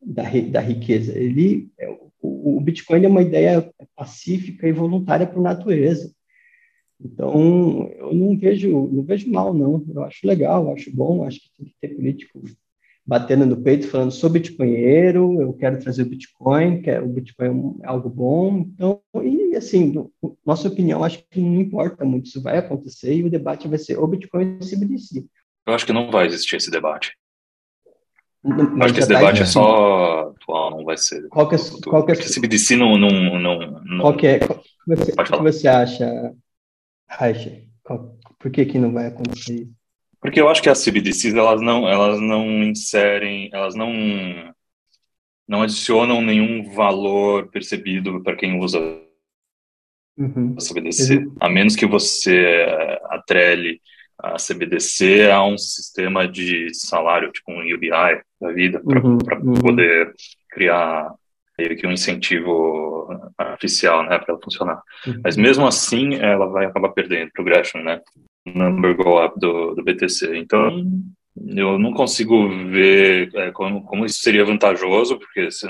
da, 0.00 0.22
da 0.50 0.60
riqueza. 0.60 1.16
Ele, 1.16 1.70
é, 1.78 1.98
o, 2.20 2.60
Bitcoin 2.60 3.04
é 3.04 3.08
uma 3.08 3.22
ideia 3.22 3.72
pacífica 3.96 4.68
e 4.68 4.72
voluntária 4.72 5.30
a 5.30 5.40
natureza. 5.40 6.12
Então, 7.00 7.90
eu 7.96 8.12
não 8.12 8.36
vejo, 8.36 8.88
não 8.88 9.02
vejo 9.04 9.30
mal, 9.30 9.54
não. 9.54 9.84
Eu 9.94 10.02
acho 10.02 10.26
legal, 10.26 10.72
acho 10.72 10.94
bom, 10.94 11.24
acho 11.24 11.40
que 11.40 11.50
tem 11.56 11.66
que 11.66 11.74
ter 11.80 11.94
político 11.94 12.42
batendo 13.08 13.46
no 13.46 13.56
peito, 13.56 13.88
falando 13.88 14.10
sou 14.10 14.28
bitcoinheiro, 14.28 15.40
eu 15.40 15.54
quero 15.54 15.78
trazer 15.78 16.02
o 16.02 16.06
Bitcoin, 16.06 16.82
que 16.82 16.90
é, 16.90 17.00
o 17.00 17.08
Bitcoin 17.08 17.78
é 17.82 17.86
algo 17.86 18.10
bom. 18.10 18.58
Então, 18.58 19.00
e 19.24 19.56
assim, 19.56 19.94
nossa 20.44 20.68
opinião, 20.68 21.02
acho 21.02 21.24
que 21.30 21.40
não 21.40 21.58
importa 21.58 22.04
muito, 22.04 22.26
isso 22.26 22.42
vai 22.42 22.58
acontecer 22.58 23.14
e 23.14 23.24
o 23.24 23.30
debate 23.30 23.66
vai 23.66 23.78
ser 23.78 23.98
o 23.98 24.06
Bitcoin 24.06 24.58
o 24.60 24.64
CBDC. 24.64 25.24
Eu 25.66 25.72
acho 25.72 25.86
que 25.86 25.92
não 25.92 26.10
vai 26.10 26.26
existir 26.26 26.56
esse 26.56 26.70
debate. 26.70 27.16
Não, 28.48 28.82
acho 28.84 28.94
que 28.94 29.00
esse 29.00 29.08
tá 29.08 29.18
debate 29.18 29.42
é 29.42 29.46
só 29.46 30.30
atual, 30.30 30.70
não 30.70 30.84
vai 30.84 30.96
ser. 30.96 31.28
Qual 31.28 31.48
que 31.48 31.56
é, 31.56 31.58
qual 31.84 32.04
que 32.04 32.12
é, 32.12 32.14
Porque 32.14 32.32
CBDC 32.32 32.76
não, 32.76 32.96
não, 32.96 33.38
não, 33.38 33.82
não... 33.84 34.00
Qual 34.00 34.16
que 34.16 34.26
é, 34.26 34.38
qual, 34.38 34.62
você, 34.86 35.12
o 35.12 35.24
que 35.24 35.42
você 35.42 35.68
acha, 35.68 36.34
Raicha? 37.08 37.62
Por 38.38 38.50
que 38.50 38.64
que 38.64 38.78
não 38.78 38.92
vai 38.92 39.06
acontecer 39.06 39.54
isso? 39.54 39.78
Porque 40.20 40.40
eu 40.40 40.48
acho 40.48 40.62
que 40.62 40.68
as 40.68 40.82
CBDCs, 40.82 41.34
elas 41.34 41.60
não, 41.60 41.88
elas 41.88 42.20
não 42.20 42.62
inserem, 42.62 43.50
elas 43.52 43.74
não, 43.74 43.92
não 45.46 45.62
adicionam 45.62 46.20
nenhum 46.20 46.74
valor 46.74 47.48
percebido 47.48 48.22
para 48.22 48.36
quem 48.36 48.58
usa 48.58 48.80
uhum. 50.16 50.54
a 50.56 50.60
CBDC, 50.60 51.18
uhum. 51.18 51.36
a 51.38 51.48
menos 51.48 51.76
que 51.76 51.86
você 51.86 52.66
atrele 53.10 53.80
a 54.18 54.36
CBDC 54.36 55.30
a 55.30 55.44
um 55.44 55.56
sistema 55.56 56.26
de 56.26 56.74
salário, 56.74 57.30
tipo 57.30 57.52
um 57.52 57.60
UBI 57.60 58.20
da 58.40 58.52
vida, 58.52 58.80
para 58.80 59.00
uhum, 59.00 59.18
uhum. 59.32 59.54
poder 59.54 60.12
criar 60.50 61.12
meio 61.58 61.76
que 61.76 61.86
um 61.86 61.92
incentivo 61.92 63.08
artificial, 63.36 64.02
né, 64.04 64.18
para 64.18 64.34
ela 64.34 64.42
funcionar. 64.42 64.80
Uhum. 65.06 65.20
Mas 65.24 65.36
mesmo 65.36 65.66
assim, 65.66 66.14
ela 66.14 66.46
vai 66.46 66.66
acabar 66.66 66.90
perdendo 66.90 67.30
Gresham, 67.38 67.82
né, 67.82 68.00
number 68.46 68.96
go 68.96 69.24
up 69.24 69.38
do, 69.38 69.74
do 69.74 69.82
BTC. 69.82 70.36
Então, 70.36 70.84
eu 71.36 71.78
não 71.78 71.92
consigo 71.92 72.48
ver 72.70 73.30
é, 73.34 73.50
como, 73.52 73.82
como 73.84 74.04
isso 74.04 74.20
seria 74.20 74.44
vantajoso, 74.44 75.18
porque 75.18 75.50
se, 75.50 75.66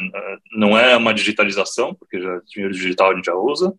não 0.53 0.79
é 0.79 0.97
uma 0.97 1.15
digitalização, 1.15 1.95
porque 1.95 2.21
já 2.21 2.41
dinheiro 2.47 2.75
digital 2.75 3.11
a 3.11 3.15
gente 3.15 3.27
já 3.27 3.35
usa, 3.35 3.75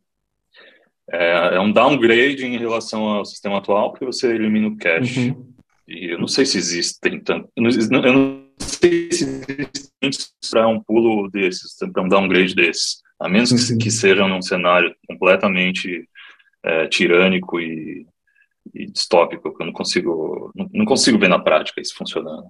é, 1.12 1.56
é, 1.56 1.60
um 1.60 1.72
downgrade 1.72 2.46
em 2.46 2.58
relação 2.58 3.04
ao 3.04 3.26
sistema 3.26 3.58
atual, 3.58 3.92
porque 3.92 4.06
você 4.06 4.34
elimina 4.34 4.68
o 4.68 4.78
cache. 4.78 5.32
Uhum. 5.32 5.54
E 5.88 6.14
eu 6.14 6.20
não 6.20 6.28
sei 6.28 6.46
se 6.46 6.58
existem 6.58 7.20
tanto. 7.20 7.50
Eu 7.56 7.64
não, 7.64 8.04
eu 8.06 8.14
não 8.14 8.46
sei 8.60 9.12
se 9.12 9.44
existe 9.50 10.30
para 10.52 10.68
um 10.68 10.82
pulo 10.82 11.30
desses, 11.30 11.76
para 11.92 12.04
um 12.04 12.08
downgrade 12.08 12.54
desses. 12.54 13.02
A 13.20 13.28
menos 13.28 13.52
uhum. 13.52 13.78
que, 13.78 13.86
que 13.86 13.92
seja 13.92 14.28
num 14.28 14.42
cenário 14.42 14.96
completamente 15.08 16.08
é, 16.64 16.88
tirânico 16.88 17.60
e, 17.60 18.06
e, 18.74 18.86
distópico, 18.86 19.56
que 19.56 19.64
eu 19.64 19.66
não 19.66 19.74
consigo, 19.74 20.52
não, 20.56 20.70
não 20.72 20.86
consigo 20.86 21.18
ver 21.18 21.28
na 21.28 21.40
prática 21.40 21.82
isso 21.82 21.96
funcionando. 21.96 22.46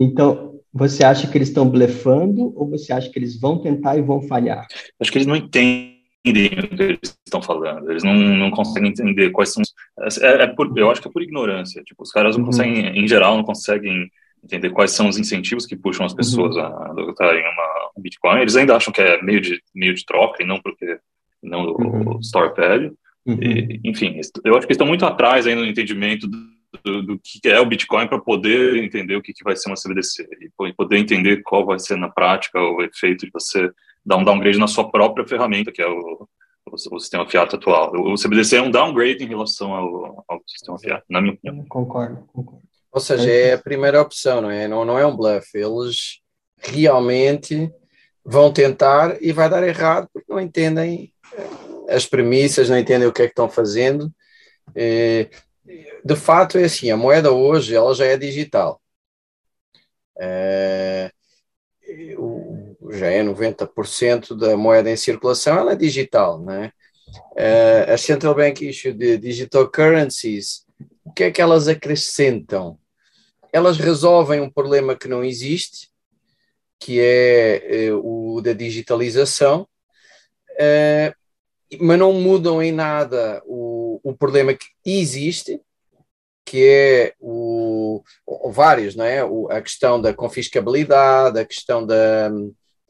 Então, 0.00 0.60
você 0.72 1.04
acha 1.04 1.28
que 1.28 1.38
eles 1.38 1.48
estão 1.48 1.68
blefando 1.68 2.52
ou 2.56 2.68
você 2.68 2.92
acha 2.92 3.08
que 3.10 3.18
eles 3.18 3.38
vão 3.38 3.60
tentar 3.60 3.96
e 3.96 4.02
vão 4.02 4.22
falhar? 4.22 4.66
Acho 5.00 5.12
que 5.12 5.18
eles 5.18 5.26
não 5.26 5.36
entendem 5.36 5.93
entendem 6.24 6.64
o 6.64 6.68
que 6.68 6.82
eles 6.82 7.18
estão 7.24 7.42
falando, 7.42 7.90
eles 7.90 8.02
não, 8.02 8.14
não 8.14 8.50
conseguem 8.50 8.90
entender 8.90 9.30
quais 9.30 9.52
são. 9.52 9.62
É, 10.22 10.44
é 10.44 10.46
por, 10.46 10.76
eu 10.76 10.90
acho 10.90 11.02
que 11.02 11.08
é 11.08 11.10
por 11.10 11.22
ignorância. 11.22 11.82
Tipo, 11.84 12.02
os 12.02 12.10
caras 12.10 12.36
não 12.36 12.44
uhum. 12.44 12.50
conseguem, 12.50 12.98
em 12.98 13.06
geral, 13.06 13.36
não 13.36 13.44
conseguem 13.44 14.10
entender 14.42 14.70
quais 14.70 14.92
são 14.92 15.08
os 15.08 15.18
incentivos 15.18 15.66
que 15.66 15.76
puxam 15.76 16.04
as 16.04 16.14
pessoas 16.14 16.56
uhum. 16.56 16.62
a 16.62 16.90
adotarem 16.90 17.42
uma 17.42 17.74
um 17.96 18.02
Bitcoin. 18.02 18.40
Eles 18.40 18.56
ainda 18.56 18.76
acham 18.76 18.92
que 18.92 19.00
é 19.00 19.22
meio 19.22 19.40
de 19.40 19.62
meio 19.74 19.94
de 19.94 20.04
troca 20.04 20.42
e 20.42 20.46
não 20.46 20.60
porque 20.60 20.98
não 21.42 21.64
do 21.64 21.72
uhum. 21.80 22.18
store 22.20 22.54
value. 22.56 22.96
Uhum. 23.26 23.38
E, 23.40 23.80
enfim, 23.84 24.20
eu 24.44 24.56
acho 24.56 24.66
que 24.66 24.72
estão 24.72 24.86
muito 24.86 25.06
atrás 25.06 25.46
ainda 25.46 25.62
no 25.62 25.66
entendimento 25.66 26.26
do, 26.26 26.38
do, 26.84 27.02
do 27.02 27.20
que 27.22 27.48
é 27.48 27.60
o 27.60 27.66
Bitcoin 27.66 28.06
para 28.06 28.18
poder 28.18 28.76
entender 28.76 29.16
o 29.16 29.22
que, 29.22 29.32
que 29.32 29.44
vai 29.44 29.56
ser 29.56 29.70
uma 29.70 29.76
CBDC 29.76 30.28
e 30.42 30.72
poder 30.74 30.98
entender 30.98 31.42
qual 31.42 31.64
vai 31.64 31.78
ser 31.78 31.96
na 31.96 32.08
prática 32.08 32.60
o 32.60 32.82
efeito 32.82 33.24
de 33.24 33.32
você 33.32 33.70
dar 34.04 34.16
um 34.16 34.24
downgrade 34.24 34.58
na 34.58 34.66
sua 34.66 34.90
própria 34.90 35.26
ferramenta, 35.26 35.72
que 35.72 35.82
é 35.82 35.86
o, 35.86 36.28
o, 36.66 36.74
o 36.74 37.00
sistema 37.00 37.28
Fiat 37.28 37.54
atual. 37.54 37.92
O, 37.94 38.14
CBDC 38.14 38.56
é 38.56 38.62
um 38.62 38.70
downgrade 38.70 39.24
em 39.24 39.28
relação 39.28 39.72
ao, 39.74 40.24
ao 40.28 40.42
sistema 40.46 40.78
Fiat, 40.78 41.02
na 41.08 41.20
minha 41.20 41.34
opinião. 41.34 41.64
Concordo, 41.68 42.28
concordo. 42.32 42.62
Ou 42.92 43.00
seja, 43.00 43.28
é 43.28 43.54
a 43.54 43.58
primeira 43.58 44.00
opção, 44.00 44.40
não 44.40 44.50
é? 44.50 44.68
Não, 44.68 44.84
não 44.84 44.96
é 44.96 45.04
um 45.04 45.16
bluff. 45.16 45.48
Eles 45.52 46.20
realmente 46.56 47.72
vão 48.24 48.52
tentar 48.52 49.20
e 49.20 49.32
vai 49.32 49.50
dar 49.50 49.66
errado 49.66 50.08
porque 50.12 50.32
não 50.32 50.40
entendem 50.40 51.12
eh, 51.36 51.94
as 51.94 52.06
premissas, 52.06 52.70
não 52.70 52.78
entendem 52.78 53.08
o 53.08 53.12
que 53.12 53.22
é 53.22 53.26
que 53.26 53.32
estão 53.32 53.50
fazendo. 53.50 54.12
Eh, 54.76 55.28
de 56.04 56.14
fato, 56.14 56.56
é 56.56 56.64
assim: 56.64 56.88
a 56.90 56.96
moeda 56.96 57.32
hoje 57.32 57.74
ela 57.74 57.92
já 57.96 58.04
é 58.06 58.16
digital. 58.16 58.80
Já 62.90 63.06
é 63.06 63.22
90% 63.22 64.36
da 64.36 64.56
moeda 64.56 64.90
em 64.90 64.96
circulação, 64.96 65.58
ela 65.58 65.72
é 65.72 65.76
digital, 65.76 66.40
né? 66.40 66.72
Uh, 67.32 67.92
as 67.92 68.00
Central 68.00 68.34
Bank 68.34 68.66
Issue 68.66 68.92
de 68.92 69.16
Digital 69.18 69.70
Currencies, 69.70 70.64
o 71.04 71.12
que 71.12 71.24
é 71.24 71.30
que 71.30 71.40
elas 71.40 71.68
acrescentam? 71.68 72.78
Elas 73.52 73.78
resolvem 73.78 74.40
um 74.40 74.50
problema 74.50 74.96
que 74.96 75.08
não 75.08 75.22
existe, 75.22 75.90
que 76.78 76.98
é 77.00 77.90
uh, 77.92 78.36
o 78.36 78.40
da 78.40 78.52
digitalização, 78.52 79.68
uh, 80.52 81.14
mas 81.80 81.98
não 81.98 82.12
mudam 82.12 82.62
em 82.62 82.72
nada 82.72 83.42
o, 83.46 84.00
o 84.02 84.14
problema 84.14 84.54
que 84.54 84.66
existe, 84.84 85.60
que 86.44 86.64
é 86.64 87.14
o, 87.18 88.02
vários, 88.50 88.94
não 88.94 89.04
é? 89.04 89.24
O, 89.24 89.48
a 89.50 89.60
questão 89.60 90.00
da 90.00 90.12
confiscabilidade, 90.12 91.38
a 91.38 91.44
questão 91.44 91.84
da 91.86 92.30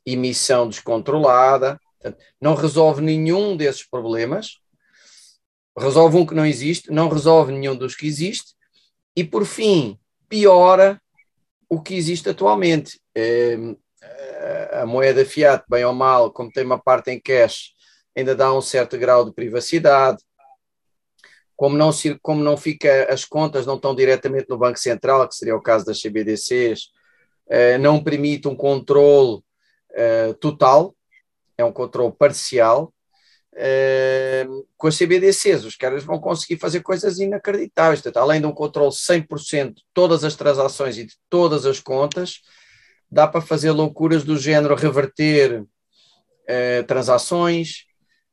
emissão 0.07 0.68
descontrolada, 0.68 1.80
não 2.40 2.55
resolve 2.55 3.00
nenhum 3.00 3.57
desses 3.57 3.88
problemas, 3.88 4.59
resolve 5.76 6.16
um 6.16 6.26
que 6.26 6.34
não 6.34 6.44
existe, 6.46 6.90
não 6.90 7.09
resolve 7.09 7.52
nenhum 7.52 7.74
dos 7.74 7.94
que 7.94 8.07
existe, 8.07 8.55
e 9.16 9.24
por 9.24 9.44
fim, 9.44 9.98
piora 10.28 11.00
o 11.68 11.80
que 11.80 11.94
existe 11.94 12.28
atualmente. 12.28 13.00
É, 13.14 13.57
a 14.72 14.86
moeda 14.86 15.24
fiat, 15.24 15.64
bem 15.68 15.84
ou 15.84 15.94
mal, 15.94 16.30
como 16.30 16.50
tem 16.50 16.64
uma 16.64 16.78
parte 16.78 17.11
em 17.11 17.20
cash, 17.20 17.72
ainda 18.16 18.34
dá 18.34 18.52
um 18.52 18.61
certo 18.61 18.98
grau 18.98 19.24
de 19.24 19.32
privacidade, 19.32 20.22
como 21.57 21.76
não, 21.76 21.90
como 22.20 22.42
não 22.42 22.57
fica, 22.57 23.12
as 23.12 23.24
contas 23.24 23.64
não 23.64 23.76
estão 23.76 23.94
diretamente 23.94 24.46
no 24.48 24.59
Banco 24.59 24.78
Central, 24.78 25.28
que 25.28 25.36
seria 25.36 25.57
o 25.57 25.62
caso 25.62 25.84
das 25.84 26.00
CBDCs, 26.00 26.90
uh, 27.46 27.78
não 27.80 28.02
permite 28.02 28.48
um 28.48 28.57
controle 28.57 29.40
uh, 29.95 30.34
total, 30.34 30.95
é 31.57 31.64
um 31.64 31.72
controle 31.72 32.12
parcial. 32.16 32.92
Uh, 33.53 34.66
com 34.76 34.88
as 34.88 34.99
CBDCs, 34.99 35.64
os 35.64 35.76
caras 35.76 36.03
vão 36.03 36.18
conseguir 36.18 36.59
fazer 36.59 36.80
coisas 36.80 37.18
inacreditáveis. 37.18 38.01
Portanto, 38.01 38.22
além 38.22 38.40
de 38.40 38.47
um 38.47 38.53
controle 38.53 38.90
100% 38.90 39.74
de 39.74 39.82
todas 39.92 40.24
as 40.24 40.34
transações 40.34 40.99
e 40.99 41.05
de 41.05 41.14
todas 41.30 41.64
as 41.64 41.78
contas, 41.78 42.40
dá 43.11 43.28
para 43.28 43.40
fazer 43.40 43.70
loucuras 43.70 44.24
do 44.24 44.36
género 44.36 44.74
reverter 44.74 45.61
uh, 45.62 46.86
transações, 46.86 47.84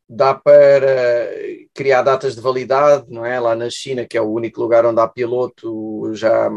dá 0.09 0.34
para 0.34 1.30
criar 1.74 2.01
datas 2.01 2.36
de 2.36 2.41
validade, 2.41 3.05
não 3.09 3.26
é? 3.26 3.39
Lá 3.39 3.55
na 3.55 3.70
China, 3.70 4.05
que 4.05 4.18
é 4.18 4.22
o 4.22 4.32
único 4.32 4.59
lugar 4.59 4.86
onde 4.86 4.99
há 4.99 5.07
piloto 5.07 6.12
já 6.14 6.49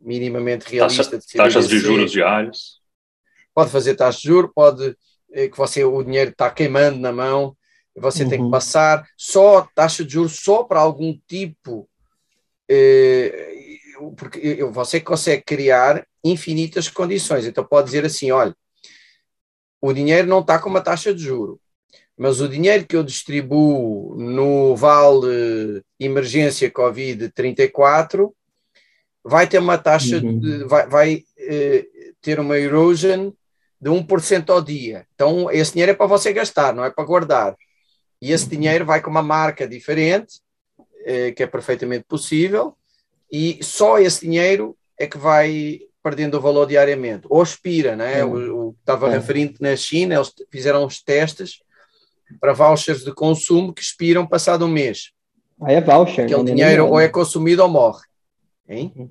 minimamente 0.00 0.70
realista. 0.70 1.18
Taxa, 1.18 1.18
de 1.18 1.36
taxas 1.36 1.68
de 1.68 1.78
juros 1.78 2.12
diários. 2.12 2.78
Pode 3.58 3.72
fazer 3.72 3.96
taxa 3.96 4.20
de 4.20 4.28
juros, 4.28 4.52
pode 4.54 4.96
eh, 5.32 5.48
que 5.48 5.58
você 5.58 5.82
o 5.82 6.00
dinheiro 6.04 6.30
está 6.30 6.48
queimando 6.48 7.00
na 7.00 7.12
mão, 7.12 7.56
você 7.96 8.22
uhum. 8.22 8.28
tem 8.28 8.38
que 8.38 8.44
uhum. 8.44 8.52
passar 8.52 9.04
só 9.16 9.66
taxa 9.74 10.04
de 10.04 10.12
juros 10.12 10.36
só 10.36 10.62
para 10.62 10.78
algum 10.78 11.18
tipo, 11.26 11.90
eh, 12.68 13.56
porque 14.16 14.62
você 14.66 15.00
consegue 15.00 15.42
criar 15.42 16.06
infinitas 16.22 16.88
condições. 16.88 17.46
Então 17.46 17.64
pode 17.64 17.86
dizer 17.86 18.04
assim, 18.04 18.30
olha, 18.30 18.54
o 19.80 19.92
dinheiro 19.92 20.28
não 20.28 20.38
está 20.38 20.60
com 20.60 20.70
uma 20.70 20.80
taxa 20.80 21.12
de 21.12 21.24
juro, 21.24 21.60
mas 22.16 22.40
o 22.40 22.48
dinheiro 22.48 22.86
que 22.86 22.94
eu 22.94 23.02
distribuo 23.02 24.14
no 24.16 24.76
Vale 24.76 25.82
Emergência 25.98 26.70
Covid 26.70 27.28
34 27.30 28.32
vai 29.24 29.48
ter 29.48 29.58
uma 29.58 29.78
taxa, 29.78 30.18
uhum. 30.18 30.38
de, 30.38 30.62
vai, 30.62 30.86
vai 30.86 31.24
eh, 31.36 31.88
ter 32.22 32.38
uma 32.38 32.56
erosion 32.56 33.32
de 33.80 33.90
1% 33.90 34.50
ao 34.50 34.60
dia. 34.60 35.06
Então, 35.14 35.50
esse 35.50 35.72
dinheiro 35.72 35.92
é 35.92 35.94
para 35.94 36.06
você 36.06 36.32
gastar, 36.32 36.74
não 36.74 36.84
é 36.84 36.90
para 36.90 37.04
guardar. 37.04 37.56
E 38.20 38.32
esse 38.32 38.46
dinheiro 38.46 38.84
vai 38.84 39.00
com 39.00 39.10
uma 39.10 39.22
marca 39.22 39.66
diferente, 39.66 40.40
eh, 41.04 41.32
que 41.32 41.42
é 41.42 41.46
perfeitamente 41.46 42.04
possível, 42.08 42.76
e 43.30 43.58
só 43.62 43.98
esse 43.98 44.22
dinheiro 44.26 44.76
é 44.98 45.06
que 45.06 45.18
vai 45.18 45.80
perdendo 46.02 46.36
o 46.36 46.40
valor 46.40 46.66
diariamente. 46.66 47.26
Ou 47.28 47.42
expira, 47.42 47.94
né? 47.94 48.24
O, 48.24 48.68
o 48.68 48.72
que 48.72 48.80
estava 48.80 49.08
é. 49.08 49.12
referindo 49.12 49.54
na 49.60 49.76
China, 49.76 50.16
eles 50.16 50.32
fizeram 50.50 50.84
os 50.84 51.02
testes 51.02 51.60
para 52.40 52.52
vouchers 52.52 53.04
de 53.04 53.12
consumo 53.12 53.72
que 53.72 53.82
expiram 53.82 54.26
passado 54.26 54.64
um 54.64 54.68
mês. 54.68 55.12
Aí 55.62 55.74
é 55.76 55.80
voucher. 55.80 56.24
Aquele 56.24 56.42
né? 56.42 56.50
dinheiro 56.52 56.86
ou 56.86 57.00
é 57.00 57.08
consumido 57.08 57.62
ou 57.62 57.68
morre. 57.68 58.02
Hein? 58.68 58.92
Uhum. 58.96 59.10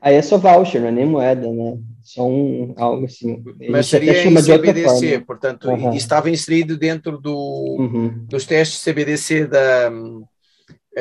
Aí 0.00 0.14
é 0.14 0.22
só 0.22 0.38
voucher, 0.38 0.80
não 0.80 0.88
é 0.88 0.92
nem 0.92 1.06
moeda, 1.06 1.50
né? 1.50 1.78
Só 2.14 2.26
um, 2.26 2.74
algo 2.76 3.04
assim. 3.04 3.40
Mas 3.68 3.86
seria 3.86 4.24
em 4.24 4.34
CBDC, 4.34 5.20
portanto, 5.20 5.68
uhum. 5.68 5.94
estava 5.94 6.28
inserido 6.28 6.76
dentro 6.76 7.18
do, 7.18 7.36
uhum. 7.78 8.26
dos 8.26 8.44
testes 8.44 8.82
CBDC 8.82 9.46
da, 9.46 9.92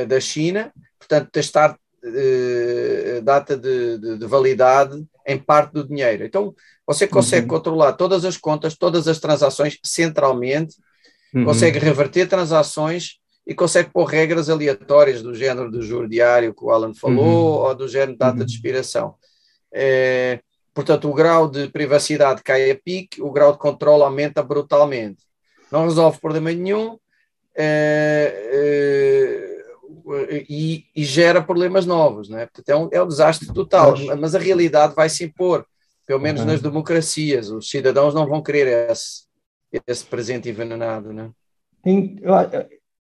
da 0.08 0.20
China, 0.20 0.72
portanto, 1.00 1.32
testar 1.32 1.72
uh, 1.74 3.22
data 3.24 3.58
de, 3.58 3.98
de, 3.98 4.18
de, 4.20 4.26
validade 4.28 5.04
em 5.26 5.40
parte 5.40 5.74
do 5.74 5.88
dinheiro. 5.88 6.24
Então, 6.24 6.54
você 6.86 7.08
consegue 7.08 7.48
uhum. 7.48 7.56
controlar 7.56 7.94
todas 7.94 8.24
as 8.24 8.38
contas, 8.38 8.78
todas 8.78 9.08
as 9.08 9.18
transações 9.18 9.80
centralmente, 9.84 10.76
uhum. 11.34 11.44
consegue 11.44 11.80
reverter 11.80 12.28
transações 12.28 13.16
e 13.48 13.56
consegue 13.56 13.90
pôr 13.92 14.04
regras 14.04 14.48
aleatórias 14.48 15.24
do 15.24 15.34
género 15.34 15.72
do 15.72 15.82
juro 15.82 16.08
diário 16.08 16.54
que 16.54 16.64
o 16.64 16.70
Alan 16.70 16.94
falou 16.94 17.62
uhum. 17.62 17.68
ou 17.68 17.74
do 17.74 17.88
género 17.88 18.12
de 18.12 18.20
data 18.20 18.42
uhum. 18.42 18.46
de 18.46 18.52
expiração. 18.52 19.16
É, 19.74 20.40
portanto, 20.80 21.10
o 21.10 21.14
grau 21.14 21.50
de 21.50 21.68
privacidade 21.68 22.42
cai 22.42 22.72
a 22.72 22.76
pique, 22.76 23.22
o 23.22 23.32
grau 23.32 23.52
de 23.52 23.58
controle 23.58 24.02
aumenta 24.02 24.42
brutalmente. 24.42 25.26
Não 25.70 25.84
resolve 25.84 26.22
problema 26.22 26.54
nenhum 26.54 26.98
é, 27.54 28.34
é, 28.54 30.46
e, 30.50 30.86
e, 30.96 31.04
gera 31.04 31.42
problemas 31.42 31.86
novos. 31.86 32.30
Né? 32.30 32.46
Portanto, 32.46 32.70
é 32.70 32.76
um, 32.78 32.90
é 32.94 33.04
um 33.04 33.08
desastre 33.10 33.54
total, 33.54 33.94
mas 34.18 34.36
a 34.36 34.40
realidade 34.40 34.96
vai 34.96 35.10
se 35.10 35.26
impor, 35.26 35.66
pelo 36.08 36.22
menos 36.22 36.42
uhum. 36.42 36.48
nas 36.48 36.62
democracias. 36.62 37.50
Os 37.50 37.70
cidadãos 37.70 38.14
não 38.14 38.26
vão 38.26 38.42
querer 38.42 38.90
esse, 38.90 39.26
esse 39.86 40.06
presente 40.06 40.48
envenenado. 40.48 41.12
Né? 41.12 41.30
Tem, 41.84 42.18
eu, 42.22 42.34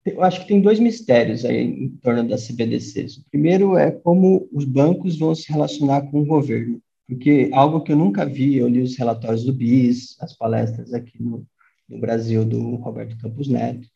eu 0.05 0.21
acho 0.21 0.41
que 0.41 0.47
tem 0.47 0.61
dois 0.61 0.79
mistérios 0.79 1.43
aí 1.43 1.63
em 1.63 1.89
torno 1.97 2.29
das 2.29 2.47
CBDCs. 2.47 3.17
O 3.17 3.23
primeiro 3.31 3.75
é 3.75 3.89
como 3.89 4.47
os 4.53 4.65
bancos 4.65 5.17
vão 5.17 5.33
se 5.33 5.51
relacionar 5.51 6.03
com 6.11 6.21
o 6.21 6.25
governo, 6.25 6.79
porque 7.07 7.49
algo 7.53 7.81
que 7.81 7.91
eu 7.91 7.95
nunca 7.95 8.25
vi, 8.25 8.57
eu 8.57 8.67
li 8.67 8.81
os 8.81 8.97
relatórios 8.97 9.43
do 9.43 9.53
BIS, 9.53 10.17
as 10.19 10.35
palestras 10.35 10.93
aqui 10.93 11.21
no, 11.21 11.45
no 11.87 11.99
Brasil 11.99 12.43
do 12.43 12.75
Roberto 12.75 13.17
Campos 13.17 13.47
Neto. 13.47 13.87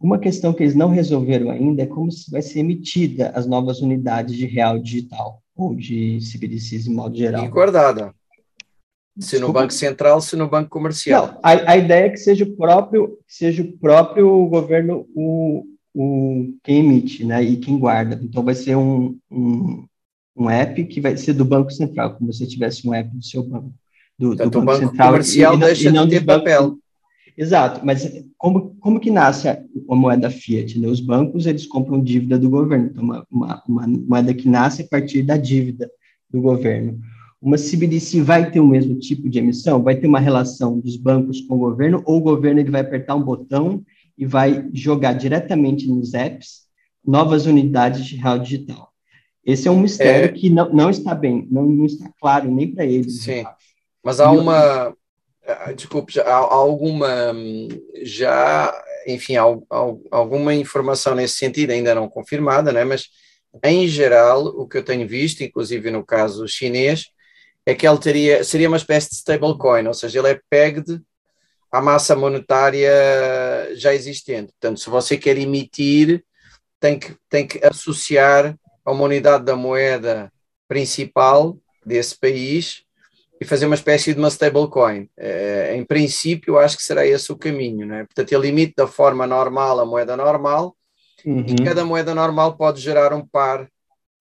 Uma 0.00 0.18
questão 0.18 0.52
que 0.52 0.62
eles 0.62 0.74
não 0.74 0.88
resolveram 0.88 1.50
ainda 1.50 1.82
é 1.82 1.86
como 1.86 2.08
vai 2.30 2.42
ser 2.42 2.60
emitida 2.60 3.30
as 3.30 3.46
novas 3.46 3.80
unidades 3.80 4.36
de 4.36 4.46
real 4.46 4.78
digital, 4.78 5.42
ou 5.56 5.74
de 5.74 6.18
CBDCs 6.20 6.86
em 6.86 6.94
modo 6.94 7.16
geral. 7.16 7.44
E 7.44 7.48
guardada. 7.48 8.14
Se 9.18 9.38
no 9.40 9.52
Banco 9.52 9.72
Central, 9.72 10.20
se 10.20 10.36
no 10.36 10.48
Banco 10.48 10.70
Comercial. 10.70 11.26
Não, 11.26 11.40
a, 11.42 11.72
a 11.72 11.76
ideia 11.76 12.06
é 12.06 12.10
que 12.10 12.18
seja 12.18 12.44
o 12.44 12.56
próprio, 12.56 13.18
seja 13.26 13.62
o 13.62 13.72
próprio 13.78 14.46
governo 14.46 15.08
o, 15.14 15.64
o, 15.92 16.54
quem 16.62 16.78
emite, 16.78 17.24
né, 17.24 17.42
e 17.42 17.56
quem 17.56 17.76
guarda. 17.76 18.18
Então, 18.22 18.44
vai 18.44 18.54
ser 18.54 18.76
um, 18.76 19.18
um, 19.28 19.84
um 20.38 20.48
app 20.48 20.84
que 20.84 21.00
vai 21.00 21.16
ser 21.16 21.32
do 21.32 21.44
Banco 21.44 21.70
Central, 21.70 22.14
como 22.14 22.32
se 22.32 22.46
tivesse 22.46 22.86
um 22.88 22.94
app 22.94 23.10
do 23.14 23.24
seu 23.24 23.42
banco. 23.42 23.74
Do, 24.18 24.34
do 24.34 24.44
Banco, 24.44 24.60
banco 24.62 24.86
Central 24.86 25.08
Comercial 25.08 25.54
e, 25.54 25.58
deixa 25.58 25.88
e 25.88 25.92
não 25.92 26.06
de 26.06 26.18
ter 26.18 26.24
papel. 26.24 26.78
Exato, 27.36 27.84
mas 27.84 28.24
como, 28.36 28.76
como 28.80 28.98
que 28.98 29.10
nasce 29.10 29.48
a, 29.48 29.62
a 29.88 29.94
moeda 29.94 30.28
fiat? 30.28 30.78
Né? 30.78 30.88
Os 30.88 31.00
bancos, 31.00 31.46
eles 31.46 31.66
compram 31.66 32.02
dívida 32.02 32.38
do 32.38 32.50
governo, 32.50 32.86
então 32.86 33.04
uma, 33.04 33.26
uma, 33.30 33.62
uma 33.68 33.86
moeda 33.86 34.34
que 34.34 34.48
nasce 34.48 34.82
a 34.82 34.86
partir 34.88 35.22
da 35.22 35.36
dívida 35.36 35.88
do 36.30 36.40
governo. 36.40 36.98
Uma 37.40 37.56
CBDC 37.56 38.20
vai 38.22 38.50
ter 38.50 38.58
o 38.58 38.66
mesmo 38.66 38.98
tipo 38.98 39.28
de 39.28 39.38
emissão? 39.38 39.82
Vai 39.82 39.94
ter 39.94 40.08
uma 40.08 40.18
relação 40.18 40.80
dos 40.80 40.96
bancos 40.96 41.40
com 41.42 41.54
o 41.54 41.58
governo? 41.58 42.02
Ou 42.04 42.18
o 42.18 42.20
governo 42.20 42.58
ele 42.58 42.70
vai 42.70 42.80
apertar 42.80 43.14
um 43.14 43.22
botão 43.22 43.84
e 44.16 44.26
vai 44.26 44.68
jogar 44.72 45.12
diretamente 45.12 45.88
nos 45.88 46.14
apps 46.14 46.66
novas 47.06 47.46
unidades 47.46 48.04
de 48.04 48.16
real 48.16 48.40
digital? 48.40 48.92
Esse 49.48 49.66
é 49.66 49.70
um 49.70 49.80
mistério 49.80 50.26
é... 50.26 50.28
que 50.28 50.50
não, 50.50 50.68
não 50.68 50.90
está 50.90 51.14
bem, 51.14 51.48
não, 51.50 51.64
não 51.64 51.86
está 51.86 52.06
claro 52.20 52.50
nem 52.50 52.70
para 52.70 52.84
eles. 52.84 53.22
Sim, 53.22 53.46
mas 54.04 54.20
há 54.20 54.30
uma... 54.30 54.94
Ah, 55.46 55.72
desculpe, 55.72 56.20
há 56.20 56.34
alguma 56.34 57.34
já, 58.02 58.70
enfim, 59.06 59.36
há, 59.36 59.44
há 59.44 59.96
alguma 60.10 60.54
informação 60.54 61.14
nesse 61.14 61.36
sentido, 61.36 61.70
ainda 61.70 61.94
não 61.94 62.10
confirmada, 62.10 62.70
né? 62.70 62.84
mas 62.84 63.08
em 63.64 63.88
geral, 63.88 64.44
o 64.44 64.68
que 64.68 64.76
eu 64.76 64.84
tenho 64.84 65.08
visto, 65.08 65.42
inclusive 65.42 65.90
no 65.90 66.04
caso 66.04 66.46
chinês, 66.46 67.06
é 67.64 67.74
que 67.74 67.88
ele 67.88 67.98
teria, 67.98 68.44
seria 68.44 68.68
uma 68.68 68.76
espécie 68.76 69.08
de 69.08 69.14
stablecoin, 69.14 69.86
ou 69.86 69.94
seja, 69.94 70.18
ele 70.18 70.28
é 70.28 70.40
pegged 70.50 71.00
à 71.72 71.80
massa 71.80 72.14
monetária 72.14 72.92
já 73.74 73.94
existente. 73.94 74.52
Portanto, 74.52 74.80
se 74.80 74.90
você 74.90 75.16
quer 75.16 75.38
emitir, 75.38 76.22
tem 76.78 76.98
que, 76.98 77.16
tem 77.30 77.46
que 77.46 77.64
associar 77.64 78.54
a 78.88 78.92
uma 78.92 79.04
unidade 79.04 79.44
da 79.44 79.54
moeda 79.54 80.32
principal 80.66 81.58
desse 81.84 82.18
país 82.18 82.84
e 83.38 83.44
fazer 83.44 83.66
uma 83.66 83.74
espécie 83.74 84.14
de 84.14 84.18
uma 84.18 84.28
stablecoin. 84.28 85.10
É, 85.14 85.76
em 85.76 85.84
princípio, 85.84 86.58
acho 86.58 86.78
que 86.78 86.82
será 86.82 87.06
esse 87.06 87.30
o 87.30 87.36
caminho. 87.36 87.86
Né? 87.86 88.04
Portanto, 88.04 88.32
ele 88.32 88.48
emite 88.48 88.72
da 88.74 88.86
forma 88.86 89.26
normal 89.26 89.78
a 89.78 89.84
moeda 89.84 90.16
normal 90.16 90.74
uhum. 91.24 91.44
e 91.46 91.62
cada 91.62 91.84
moeda 91.84 92.14
normal 92.14 92.56
pode 92.56 92.80
gerar 92.80 93.12
um 93.12 93.24
par 93.26 93.68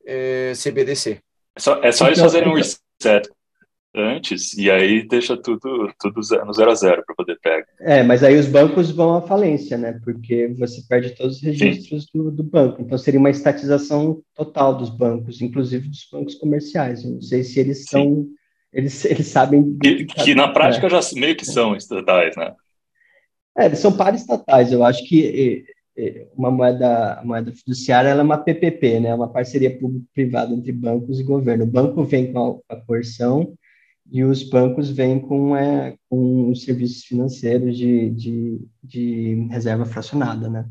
é, 0.05 0.51
CBDC. 0.53 1.22
É 1.55 1.59
só, 1.59 1.82
é 1.82 1.91
só 1.93 2.07
eles 2.07 2.20
então, 2.20 2.30
fazerem 2.30 2.49
um 2.49 2.57
então 2.57 2.70
reset 3.01 3.30
antes 3.98 4.54
e 4.58 4.70
aí 4.70 5.08
deixa 5.08 5.36
tudo, 5.36 5.91
tudo 6.00 6.22
no 6.45 6.54
zero 6.54 6.72
a 6.72 6.76
zero 6.76 7.04
para 7.06 7.16
poder 7.16 7.38
pegar. 7.41 7.66
É, 7.80 8.04
mas 8.04 8.24
aí 8.24 8.38
os 8.38 8.48
bancos 8.48 8.91
vão 8.91 9.16
à 9.16 9.22
falência, 9.22 9.78
né? 9.78 10.00
Porque 10.04 10.54
você 10.58 10.82
perde 10.88 11.16
todos 11.16 11.38
os 11.38 11.41
registros 11.41 12.08
do, 12.14 12.32
do, 12.32 12.43
banco. 12.43 12.82
Então 12.82 12.98
seria 12.98 13.20
uma 13.20 13.30
estatização 13.30 14.22
total 14.36 14.76
dos 14.76 14.89
bancos, 14.89 15.41
inclusive 15.41 15.88
dos 15.88 16.08
bancos 16.12 16.36
comerciais. 16.36 17.04
Eu 17.04 17.12
não 17.12 17.22
sei 17.22 17.43
se 17.43 17.60
eles 17.60 17.86
são. 17.86 18.28
Eles, 18.72 19.06
eles 19.06 19.28
sabem. 19.28 19.78
Que, 19.80 20.06
que 20.06 20.36
na 20.36 20.50
prática 20.50 20.88
é. 20.88 20.89
já 20.89 21.00
meio 21.20 21.36
que 21.36 21.45
são 21.45 21.76
estatais, 21.76 22.36
né? 22.36 22.54
É, 23.58 23.66
eles 23.66 23.80
são 23.80 23.95
estatais. 24.14 24.72
Eu 24.72 24.84
acho 24.84 25.08
que 25.08 25.66
uma 26.36 26.52
moeda, 26.52 27.22
moeda 27.24 27.52
fiduciária 27.52 28.10
ela 28.10 28.22
é 28.22 28.24
uma 28.24 28.38
PPP, 28.38 29.00
né? 29.00 29.16
Uma 29.16 29.32
parceria 29.32 29.76
público-privada 29.78 30.54
entre 30.54 30.72
bancos 30.72 31.20
e 31.20 31.24
governo. 31.24 31.64
O 31.64 31.68
banco 31.68 32.04
vem 32.04 32.32
com 32.32 32.62
a, 32.70 32.76
a 32.76 32.80
coerção 32.82 33.58
e 34.12 34.24
os 34.24 34.43
bancos 34.43 34.89
vêm 34.89 35.20
com, 35.20 35.55
é, 35.55 35.95
com 36.10 36.49
os 36.49 36.64
serviços 36.64 37.03
financeiros 37.03 37.78
de, 37.78 38.10
de, 38.12 38.62
de 38.84 39.47
reserva 39.49 39.86
fracionada, 39.86 40.49
né? 40.49 40.66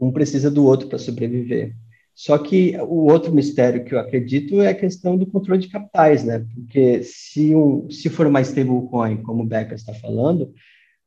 Um 0.00 0.12
precisa 0.12 0.50
do 0.50 0.64
outro 0.64 0.88
para 0.88 0.98
sobreviver. 0.98 1.74
Só 2.14 2.36
que 2.38 2.76
o 2.82 3.10
outro 3.10 3.32
mistério 3.32 3.84
que 3.84 3.94
eu 3.94 3.98
acredito 3.98 4.60
é 4.60 4.68
a 4.68 4.74
questão 4.74 5.16
do 5.16 5.26
controle 5.26 5.60
de 5.60 5.68
capitais, 5.68 6.24
né? 6.24 6.44
Porque 6.54 7.02
se, 7.02 7.54
um, 7.54 7.90
se 7.90 8.08
for 8.08 8.26
uma 8.26 8.40
stablecoin, 8.40 9.22
como 9.22 9.42
o 9.42 9.46
Becker 9.46 9.74
está 9.74 9.94
falando, 9.94 10.52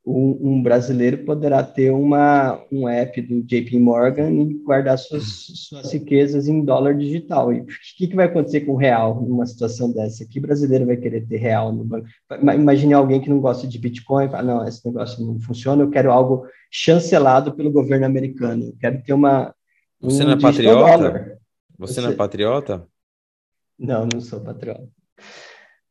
um, 0.06 0.50
um, 0.50 0.62
brasileiro 0.62 1.24
poderá 1.24 1.62
ter 1.62 1.90
uma, 1.90 2.62
um 2.70 2.86
app 2.86 3.20
do 3.22 3.42
JP 3.42 3.78
Morgan 3.78 4.30
e 4.30 4.54
guardar 4.62 4.98
suas, 4.98 5.24
suas 5.24 5.92
riquezas 5.92 6.46
em 6.46 6.62
dólar 6.62 6.94
digital. 6.94 7.52
E 7.52 7.60
o 7.60 7.66
que, 7.96 8.08
que 8.08 8.14
vai 8.14 8.26
acontecer 8.26 8.60
com 8.62 8.72
o 8.72 8.76
real 8.76 9.22
numa 9.22 9.46
situação 9.46 9.90
dessa? 9.90 10.26
Que 10.26 10.38
brasileiro 10.38 10.84
vai 10.84 10.98
querer 10.98 11.26
ter 11.26 11.38
real 11.38 11.72
no 11.72 11.84
banco? 11.84 12.06
Imagine 12.54 12.92
alguém 12.92 13.20
que 13.20 13.30
não 13.30 13.40
gosta 13.40 13.66
de 13.66 13.78
Bitcoin, 13.78 14.28
fala, 14.28 14.42
não, 14.42 14.68
esse 14.68 14.86
negócio 14.86 15.24
não 15.24 15.40
funciona, 15.40 15.82
eu 15.82 15.90
quero 15.90 16.12
algo 16.12 16.46
chancelado 16.70 17.54
pelo 17.54 17.72
governo 17.72 18.04
americano, 18.04 18.64
eu 18.64 18.76
quero 18.78 19.02
ter 19.02 19.14
uma... 19.14 19.54
Um 20.02 20.10
Você 20.10 20.22
não 20.22 20.32
é 20.32 20.40
patriota? 20.40 21.38
Você, 21.78 21.94
Você 21.94 22.00
não 22.02 22.10
é 22.10 22.14
patriota? 22.14 22.86
Não, 23.78 24.06
não 24.12 24.20
sou 24.20 24.40
patriota. 24.40 24.86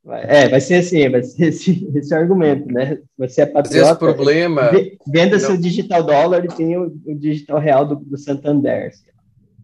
É, 0.05 0.49
vai 0.49 0.59
ser 0.59 0.75
assim, 0.75 1.09
vai 1.09 1.23
ser 1.23 1.47
esse, 1.47 1.89
esse 1.95 2.13
argumento, 2.13 2.67
né? 2.67 2.99
Você 3.17 3.41
é 3.41 3.45
patriota. 3.45 3.91
Esse 3.91 3.99
problema. 3.99 4.71
Venda 5.07 5.39
seu 5.39 5.55
digital 5.55 6.03
dólar 6.03 6.43
e 6.43 6.49
tem 6.49 6.77
o, 6.77 6.93
o 7.05 7.15
digital 7.15 7.59
real 7.59 7.85
do, 7.85 7.95
do, 7.95 8.17
Santander. 8.17 8.91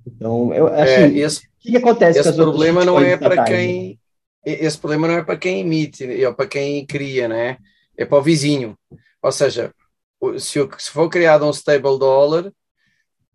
Então, 0.08 0.54
eu 0.54 0.68
acho. 0.68 0.92
É, 0.92 1.08
esse, 1.10 1.40
o 1.40 1.50
que, 1.60 1.72
que 1.72 1.78
acontece 1.78 2.20
esse 2.20 2.34
problema 2.34 2.86
não 2.86 3.00
é 3.00 3.18
para 3.18 3.44
quem. 3.44 4.00
Esse 4.46 4.78
problema 4.78 5.08
não 5.08 5.16
é 5.16 5.24
para 5.24 5.36
quem 5.36 5.60
emite, 5.60 6.06
é 6.06 6.32
para 6.32 6.48
quem 6.48 6.86
cria, 6.86 7.28
né? 7.28 7.58
É 7.98 8.06
para 8.06 8.18
o 8.18 8.24
vizinho. 8.24 8.78
Ou 9.22 9.32
seja, 9.34 9.74
se, 10.38 10.60
se 10.78 10.92
for 10.92 11.10
criado 11.10 11.46
um 11.46 11.50
stable 11.52 12.00
dollar, 12.00 12.50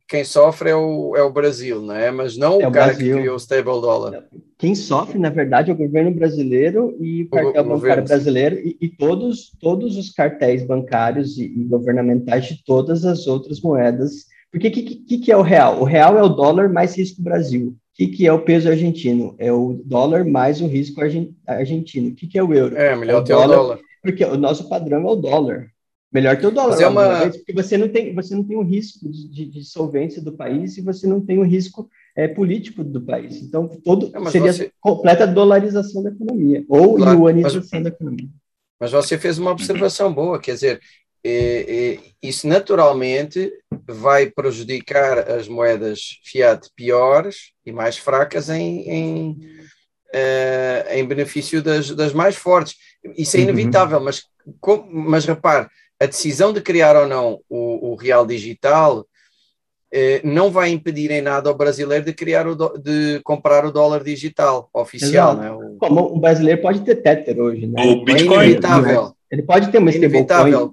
quem 0.07 0.23
sofre 0.23 0.71
é 0.71 0.77
o, 0.77 1.17
é 1.17 1.23
o 1.23 1.33
Brasil, 1.33 1.81
não 1.81 1.95
é? 1.95 2.11
Mas 2.11 2.37
não 2.37 2.61
é 2.61 2.69
o, 2.69 2.73
cara 2.73 2.87
Brasil. 2.87 3.17
que 3.17 3.21
criou 3.21 3.35
o 3.35 3.39
stable 3.41 3.81
dollar. 3.81 4.25
Quem 4.59 4.75
sofre, 4.75 5.19
na 5.19 5.31
verdade, 5.31 5.71
é 5.71 5.75
o 5.75 5.77
governo 5.77 6.11
brasileiro 6.11 6.97
e 7.01 7.23
o 7.23 7.29
cartel 7.31 7.51
o 7.51 7.53
bancário 7.53 7.71
governo. 7.71 8.05
brasileiro 8.05 8.57
e, 8.57 8.77
e, 8.81 8.89
todos, 8.89 9.51
todos 9.61 9.97
os 9.97 10.11
cartéis 10.11 10.65
bancários 10.67 11.39
e, 11.39 11.45
e, 11.45 11.65
governamentais 11.65 12.47
de 12.47 12.63
todas 12.65 13.05
as 13.05 13.27
outras 13.27 13.61
moedas. 13.61 14.27
Porque 14.51 14.69
o 14.69 14.71
que, 14.71 14.83
que, 14.83 15.19
que, 15.19 15.33
é 15.33 15.37
o 15.37 15.43
real? 15.43 15.81
O 15.81 15.85
real 15.85 16.19
é 16.19 16.23
o 16.23 16.29
dólar 16.29 16.69
mais 16.69 16.97
risco 16.97 17.23
Brasil. 17.23 17.69
O 17.69 17.97
que, 17.97 18.09
que 18.09 18.27
é 18.27 18.33
o 18.33 18.45
peso 18.45 18.69
argentino? 18.69 19.35
É 19.39 19.53
o 19.53 19.81
dólar 19.85 20.25
mais 20.25 20.61
o 20.61 20.67
risco 20.67 21.01
argentino. 21.47 22.11
O 22.11 22.15
que, 22.15 22.27
que 22.27 22.39
é 22.39 22.43
o 22.43 22.53
euro? 22.53 22.77
É, 22.77 22.95
melhor 22.95 23.19
é 23.19 23.21
o 23.21 23.25
ter 23.25 23.33
dólar, 23.33 23.47
o 23.47 23.63
dólar. 23.63 23.79
Porque 24.03 24.25
o 24.25 24.37
nosso 24.37 24.69
padrão 24.69 25.09
é 25.09 25.13
o 25.13 25.17
dólar. 25.17 25.74
Melhor 26.15 26.37
que 26.37 26.47
o 26.47 26.51
dólar, 26.53 26.81
é 26.81 26.87
uma... 26.87 27.29
porque 27.29 27.53
você 27.53 27.77
não 27.77 27.89
tem, 27.89 28.15
você 28.15 28.37
não 28.37 28.45
tem 28.45 28.57
o 28.57 28.63
risco 28.63 29.11
de, 29.11 29.47
de, 29.47 29.65
solvência 29.65 30.23
do 30.23 30.31
país 30.31 30.79
e 30.79 30.81
você 30.81 31.09
não 31.09 31.21
tem 31.21 31.41
o 31.41 31.43
risco 31.43 31.91
é, 32.17 32.29
político 32.29 32.85
do 32.85 33.03
país. 33.03 33.43
Então, 33.43 33.67
todo 33.67 34.13
é, 34.15 34.31
seria 34.31 34.53
você... 34.53 34.71
completa 34.81 35.27
dolarização 35.27 36.05
da 36.05 36.11
economia, 36.11 36.65
ou 36.69 36.95
claro, 36.95 37.19
yuanização 37.19 37.69
mas, 37.73 37.83
da 37.83 37.89
economia. 37.89 38.29
Mas 38.79 38.93
você 38.93 39.19
fez 39.19 39.41
uma 39.41 39.51
observação 39.51 40.15
boa, 40.15 40.39
quer 40.39 40.55
dizer, 40.55 40.81
é, 41.25 41.95
é, 41.95 41.99
isso 42.23 42.47
naturalmente 42.47 43.53
vai 43.85 44.31
prejudicar 44.31 45.19
as 45.29 45.49
moedas 45.49 46.21
fiat 46.23 46.71
piores 46.77 47.51
e 47.67 47.73
mais 47.73 47.99
fracas 47.99 48.49
em, 48.49 48.89
em, 48.89 49.39
em 50.91 51.05
benefício 51.07 51.61
das, 51.61 51.91
das 51.91 52.13
mais 52.13 52.37
fortes. 52.37 52.77
Isso 53.17 53.37
é 53.37 53.41
uhum. 53.41 53.49
inevitável, 53.49 53.99
uhum. 53.99 54.05
mas, 54.05 54.23
mas 54.93 55.25
repare, 55.25 55.67
a 56.01 56.07
decisão 56.07 56.53
de 56.53 56.61
criar 56.61 56.97
ou 56.97 57.09
não 57.09 57.41
o, 57.49 57.93
o 57.93 57.95
real 57.95 58.27
digital 58.27 59.07
eh, 59.93 60.21
não 60.25 60.51
vai 60.51 60.71
impedir 60.71 61.11
em 61.13 61.23
nada 61.23 61.49
ao 61.49 61.57
brasileiro 61.57 62.05
de 62.05 62.13
criar 62.13 62.49
o 62.49 62.57
do, 62.57 62.77
de 62.79 63.21
comprar 63.23 63.65
o 63.65 63.71
dólar 63.71 64.03
digital 64.03 64.69
oficial. 64.75 65.37
Né? 65.37 65.51
O... 65.53 65.77
Como 65.79 66.01
o 66.01 66.19
brasileiro 66.19 66.61
pode 66.61 66.81
ter 66.81 66.97
Tether 66.97 67.39
hoje, 67.39 67.67
né? 67.69 67.81
O 67.87 68.05
Bitcoin. 68.05 68.39
É 68.39 68.45
inevitável. 68.47 69.13
Ele 69.31 69.43
pode 69.43 69.71
ter 69.71 69.79
uma 69.79 69.91
stablecoin. 69.91 70.73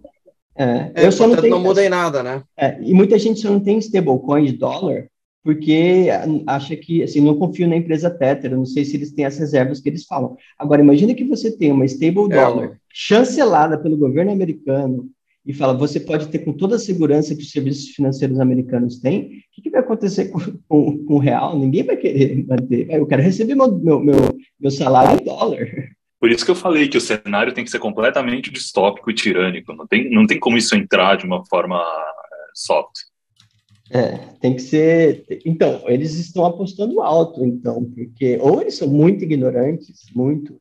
É, 0.56 0.92
é, 0.96 1.06
eu 1.06 1.12
só 1.12 1.28
não 1.28 1.36
tenho, 1.36 1.54
não 1.54 1.62
muda 1.62 1.86
em 1.86 1.90
nada, 1.90 2.22
né? 2.24 2.44
É, 2.58 2.78
e 2.82 2.94
muita 2.94 3.18
gente 3.18 3.40
só 3.40 3.50
não 3.50 3.60
tem 3.60 3.78
stablecoin 3.78 4.46
de 4.46 4.54
dólar 4.54 5.08
porque 5.44 6.08
acha 6.46 6.76
que, 6.76 7.02
assim, 7.02 7.20
não 7.20 7.38
confio 7.38 7.68
na 7.68 7.76
empresa 7.76 8.12
Tether, 8.12 8.52
eu 8.52 8.58
não 8.58 8.66
sei 8.66 8.86
se 8.86 8.96
eles 8.96 9.12
têm 9.12 9.26
as 9.26 9.38
reservas 9.38 9.80
que 9.80 9.90
eles 9.90 10.06
falam. 10.06 10.36
Agora, 10.58 10.82
imagine 10.82 11.16
que 11.16 11.24
você 11.24 11.56
tem 11.56 11.72
uma 11.72 11.86
stable 11.86 12.32
é, 12.32 12.36
dollar 12.36 12.81
chancelada 12.94 13.78
pelo 13.78 13.98
governo 13.98 14.32
americano 14.32 15.10
e 15.46 15.54
fala, 15.54 15.74
você 15.74 16.00
pode 16.00 16.28
ter 16.28 16.40
com 16.40 16.54
toda 16.54 16.76
a 16.76 16.80
segurança 16.80 17.36
que 17.36 17.42
os 17.42 17.52
serviços 17.52 17.90
financeiros 17.90 18.40
americanos 18.40 19.00
têm, 19.00 19.24
o 19.24 19.28
que, 19.54 19.62
que 19.64 19.70
vai 19.72 19.82
acontecer 19.82 20.26
com, 20.30 20.40
com, 20.68 21.06
com, 21.06 21.16
o 21.16 21.20
real? 21.20 21.58
Ninguém 21.58 21.84
vai 21.84 21.98
querer 21.98 22.46
manter. 22.46 22.88
Eu 22.92 23.08
quero 23.08 23.24
receber 23.24 23.56
meu, 23.56 23.72
meu, 23.72 24.00
meu, 24.00 24.16
meu 24.60 24.72
salário 24.72 25.20
em 25.20 25.26
dólar. 25.26 25.68
Por 26.20 26.30
isso 26.30 26.46
que 26.46 26.52
eu 26.52 26.56
falei 26.56 26.88
que 26.88 26.98
o 26.98 27.02
cenário 27.02 27.54
tem 27.54 27.64
que 27.64 27.72
ser 27.72 27.80
completamente 27.80 28.52
distópico 28.52 29.10
e 29.10 29.16
tirânico. 29.16 29.74
Não 29.74 29.88
tem, 29.88 30.12
não 30.12 30.28
tem 30.28 30.40
como 30.40 30.58
isso 30.58 30.76
entrar 30.76 31.18
de 31.18 31.26
uma 31.26 31.44
forma 31.48 31.78
eh, 31.78 32.52
soft. 32.54 32.92
É, 33.90 34.18
tem 34.40 34.56
que 34.56 34.62
ser. 34.62 35.26
Então, 35.44 35.82
eles 35.88 36.14
estão 36.20 36.46
apostando 36.46 37.02
alto, 37.02 37.44
então, 37.44 37.84
porque 37.84 38.38
ou 38.40 38.62
eles 38.62 38.78
são 38.78 38.88
muito 38.88 39.24
ignorantes, 39.24 40.04
muito, 40.16 40.61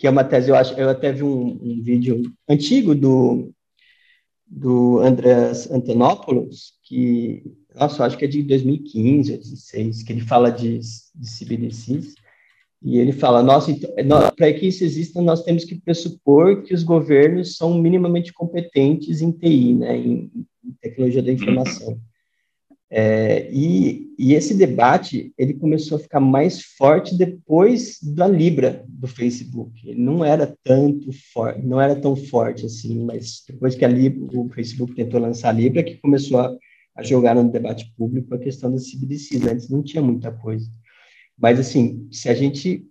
que 0.00 0.06
é 0.06 0.10
uma 0.10 0.24
tese, 0.24 0.48
eu 0.48 0.56
acho, 0.56 0.72
eu 0.80 0.88
até 0.88 1.12
vi 1.12 1.22
um, 1.22 1.58
um 1.62 1.82
vídeo 1.82 2.22
antigo 2.48 2.94
do, 2.94 3.52
do 4.46 4.98
Andrés 5.00 5.70
Antonopoulos, 5.70 6.72
que, 6.84 7.42
nossa, 7.74 8.00
eu 8.00 8.06
acho 8.06 8.16
que 8.16 8.24
é 8.24 8.28
de 8.28 8.42
2015 8.42 9.32
ou 9.32 9.36
2016, 9.36 10.02
que 10.02 10.12
ele 10.14 10.22
fala 10.22 10.50
de, 10.50 10.78
de 10.78 11.28
CBDCs, 11.38 12.14
e 12.82 12.96
ele 12.96 13.12
fala, 13.12 13.42
nossa, 13.42 13.70
então, 13.70 13.86
para 14.34 14.50
que 14.54 14.68
isso 14.68 14.82
exista, 14.84 15.20
nós 15.20 15.42
temos 15.42 15.66
que 15.66 15.78
pressupor 15.78 16.62
que 16.62 16.72
os 16.72 16.82
governos 16.82 17.58
são 17.58 17.78
minimamente 17.78 18.32
competentes 18.32 19.20
em 19.20 19.30
TI, 19.30 19.74
né, 19.74 19.98
em, 19.98 20.30
em 20.64 20.72
tecnologia 20.80 21.22
da 21.22 21.30
informação. 21.30 22.00
É, 22.92 23.48
e, 23.52 24.12
e, 24.18 24.34
esse 24.34 24.52
debate 24.52 25.32
ele 25.38 25.54
começou 25.54 25.96
a 25.96 26.00
ficar 26.00 26.18
mais 26.18 26.60
forte 26.60 27.16
depois 27.16 28.00
da 28.02 28.26
Libra 28.26 28.84
do 28.88 29.06
Facebook. 29.06 29.88
Ele 29.88 30.00
não 30.00 30.24
era 30.24 30.56
tanto 30.64 31.12
forte, 31.32 31.64
não 31.64 31.80
era 31.80 31.94
tão 31.94 32.16
forte 32.16 32.66
assim, 32.66 33.04
mas 33.04 33.44
depois 33.46 33.76
que 33.76 33.84
a 33.84 33.88
Libra, 33.88 34.40
o 34.40 34.48
Facebook 34.48 34.92
tentou 34.92 35.20
lançar 35.20 35.50
a 35.50 35.52
Libra, 35.52 35.84
que 35.84 35.98
começou 35.98 36.40
a, 36.40 36.52
a 36.96 37.02
jogar 37.04 37.36
no 37.36 37.48
debate 37.48 37.92
público 37.96 38.34
a 38.34 38.38
questão 38.38 38.72
das 38.72 38.90
CBDCs. 38.90 39.46
Antes 39.46 39.68
não 39.68 39.84
tinha 39.84 40.02
muita 40.02 40.32
coisa. 40.32 40.68
Mas 41.38 41.60
assim, 41.60 42.08
se 42.10 42.28
a 42.28 42.34
gente 42.34 42.84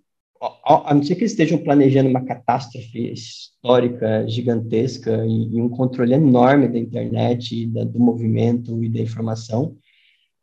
a 0.63 0.93
não 0.93 1.03
ser 1.03 1.15
que 1.15 1.25
estejam 1.25 1.57
planejando 1.57 2.09
uma 2.09 2.23
catástrofe 2.23 3.11
histórica 3.11 4.25
gigantesca 4.25 5.25
e, 5.25 5.53
e 5.53 5.61
um 5.61 5.67
controle 5.67 6.13
enorme 6.13 6.69
da 6.69 6.79
internet, 6.79 7.67
da, 7.67 7.83
do 7.83 7.99
movimento 7.99 8.81
e 8.81 8.87
da 8.87 9.01
informação, 9.01 9.75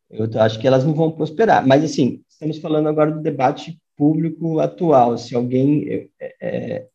eu 0.09 0.29
acho 0.41 0.59
que 0.59 0.67
elas 0.67 0.85
não 0.85 0.93
vão 0.93 1.11
prosperar. 1.11 1.65
Mas, 1.67 1.83
assim, 1.83 2.23
estamos 2.29 2.57
falando 2.59 2.87
agora 2.87 3.11
do 3.11 3.21
debate 3.21 3.79
público 3.95 4.59
atual. 4.59 5.17
Se 5.17 5.35
alguém, 5.35 6.09
é, 6.19 6.35
é, 6.41 6.87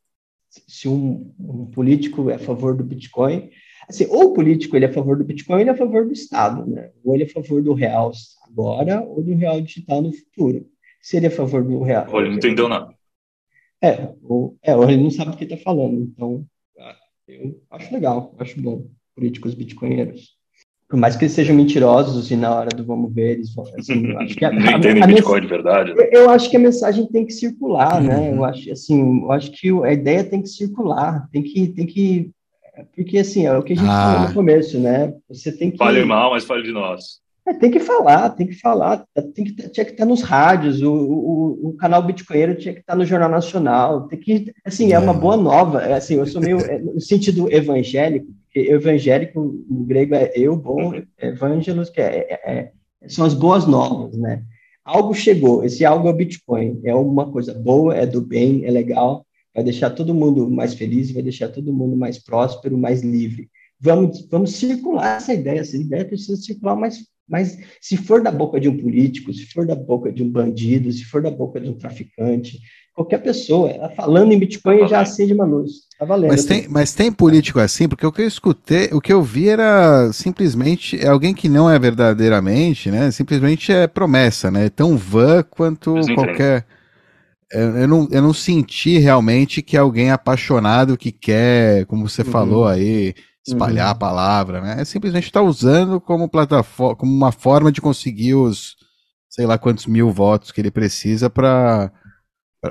se 0.48 0.88
um, 0.88 1.32
um, 1.38 1.66
político 1.66 2.30
é 2.30 2.34
a 2.34 2.38
favor 2.38 2.76
do 2.76 2.84
Bitcoin, 2.84 3.50
assim, 3.88 4.06
ou 4.08 4.30
o 4.30 4.32
político 4.32 4.76
ele 4.76 4.86
é 4.86 4.88
a 4.88 4.92
favor 4.92 5.16
do 5.18 5.24
Bitcoin, 5.24 5.60
ele 5.60 5.70
é 5.70 5.72
a 5.72 5.76
favor 5.76 6.06
do 6.06 6.12
Estado, 6.12 6.66
né? 6.66 6.90
Ou 7.04 7.14
ele 7.14 7.24
é 7.24 7.26
a 7.26 7.30
favor 7.30 7.62
do 7.62 7.74
real 7.74 8.12
agora 8.46 9.02
ou 9.02 9.22
do 9.22 9.34
real 9.34 9.60
digital 9.60 10.00
no 10.00 10.12
futuro. 10.12 10.66
Se 11.00 11.16
ele 11.16 11.26
é 11.26 11.28
a 11.28 11.32
favor 11.32 11.64
do 11.64 11.82
real. 11.82 12.06
Ou 12.10 12.20
ele 12.20 12.30
não 12.30 12.36
entendeu 12.36 12.68
nada. 12.68 12.94
É, 13.82 14.14
ou, 14.22 14.56
é, 14.62 14.76
ou 14.76 14.88
ele 14.88 15.02
não 15.02 15.10
sabe 15.10 15.32
o 15.32 15.36
que 15.36 15.44
está 15.44 15.56
falando. 15.56 16.00
Então, 16.00 16.46
ah, 16.78 16.96
eu 17.26 17.60
acho 17.70 17.92
legal, 17.92 18.34
acho 18.38 18.60
bom 18.60 18.88
políticos 19.14 19.54
bitcoinheiros 19.54 20.41
por 20.92 20.98
mais 20.98 21.16
que 21.16 21.24
eles 21.24 21.32
sejam 21.32 21.56
mentirosos 21.56 22.30
e 22.30 22.36
na 22.36 22.54
hora 22.54 22.68
do 22.68 22.84
vamos 22.84 23.14
ver, 23.14 23.30
eles 23.30 23.54
vão. 23.54 23.64
Assim, 23.78 24.14
acho 24.18 24.36
que 24.36 24.44
a, 24.44 24.52
Não 24.52 24.72
entendem 24.72 25.06
Bitcoin 25.06 25.40
de 25.40 25.46
verdade. 25.46 25.94
Né? 25.94 26.06
Eu 26.12 26.28
acho 26.28 26.50
que 26.50 26.56
a 26.58 26.60
mensagem 26.60 27.06
tem 27.06 27.24
que 27.24 27.32
circular, 27.32 27.98
né? 27.98 28.30
Eu 28.30 28.44
acho, 28.44 28.70
assim, 28.70 29.22
eu 29.22 29.32
acho 29.32 29.50
que 29.52 29.70
a 29.84 29.90
ideia 29.90 30.22
tem 30.22 30.42
que 30.42 30.50
circular, 30.50 31.26
tem 31.32 31.42
que. 31.42 31.68
Tem 31.68 31.86
que 31.86 32.30
porque, 32.94 33.16
assim, 33.16 33.46
é 33.46 33.56
o 33.56 33.62
que 33.62 33.72
a 33.72 33.76
gente 33.76 33.88
ah. 33.88 34.12
falou 34.12 34.28
no 34.28 34.34
começo, 34.34 34.78
né? 34.78 35.14
Você 35.30 35.50
tem 35.50 35.70
que. 35.70 35.78
Fale 35.78 36.04
mal, 36.04 36.32
mas 36.32 36.44
fale 36.44 36.62
de 36.62 36.72
nós. 36.72 37.22
É, 37.48 37.54
tem 37.54 37.70
que 37.70 37.80
falar, 37.80 38.28
tem 38.28 38.46
que 38.46 38.60
falar, 38.60 39.02
tem 39.34 39.46
que, 39.46 39.54
tinha 39.70 39.86
que 39.86 39.92
estar 39.92 40.04
nos 40.04 40.20
rádios, 40.20 40.82
o, 40.82 40.92
o, 40.92 41.68
o 41.70 41.72
canal 41.72 42.02
Bitcoinheiro 42.02 42.54
tinha 42.54 42.74
que 42.74 42.80
estar 42.80 42.94
no 42.94 43.04
Jornal 43.06 43.30
Nacional, 43.30 44.06
tem 44.08 44.20
que, 44.20 44.52
assim, 44.64 44.92
é 44.92 44.98
uma 44.98 45.14
boa 45.14 45.36
nova, 45.38 45.82
é, 45.82 45.94
assim, 45.94 46.16
eu 46.16 46.26
sou 46.26 46.40
meio, 46.40 46.60
é, 46.60 46.78
no 46.78 47.00
sentido 47.00 47.50
evangélico, 47.50 48.28
evangélico 48.54 49.64
no 49.68 49.84
grego 49.84 50.14
é 50.14 50.32
eu, 50.34 50.56
bom, 50.56 50.92
evangelos, 51.20 51.90
que 51.90 52.00
é, 52.00 52.26
é, 52.30 52.52
é, 52.52 52.72
são 53.08 53.24
as 53.24 53.34
boas 53.34 53.66
novas, 53.66 54.16
né? 54.16 54.44
Algo 54.84 55.14
chegou, 55.14 55.64
esse 55.64 55.84
algo 55.84 56.08
é 56.08 56.10
o 56.10 56.14
Bitcoin, 56.14 56.80
é 56.84 56.94
uma 56.94 57.30
coisa 57.30 57.54
boa, 57.54 57.94
é 57.94 58.04
do 58.04 58.20
bem, 58.20 58.64
é 58.64 58.70
legal, 58.70 59.24
vai 59.54 59.62
deixar 59.62 59.90
todo 59.90 60.14
mundo 60.14 60.50
mais 60.50 60.74
feliz, 60.74 61.12
vai 61.12 61.22
deixar 61.22 61.48
todo 61.48 61.72
mundo 61.72 61.96
mais 61.96 62.18
próspero, 62.18 62.76
mais 62.76 63.02
livre. 63.02 63.48
Vamos, 63.78 64.26
vamos 64.28 64.54
circular 64.56 65.16
essa 65.16 65.34
ideia, 65.34 65.60
essa 65.60 65.76
ideia 65.76 66.04
precisa 66.04 66.36
circular 66.36 66.76
mais, 66.76 67.04
Mas 67.28 67.56
se 67.80 67.96
for 67.96 68.22
da 68.22 68.30
boca 68.30 68.60
de 68.60 68.68
um 68.68 68.76
político, 68.76 69.32
se 69.32 69.46
for 69.46 69.66
da 69.66 69.74
boca 69.74 70.12
de 70.12 70.22
um 70.22 70.30
bandido, 70.30 70.92
se 70.92 71.04
for 71.04 71.22
da 71.22 71.30
boca 71.30 71.60
de 71.60 71.68
um 71.68 71.74
traficante, 71.74 72.60
qualquer 72.94 73.18
pessoa, 73.22 73.70
ela 73.70 73.88
falando 73.90 74.32
em 74.32 74.38
Bitcoin 74.38 74.86
já 74.86 75.00
acende 75.00 75.32
uma 75.32 75.44
luz. 75.44 75.88
Tá 75.98 76.04
valendo. 76.04 76.30
Mas 76.30 76.44
tem, 76.44 76.68
mas 76.68 76.94
tem 76.94 77.10
político 77.10 77.58
assim, 77.58 77.88
porque 77.88 78.06
o 78.06 78.12
que 78.12 78.22
eu 78.22 78.26
escutei, 78.26 78.90
o 78.92 79.00
que 79.00 79.12
eu 79.12 79.22
vi 79.22 79.48
era 79.48 80.12
simplesmente 80.12 80.98
é 81.00 81.08
alguém 81.08 81.34
que 81.34 81.48
não 81.48 81.70
é 81.70 81.78
verdadeiramente, 81.78 82.90
né? 82.90 83.10
Simplesmente 83.10 83.72
é 83.72 83.86
promessa, 83.86 84.50
né? 84.50 84.68
Tão 84.68 84.96
vã 84.96 85.42
quanto 85.42 85.94
qualquer. 86.14 86.66
Eu 87.50 87.86
não, 87.86 88.08
eu 88.10 88.22
não 88.22 88.32
senti 88.32 88.98
realmente 88.98 89.60
que 89.60 89.76
é 89.76 89.80
alguém 89.80 90.10
apaixonado 90.10 90.96
que 90.96 91.12
quer, 91.12 91.84
como 91.84 92.08
você 92.08 92.22
uhum. 92.22 92.30
falou 92.30 92.66
aí, 92.66 93.14
espalhar 93.46 93.86
uhum. 93.86 93.92
a 93.92 93.94
palavra, 93.94 94.60
né? 94.60 94.80
É 94.80 94.84
simplesmente 94.84 95.24
está 95.24 95.42
usando 95.42 96.00
como 96.00 96.28
plataforma, 96.28 96.96
como 96.96 97.12
uma 97.12 97.32
forma 97.32 97.72
de 97.72 97.80
conseguir 97.80 98.34
os, 98.34 98.76
sei 99.28 99.46
lá 99.46 99.58
quantos 99.58 99.86
mil 99.86 100.10
votos 100.10 100.52
que 100.52 100.60
ele 100.60 100.70
precisa 100.70 101.28
para 101.28 101.92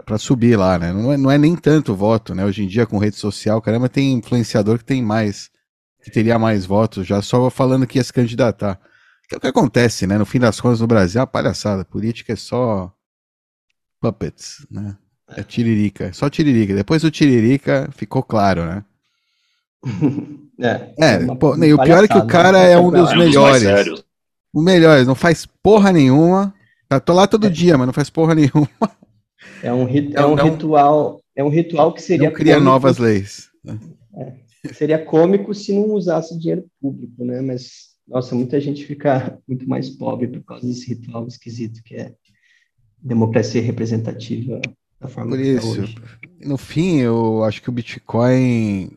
para 0.05 0.17
subir 0.17 0.55
lá, 0.57 0.80
né? 0.80 0.93
Não 0.93 1.11
é, 1.11 1.17
não 1.17 1.30
é 1.30 1.38
nem 1.38 1.53
tanto 1.53 1.93
voto, 1.93 2.34
né? 2.34 2.45
Hoje 2.45 2.63
em 2.63 2.67
dia 2.67 2.86
com 2.86 2.97
rede 2.97 3.17
social, 3.17 3.61
caramba, 3.61 3.89
tem 3.89 4.13
influenciador 4.13 4.78
que 4.78 4.86
tem 4.86 5.03
mais, 5.03 5.49
que 6.01 6.09
teria 6.09 6.39
mais 6.39 6.65
votos 6.65 7.05
já 7.05 7.22
só 7.22 7.49
falando 7.49 7.86
que 7.86 7.97
ia 7.97 8.03
se 8.03 8.13
candidatar. 8.13 8.80
Que 9.28 9.36
é 9.36 9.38
o 9.38 9.41
que 9.41 9.47
acontece, 9.47 10.07
né? 10.07 10.17
No 10.17 10.26
fim 10.26 10.39
das 10.39 10.61
contas 10.61 10.80
no 10.80 10.88
Brasil 10.88 11.19
é 11.19 11.22
uma 11.22 11.28
palhaçada. 11.28 11.84
Política 11.84 12.32
é 12.32 12.38
só 12.38 12.93
puppets, 13.99 14.65
né? 14.72 14.97
É 15.28 15.43
tiririca, 15.43 16.13
só 16.13 16.30
tiririca. 16.30 16.74
Depois 16.74 17.01
do 17.01 17.11
tiririca 17.11 17.89
ficou 17.91 18.24
claro, 18.24 18.65
né? 18.65 18.86
É, 20.62 20.93
é 20.97 21.18
uma, 21.18 21.36
pô, 21.36 21.55
e 21.64 21.74
o 21.74 21.82
pior 21.82 22.03
é 22.03 22.07
que 22.07 22.18
o 22.18 22.28
cara 22.28 22.64
né? 22.64 22.74
é 22.74 22.78
um 22.78 22.91
dos 22.91 23.12
melhores. 23.16 24.03
O 24.53 24.62
melhor, 24.62 25.03
não 25.05 25.16
faz 25.16 25.45
porra 25.45 25.91
nenhuma. 25.91 26.53
Tá, 26.88 26.99
tô 26.99 27.14
lá 27.14 27.26
todo 27.26 27.47
é. 27.47 27.49
dia, 27.49 27.78
mas 27.78 27.88
não 27.88 27.93
faz 27.93 28.09
porra 28.09 28.36
nenhuma. 28.36 28.70
É 29.64 29.74
um, 29.74 29.86
rit 29.86 30.16
é 30.16 30.26
um 30.26 30.36
ritual, 30.36 31.22
é 31.36 31.43
um 31.43 31.49
ritual 31.49 31.93
que 31.93 32.01
seria. 32.01 32.30
Não 32.30 32.36
cria 32.36 32.55
cômico, 32.55 32.72
novas 32.72 32.97
leis. 32.97 33.49
É, 34.16 34.74
seria 34.74 35.03
cômico 35.03 35.53
se 35.53 35.74
não 35.74 35.91
usasse 35.91 36.38
dinheiro 36.38 36.66
público, 36.80 37.26
né? 37.26 37.41
Mas, 37.41 37.91
nossa, 38.07 38.36
muita 38.36 38.59
gente 38.59 38.86
fica 38.86 39.39
muito 39.47 39.68
mais 39.68 39.89
pobre 39.89 40.28
por 40.28 40.43
causa 40.43 40.68
desse 40.68 40.89
ritual 40.89 41.28
esquisito 41.28 41.82
que 41.84 41.95
é 41.95 42.14
democracia 43.01 43.62
representativa 43.62 44.62
da 44.99 45.07
forma 45.07 45.32
por 45.32 45.39
que 45.39 45.55
tá 45.55 45.59
isso, 45.59 45.82
hoje. 45.82 45.95
No 46.45 46.57
fim, 46.57 46.97
eu 46.97 47.43
acho 47.43 47.62
que 47.62 47.70
o 47.70 47.74
Bitcoin 47.74 48.91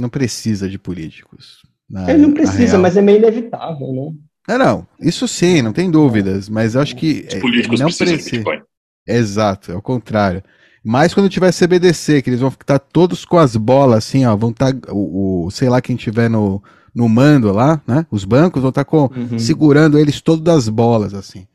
não 0.00 0.08
precisa 0.08 0.68
de 0.68 0.78
políticos. 0.78 1.62
Na, 1.88 2.10
Ele 2.10 2.18
não 2.18 2.32
precisa, 2.32 2.78
mas 2.78 2.96
é 2.96 3.02
meio 3.02 3.18
inevitável, 3.18 3.92
né? 3.92 4.12
Não, 4.48 4.58
não, 4.58 4.86
isso 5.00 5.28
sim, 5.28 5.60
não 5.60 5.72
tem 5.72 5.90
dúvidas, 5.90 6.48
mas 6.48 6.74
eu 6.74 6.80
acho 6.80 6.96
que. 6.96 7.26
Os 7.28 7.34
políticos 7.40 7.80
não 7.80 7.86
precisam 7.86 8.14
precisa. 8.14 8.30
de 8.30 8.38
Bitcoin. 8.38 8.62
Exato, 9.06 9.72
é 9.72 9.76
o 9.76 9.82
contrário. 9.82 10.42
Mas 10.84 11.12
quando 11.12 11.28
tiver 11.28 11.52
CBDC, 11.52 12.22
que 12.22 12.30
eles 12.30 12.40
vão 12.40 12.48
estar 12.48 12.78
todos 12.78 13.24
com 13.24 13.38
as 13.38 13.56
bolas 13.56 13.98
assim, 13.98 14.24
ó, 14.24 14.34
vão 14.36 14.50
estar, 14.50 14.72
tá, 14.72 14.92
o, 14.92 15.46
o, 15.46 15.50
sei 15.50 15.68
lá 15.68 15.80
quem 15.82 15.96
tiver 15.96 16.30
no, 16.30 16.62
no 16.94 17.08
mando 17.08 17.52
lá, 17.52 17.82
né? 17.86 18.06
Os 18.10 18.24
bancos 18.24 18.62
vão 18.62 18.70
estar 18.70 18.84
tá 18.84 18.90
com, 18.90 19.10
uhum. 19.14 19.38
segurando 19.38 19.98
eles 19.98 20.20
todos 20.20 20.42
das 20.42 20.68
bolas, 20.68 21.14
assim. 21.14 21.46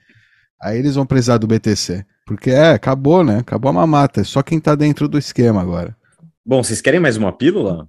Aí 0.62 0.78
eles 0.78 0.96
vão 0.96 1.06
precisar 1.06 1.38
do 1.38 1.48
BTC. 1.48 2.06
Porque 2.26 2.52
é, 2.52 2.72
acabou, 2.72 3.24
né? 3.24 3.40
Acabou 3.40 3.70
a 3.70 3.74
mamata. 3.74 4.22
É 4.22 4.24
só 4.24 4.42
quem 4.42 4.60
tá 4.60 4.76
dentro 4.76 5.08
do 5.08 5.18
esquema 5.18 5.62
agora. 5.62 5.96
Bom, 6.46 6.64
vocês 6.64 6.82
querem 6.82 7.00
mais 7.00 7.18
uma 7.18 7.32
pílula? 7.32 7.88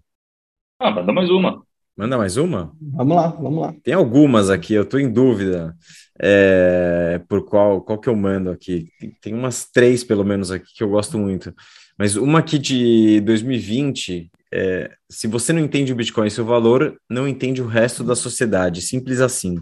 Ah, 0.78 0.90
manda 0.90 1.12
mais 1.12 1.30
uma. 1.30 1.64
Manda 1.96 2.18
mais 2.18 2.36
uma? 2.36 2.74
Vamos 2.80 3.16
lá, 3.16 3.28
vamos 3.28 3.62
lá. 3.62 3.74
Tem 3.84 3.94
algumas 3.94 4.50
aqui, 4.50 4.74
eu 4.74 4.84
tô 4.84 4.98
em 4.98 5.10
dúvida 5.10 5.76
é, 6.20 7.20
por 7.28 7.44
qual, 7.44 7.80
qual 7.82 7.98
que 7.98 8.08
eu 8.08 8.16
mando 8.16 8.50
aqui. 8.50 8.88
Tem 9.20 9.32
umas 9.32 9.70
três, 9.70 10.02
pelo 10.02 10.24
menos, 10.24 10.50
aqui 10.50 10.74
que 10.74 10.82
eu 10.82 10.88
gosto 10.88 11.16
muito. 11.16 11.54
Mas 11.96 12.16
uma 12.16 12.40
aqui 12.40 12.58
de 12.58 13.20
2020, 13.20 14.28
é, 14.52 14.90
se 15.08 15.28
você 15.28 15.52
não 15.52 15.60
entende 15.60 15.92
o 15.92 15.96
Bitcoin 15.96 16.26
e 16.26 16.30
seu 16.30 16.44
valor, 16.44 17.00
não 17.08 17.28
entende 17.28 17.62
o 17.62 17.68
resto 17.68 18.02
da 18.02 18.16
sociedade. 18.16 18.82
Simples 18.82 19.20
assim. 19.20 19.56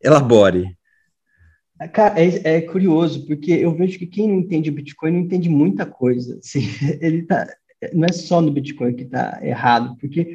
Elabore. 0.00 0.76
Cara, 1.92 2.20
é, 2.20 2.56
é 2.56 2.60
curioso, 2.60 3.26
porque 3.26 3.52
eu 3.52 3.74
vejo 3.74 3.98
que 3.98 4.06
quem 4.06 4.28
não 4.28 4.38
entende 4.38 4.70
o 4.70 4.72
Bitcoin 4.72 5.12
não 5.12 5.20
entende 5.20 5.48
muita 5.48 5.84
coisa. 5.84 6.38
Assim, 6.38 6.60
ele 7.00 7.22
tá, 7.22 7.46
não 7.92 8.04
é 8.04 8.12
só 8.12 8.40
no 8.40 8.52
Bitcoin 8.52 8.94
que 8.94 9.04
está 9.04 9.38
errado, 9.42 9.96
porque 9.98 10.34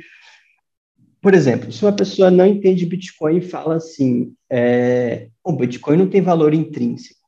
por 1.25 1.33
exemplo, 1.33 1.71
se 1.71 1.83
uma 1.83 1.91
pessoa 1.91 2.29
não 2.29 2.45
entende 2.45 2.85
Bitcoin 2.85 3.37
e 3.37 3.41
fala 3.41 3.77
assim, 3.77 4.35
é, 4.47 5.29
o 5.43 5.53
Bitcoin 5.53 5.97
não 5.97 6.07
tem 6.07 6.21
valor 6.21 6.53
intrínseco. 6.53 7.27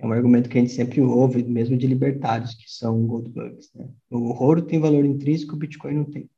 É 0.00 0.04
um 0.04 0.12
argumento 0.12 0.48
que 0.48 0.58
a 0.58 0.60
gente 0.60 0.72
sempre 0.72 1.00
ouve, 1.00 1.44
mesmo 1.44 1.76
de 1.76 1.86
libertários, 1.86 2.54
que 2.54 2.68
são 2.68 3.06
gold 3.06 3.30
bugs. 3.30 3.70
Né? 3.72 3.86
O 4.10 4.32
ouro 4.42 4.62
tem 4.62 4.80
valor 4.80 5.04
intrínseco, 5.04 5.54
o 5.54 5.58
Bitcoin 5.58 5.94
não 5.94 6.04
tem. 6.06 6.28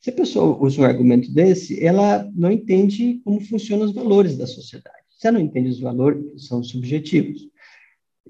Se 0.00 0.10
a 0.10 0.12
pessoa 0.12 0.58
usa 0.60 0.80
um 0.80 0.84
argumento 0.84 1.32
desse, 1.32 1.80
ela 1.86 2.28
não 2.34 2.50
entende 2.50 3.20
como 3.22 3.40
funcionam 3.42 3.86
os 3.86 3.92
valores 3.92 4.36
da 4.36 4.48
sociedade. 4.48 4.96
Se 5.08 5.28
ela 5.28 5.38
não 5.38 5.44
entende 5.44 5.68
os 5.68 5.78
valores, 5.78 6.48
são 6.48 6.64
subjetivos, 6.64 7.46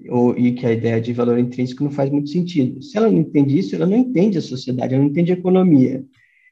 ou, 0.09 0.37
e 0.37 0.53
que 0.53 0.65
a 0.65 0.71
ideia 0.71 0.99
de 0.99 1.13
valor 1.13 1.37
intrínseco 1.37 1.83
não 1.83 1.91
faz 1.91 2.09
muito 2.09 2.29
sentido. 2.29 2.81
Se 2.81 2.97
ela 2.97 3.09
não 3.09 3.19
entende 3.19 3.57
isso, 3.57 3.75
ela 3.75 3.85
não 3.85 3.97
entende 3.97 4.37
a 4.37 4.41
sociedade, 4.41 4.93
ela 4.93 5.03
não 5.03 5.09
entende 5.09 5.31
a 5.31 5.35
economia. 5.35 6.03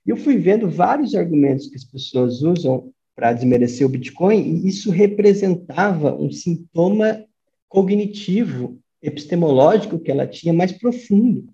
Eu 0.06 0.18
fui 0.18 0.38
vendo 0.38 0.70
vários 0.70 1.16
argumentos 1.16 1.68
que 1.68 1.76
as 1.76 1.84
pessoas 1.84 2.42
usam 2.42 2.92
para 3.16 3.34
desmerecer 3.34 3.86
o 3.86 3.90
Bitcoin, 3.90 4.40
e 4.42 4.68
isso 4.68 4.92
representava 4.92 6.16
um 6.16 6.32
sintoma 6.32 7.26
cognitivo, 7.68 8.80
epistemológico 9.02 10.00
que 10.00 10.10
ela 10.10 10.26
tinha 10.26 10.54
mais 10.54 10.72
profundo. 10.72 11.46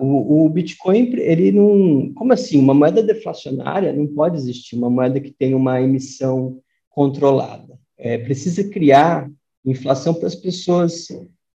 O, 0.00 0.46
o, 0.46 0.48
Bitcoin, 0.48 1.12
ele 1.16 1.52
não. 1.52 2.12
Como 2.14 2.32
assim? 2.32 2.58
Uma 2.58 2.72
moeda 2.72 3.02
deflacionária 3.02 3.92
não 3.92 4.06
pode 4.06 4.36
existir, 4.36 4.76
uma 4.76 4.88
moeda 4.88 5.20
que 5.20 5.30
tem 5.30 5.54
uma 5.54 5.80
emissão 5.80 6.60
controlada. 6.88 7.78
É, 7.98 8.16
precisa 8.16 8.64
criar 8.64 9.30
inflação 9.64 10.14
para 10.14 10.26
as 10.26 10.34
pessoas 10.34 11.08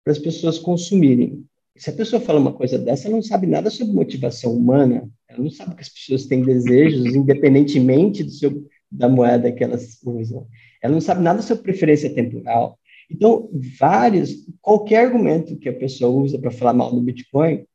para 0.04 0.12
as 0.12 0.20
pessoas 0.20 0.60
consumirem. 0.60 1.46
Se 1.78 1.90
a 1.90 1.94
pessoa 1.94 2.22
fala 2.22 2.40
uma 2.40 2.54
coisa 2.54 2.78
dessa, 2.78 3.08
ela 3.08 3.16
não 3.16 3.24
sabe 3.24 3.48
nada 3.48 3.70
sobre 3.70 3.94
motivação 3.94 4.54
humana, 4.54 5.10
ela 5.28 5.42
não 5.42 5.50
sabe 5.50 5.76
que 5.76 5.82
as 5.82 5.90
pessoas 5.90 6.26
têm 6.26 6.44
desejos, 6.44 7.16
independentemente 7.16 8.24
do 8.24 8.32
seu, 8.32 8.68
da 8.92 9.10
moeda 9.10 9.52
que 9.52 9.64
elas 9.64 9.98
usam. 10.04 10.46
Ela 10.82 10.94
não 10.94 11.02
sabe 11.02 11.24
nada 11.24 11.42
sobre 11.42 11.64
preferência 11.64 12.14
temporal. 12.14 12.78
Então, 13.10 13.50
vários, 13.80 14.46
qualquer 14.62 15.06
argumento 15.06 15.58
que 15.58 15.70
a 15.70 15.74
pessoa 15.74 16.12
usa 16.12 16.38
para 16.38 16.52
falar 16.52 16.74
mal 16.74 16.94
do 16.94 17.02
Bitcoin, 17.02 17.66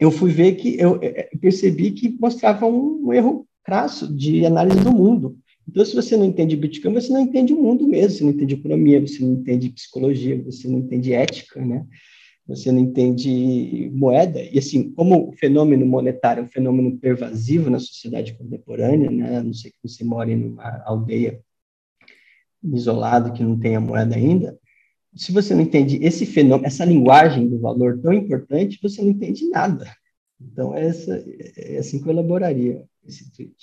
eu 0.00 0.10
fui 0.10 0.30
ver 0.30 0.54
que 0.56 0.78
eu, 0.78 1.00
percebi 1.40 1.92
que 1.92 2.16
mostrava 2.20 2.66
um, 2.66 3.06
um 3.06 3.12
erro 3.12 3.46
crasso 3.64 4.14
de 4.14 4.44
análise 4.44 4.80
do 4.80 4.92
mundo. 4.92 5.36
Então, 5.68 5.84
se 5.84 5.94
você 5.94 6.16
não 6.16 6.24
entende 6.24 6.56
Bitcoin, 6.56 6.92
você 6.92 7.12
não 7.12 7.20
entende 7.20 7.52
o 7.52 7.62
mundo 7.62 7.86
mesmo, 7.86 8.18
você 8.18 8.24
não 8.24 8.30
entende 8.30 8.54
economia, 8.54 9.00
você 9.00 9.22
não 9.22 9.32
entende 9.32 9.70
psicologia, 9.70 10.42
você 10.42 10.68
não 10.68 10.78
entende 10.78 11.12
ética, 11.12 11.64
né? 11.64 11.86
você 12.46 12.70
não 12.70 12.80
entende 12.80 13.90
moeda. 13.94 14.42
E 14.42 14.58
assim, 14.58 14.92
como 14.92 15.28
o 15.28 15.32
fenômeno 15.32 15.86
monetário 15.86 16.42
é 16.42 16.44
um 16.44 16.48
fenômeno 16.48 16.98
pervasivo 16.98 17.70
na 17.70 17.78
sociedade 17.78 18.34
contemporânea, 18.34 19.10
né? 19.10 19.38
a 19.38 19.42
não 19.42 19.54
sei 19.54 19.70
que 19.70 19.78
você 19.82 20.04
mora 20.04 20.30
em 20.30 20.44
uma 20.44 20.82
aldeia 20.84 21.40
isolada 22.62 23.30
que 23.30 23.42
não 23.42 23.58
tenha 23.58 23.80
moeda 23.80 24.14
ainda, 24.14 24.58
se 25.14 25.32
você 25.32 25.54
não 25.54 25.62
entende 25.62 25.98
esse 26.02 26.26
fenômeno, 26.26 26.66
essa 26.66 26.84
linguagem 26.84 27.48
do 27.48 27.58
valor 27.60 28.00
tão 28.00 28.12
importante, 28.12 28.80
você 28.82 29.00
não 29.00 29.10
entende 29.10 29.48
nada. 29.48 29.94
Então, 30.40 30.74
essa, 30.74 31.24
é 31.56 31.78
assim 31.78 32.02
que 32.02 32.08
eu 32.08 32.12
elaboraria 32.12 32.84
esse 33.06 33.30
tweet. 33.32 33.54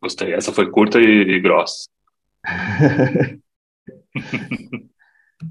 Gostei. 0.00 0.32
Essa 0.32 0.52
foi 0.52 0.70
curta 0.70 1.00
e, 1.00 1.36
e 1.36 1.40
grossa. 1.40 1.88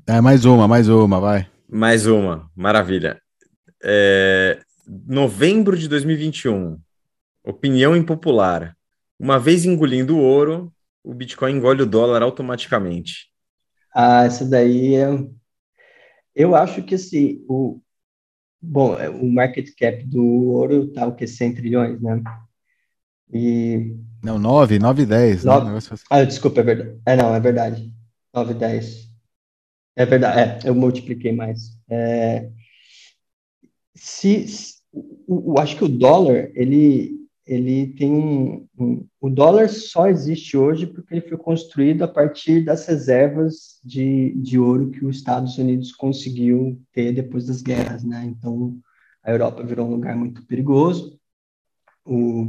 é, 0.08 0.22
mais 0.22 0.46
uma, 0.46 0.68
mais 0.68 0.88
uma, 0.88 1.20
vai. 1.20 1.50
Mais 1.68 2.06
uma, 2.06 2.50
maravilha. 2.56 3.22
É, 3.84 4.60
novembro 4.88 5.78
de 5.78 5.88
2021, 5.88 6.80
opinião 7.44 7.96
impopular. 7.96 8.76
Uma 9.20 9.40
vez 9.40 9.66
engolindo 9.66 10.18
o 10.18 10.22
ouro, 10.22 10.74
o 11.04 11.14
Bitcoin 11.14 11.54
engole 11.54 11.84
o 11.84 11.86
dólar 11.86 12.22
automaticamente. 12.22 13.30
Ah, 13.94 14.26
essa 14.26 14.44
daí 14.44 14.96
é. 14.96 15.08
Eu 16.36 16.56
acho 16.56 16.84
que 16.84 16.96
assim, 16.96 17.44
o. 17.48 17.82
Bom, 18.62 19.00
é, 19.00 19.10
o 19.10 19.32
market 19.32 19.70
cap 19.78 20.04
do 20.06 20.24
ouro 20.24 20.92
tá 20.92 21.08
o 21.08 21.16
que? 21.16 21.28
100 21.28 21.56
trilhões, 21.56 22.02
né? 22.02 22.22
E. 23.34 23.96
Não, 24.26 24.40
9, 24.40 24.80
9, 24.80 25.06
10. 25.06 25.44
9... 25.44 25.72
Né? 25.72 25.80
Ah, 26.10 26.24
desculpa, 26.24 26.60
é 26.60 26.64
verdade. 26.64 27.00
É, 27.06 27.16
não, 27.16 27.36
é 27.36 27.40
verdade. 27.40 27.94
9, 28.34 28.56
10. 28.56 29.06
É 29.96 30.06
verdade, 30.06 30.66
é, 30.66 30.70
eu 30.70 30.74
multipliquei 30.74 31.32
mais. 31.32 31.78
É, 31.88 32.50
se, 33.94 34.48
se 34.48 34.74
o, 34.92 35.54
o, 35.54 35.60
acho 35.60 35.78
que 35.78 35.84
o 35.84 35.88
dólar, 35.88 36.50
ele, 36.56 37.14
ele 37.46 37.94
tem 37.94 38.12
um, 38.12 38.68
um, 38.78 39.08
o 39.22 39.30
dólar 39.30 39.70
só 39.70 40.08
existe 40.08 40.58
hoje 40.58 40.88
porque 40.88 41.14
ele 41.14 41.22
foi 41.22 41.38
construído 41.38 42.02
a 42.02 42.08
partir 42.08 42.66
das 42.66 42.86
reservas 42.88 43.80
de, 43.86 44.34
de 44.42 44.58
ouro 44.58 44.90
que 44.90 45.06
os 45.06 45.18
Estados 45.18 45.58
Unidos 45.60 45.92
conseguiu 45.92 46.82
ter 46.92 47.14
depois 47.14 47.46
das 47.46 47.62
guerras, 47.62 48.04
né? 48.04 48.26
Então 48.26 48.76
a 49.24 49.32
Europa 49.32 49.64
virou 49.64 49.88
um 49.88 49.92
lugar 49.92 50.16
muito 50.18 50.46
perigoso 50.46 51.18
o, 52.06 52.46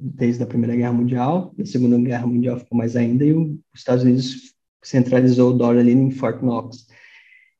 desde 0.00 0.42
a 0.42 0.46
Primeira 0.46 0.74
Guerra 0.74 0.92
Mundial, 0.92 1.54
a 1.58 1.64
Segunda 1.64 1.98
Guerra 1.98 2.26
Mundial 2.26 2.58
ficou 2.58 2.76
mais 2.76 2.96
ainda 2.96 3.24
e 3.24 3.32
os 3.32 3.56
Estados 3.74 4.02
Unidos 4.02 4.54
centralizou 4.82 5.50
o 5.50 5.56
dólar 5.56 5.78
ali 5.78 5.92
em 5.92 6.10
Fort 6.10 6.42
Knox. 6.42 6.86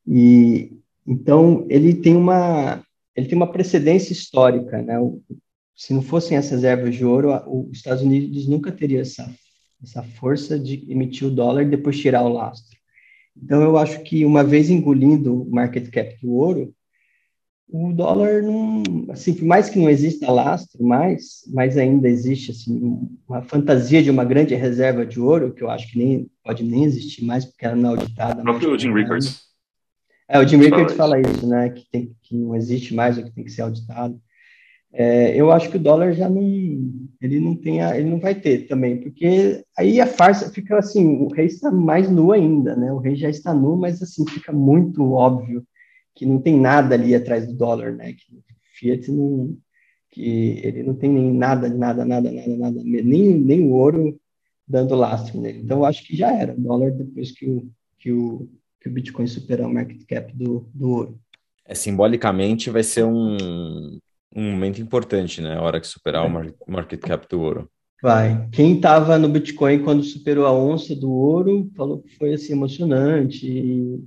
E 0.06 0.72
então 1.06 1.64
ele 1.70 1.94
tem 1.94 2.16
uma 2.16 2.82
ele 3.14 3.28
tem 3.28 3.36
uma 3.36 3.50
precedência 3.50 4.12
histórica, 4.12 4.82
né? 4.82 4.98
se 5.76 5.92
não 5.92 6.02
fossem 6.02 6.38
as 6.38 6.50
reservas 6.50 6.94
de 6.94 7.04
ouro, 7.04 7.30
os 7.46 7.76
Estados 7.76 8.02
Unidos 8.02 8.48
nunca 8.48 8.72
teria 8.72 9.02
essa, 9.02 9.30
essa 9.82 10.02
força 10.02 10.58
de 10.58 10.90
emitir 10.90 11.28
o 11.28 11.30
dólar 11.30 11.62
e 11.62 11.70
depois 11.70 11.98
tirar 11.98 12.22
o 12.22 12.32
lastro. 12.32 12.76
Então, 13.36 13.60
eu 13.62 13.76
acho 13.76 14.02
que 14.02 14.24
uma 14.24 14.42
vez 14.42 14.70
engolindo 14.70 15.42
o 15.42 15.50
market 15.50 15.90
cap 15.90 16.16
do 16.22 16.32
ouro, 16.32 16.74
o 17.68 17.92
dólar 17.92 18.42
não, 18.42 18.82
assim, 19.10 19.34
por 19.34 19.44
mais 19.44 19.68
que 19.68 19.78
não 19.78 19.90
exista 19.90 20.30
lastro, 20.30 20.84
mais, 20.84 21.42
mais 21.52 21.76
ainda 21.76 22.08
existe 22.08 22.52
assim 22.52 23.00
uma 23.28 23.42
fantasia 23.42 24.02
de 24.02 24.10
uma 24.10 24.24
grande 24.24 24.54
reserva 24.54 25.04
de 25.04 25.20
ouro 25.20 25.52
que 25.52 25.62
eu 25.62 25.70
acho 25.70 25.90
que 25.90 25.98
nem 25.98 26.30
pode 26.44 26.62
nem 26.62 26.84
existir 26.84 27.24
mais 27.24 27.44
porque 27.44 27.66
ela 27.66 27.74
não 27.74 27.90
é 27.90 27.92
auditada. 27.92 28.40
O 28.40 28.44
próprio 28.44 28.78
Jim 28.78 28.92
Rickards. 28.92 29.46
É, 30.28 30.38
o 30.38 30.46
Jim 30.46 30.58
Rickards 30.58 30.94
fala 30.94 31.20
isso, 31.20 31.46
né, 31.46 31.70
que 31.70 31.84
tem 31.90 32.12
que 32.22 32.36
não 32.36 32.54
existe 32.54 32.94
mais 32.94 33.18
o 33.18 33.24
que 33.24 33.32
tem 33.32 33.44
que 33.44 33.50
ser 33.50 33.62
auditado. 33.62 34.20
É, 34.92 35.36
eu 35.36 35.50
acho 35.50 35.68
que 35.68 35.76
o 35.76 35.80
dólar 35.80 36.12
já 36.14 36.28
não, 36.28 36.40
ele 37.20 37.38
não 37.38 37.54
tem, 37.54 37.82
a, 37.82 37.98
ele 37.98 38.08
não 38.08 38.18
vai 38.18 38.34
ter 38.34 38.66
também, 38.66 38.98
porque 38.98 39.62
aí 39.76 40.00
a 40.00 40.06
farsa 40.06 40.50
fica 40.50 40.78
assim, 40.78 41.22
o 41.22 41.28
rei 41.28 41.46
está 41.46 41.70
mais 41.70 42.08
nu 42.08 42.32
ainda, 42.32 42.74
né? 42.74 42.92
O 42.92 42.98
rei 42.98 43.14
já 43.14 43.28
está 43.28 43.52
nu, 43.52 43.76
mas 43.76 44.00
assim 44.00 44.24
fica 44.26 44.52
muito 44.52 45.12
óbvio 45.12 45.66
que 46.16 46.24
não 46.24 46.40
tem 46.40 46.58
nada 46.58 46.94
ali 46.94 47.14
atrás 47.14 47.46
do 47.46 47.52
dólar, 47.52 47.92
né? 47.92 48.14
Que 48.14 48.42
Fiat 48.74 49.10
não, 49.12 49.56
que 50.10 50.60
ele 50.64 50.82
não 50.82 50.94
tem 50.94 51.10
nem 51.10 51.32
nada, 51.32 51.68
nada, 51.68 52.04
nada, 52.04 52.32
nada, 52.32 52.56
nada, 52.56 52.82
nem, 52.82 53.38
nem 53.38 53.60
o 53.62 53.72
ouro 53.72 54.18
dando 54.66 54.96
lastro 54.96 55.40
nele. 55.40 55.60
Então 55.60 55.78
eu 55.78 55.84
acho 55.84 56.04
que 56.04 56.16
já 56.16 56.32
era 56.32 56.54
o 56.54 56.60
dólar 56.60 56.90
depois 56.90 57.30
que 57.32 57.46
o, 57.46 57.70
que 57.98 58.10
o, 58.10 58.48
que 58.80 58.88
o 58.88 58.92
Bitcoin 58.92 59.26
superar 59.26 59.68
o 59.68 59.72
market 59.72 60.04
cap 60.06 60.34
do, 60.34 60.68
do 60.74 60.90
ouro. 60.90 61.20
É, 61.66 61.74
simbolicamente 61.74 62.70
vai 62.70 62.82
ser 62.82 63.04
um, 63.04 63.98
um 64.34 64.52
momento 64.52 64.80
importante, 64.80 65.42
né? 65.42 65.56
A 65.56 65.62
hora 65.62 65.80
que 65.80 65.86
superar 65.86 66.24
é. 66.24 66.28
o 66.28 66.72
market 66.72 67.00
cap 67.00 67.28
do 67.28 67.40
ouro. 67.40 67.70
Vai. 68.02 68.48
Quem 68.52 68.76
estava 68.76 69.18
no 69.18 69.28
Bitcoin 69.28 69.82
quando 69.82 70.02
superou 70.02 70.46
a 70.46 70.52
onça 70.52 70.94
do 70.94 71.10
ouro 71.10 71.70
falou 71.76 72.02
que 72.02 72.14
foi 72.16 72.34
assim 72.34 72.52
emocionante. 72.52 74.02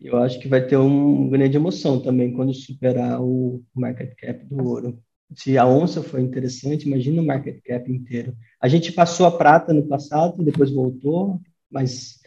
Eu 0.00 0.18
acho 0.18 0.40
que 0.40 0.48
vai 0.48 0.66
ter 0.66 0.76
uma 0.76 1.28
grande 1.28 1.56
emoção 1.56 2.00
também 2.00 2.32
quando 2.32 2.54
superar 2.54 3.20
o 3.20 3.62
market 3.74 4.14
cap 4.16 4.44
do 4.46 4.64
ouro. 4.66 4.98
Se 5.34 5.56
a 5.58 5.66
onça 5.66 6.02
foi 6.02 6.22
interessante, 6.22 6.86
imagina 6.86 7.20
o 7.22 7.26
market 7.26 7.60
cap 7.62 7.90
inteiro. 7.90 8.34
A 8.60 8.66
gente 8.66 8.92
passou 8.92 9.26
a 9.26 9.36
prata 9.36 9.72
no 9.72 9.86
passado, 9.86 10.42
depois 10.42 10.70
voltou, 10.70 11.38
mas 11.70 12.18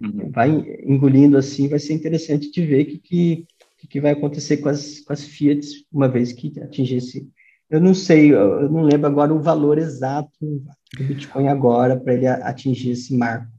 uhum. 0.00 0.30
vai 0.30 0.50
engolindo 0.84 1.36
assim, 1.36 1.68
vai 1.68 1.78
ser 1.78 1.94
interessante 1.94 2.50
de 2.50 2.64
ver 2.64 2.84
que, 2.84 2.98
que 2.98 3.46
o 3.86 3.88
que 3.88 4.00
vai 4.00 4.12
acontecer 4.12 4.56
com 4.56 4.68
as, 4.68 5.00
com 5.00 5.12
as 5.12 5.24
Fiat 5.24 5.64
uma 5.92 6.08
vez 6.08 6.32
que 6.32 6.52
atingisse. 6.60 7.30
Eu 7.70 7.80
não 7.80 7.94
sei, 7.94 8.34
eu 8.34 8.68
não 8.68 8.82
lembro 8.82 9.06
agora 9.06 9.32
o 9.32 9.40
valor 9.40 9.78
exato 9.78 10.30
do 10.40 11.04
Bitcoin 11.04 11.48
agora 11.48 11.98
para 11.98 12.14
ele 12.14 12.26
atingir 12.26 12.90
esse 12.90 13.16
marco. 13.16 13.50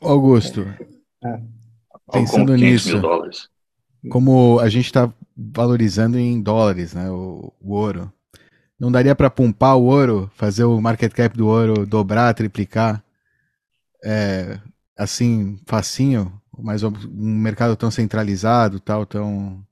Augusto, 0.00 0.62
é. 1.22 1.42
Pensando 2.10 2.54
nisso, 2.56 3.00
como 4.10 4.58
a 4.60 4.68
gente 4.68 4.86
está 4.86 5.12
valorizando 5.36 6.18
em 6.18 6.40
dólares, 6.40 6.94
né, 6.94 7.10
o, 7.10 7.52
o 7.60 7.72
ouro, 7.72 8.12
não 8.78 8.90
daria 8.90 9.14
para 9.14 9.28
pumpar 9.28 9.74
o 9.74 9.84
ouro, 9.84 10.30
fazer 10.34 10.64
o 10.64 10.80
market 10.80 11.12
cap 11.12 11.36
do 11.36 11.46
ouro 11.46 11.86
dobrar, 11.86 12.32
triplicar, 12.34 13.04
é, 14.02 14.58
assim, 14.96 15.58
facinho, 15.66 16.32
mas 16.58 16.82
um 16.82 16.92
mercado 17.06 17.76
tão 17.76 17.90
centralizado, 17.90 18.80
tal, 18.80 19.04
tão. 19.04 19.64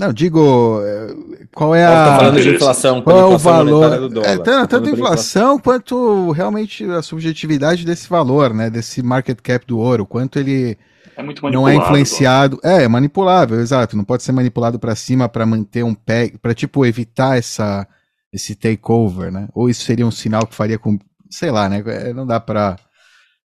Não, 0.00 0.14
digo, 0.14 0.80
eh, 0.82 1.14
qual 1.54 1.74
é 1.74 1.84
a. 1.84 2.16
falando 2.16 2.40
de 2.40 2.54
inflação, 2.54 3.02
qual 3.02 3.18
é 3.18 3.24
o 3.26 3.36
valor? 3.36 4.08
Do 4.08 4.24
é, 4.24 4.38
tanto, 4.38 4.68
tanto 4.70 4.88
inflação 4.88 5.58
quanto 5.58 6.30
realmente 6.30 6.82
a 6.84 7.02
subjetividade 7.02 7.84
desse 7.84 8.08
valor, 8.08 8.54
né? 8.54 8.70
Desse 8.70 9.02
market 9.02 9.38
cap 9.42 9.66
do 9.66 9.78
ouro, 9.78 10.06
quanto 10.06 10.38
ele 10.38 10.78
é 11.14 11.50
não 11.52 11.68
é 11.68 11.74
influenciado. 11.74 12.58
É, 12.64 12.84
é 12.84 12.88
manipulável, 12.88 13.60
exato. 13.60 13.94
Não 13.94 14.02
pode 14.02 14.22
ser 14.22 14.32
manipulado 14.32 14.78
para 14.78 14.94
cima 14.94 15.28
para 15.28 15.44
manter 15.44 15.84
um 15.84 15.94
pé, 15.94 16.32
para 16.40 16.54
tipo 16.54 16.86
evitar 16.86 17.36
essa 17.36 17.86
esse 18.32 18.54
takeover, 18.54 19.30
né? 19.30 19.48
Ou 19.52 19.68
isso 19.68 19.84
seria 19.84 20.06
um 20.06 20.10
sinal 20.10 20.46
que 20.46 20.54
faria 20.54 20.78
com, 20.78 20.98
sei 21.28 21.50
lá, 21.50 21.68
né? 21.68 21.82
É, 21.84 22.14
não 22.14 22.26
dá 22.26 22.40
para 22.40 22.78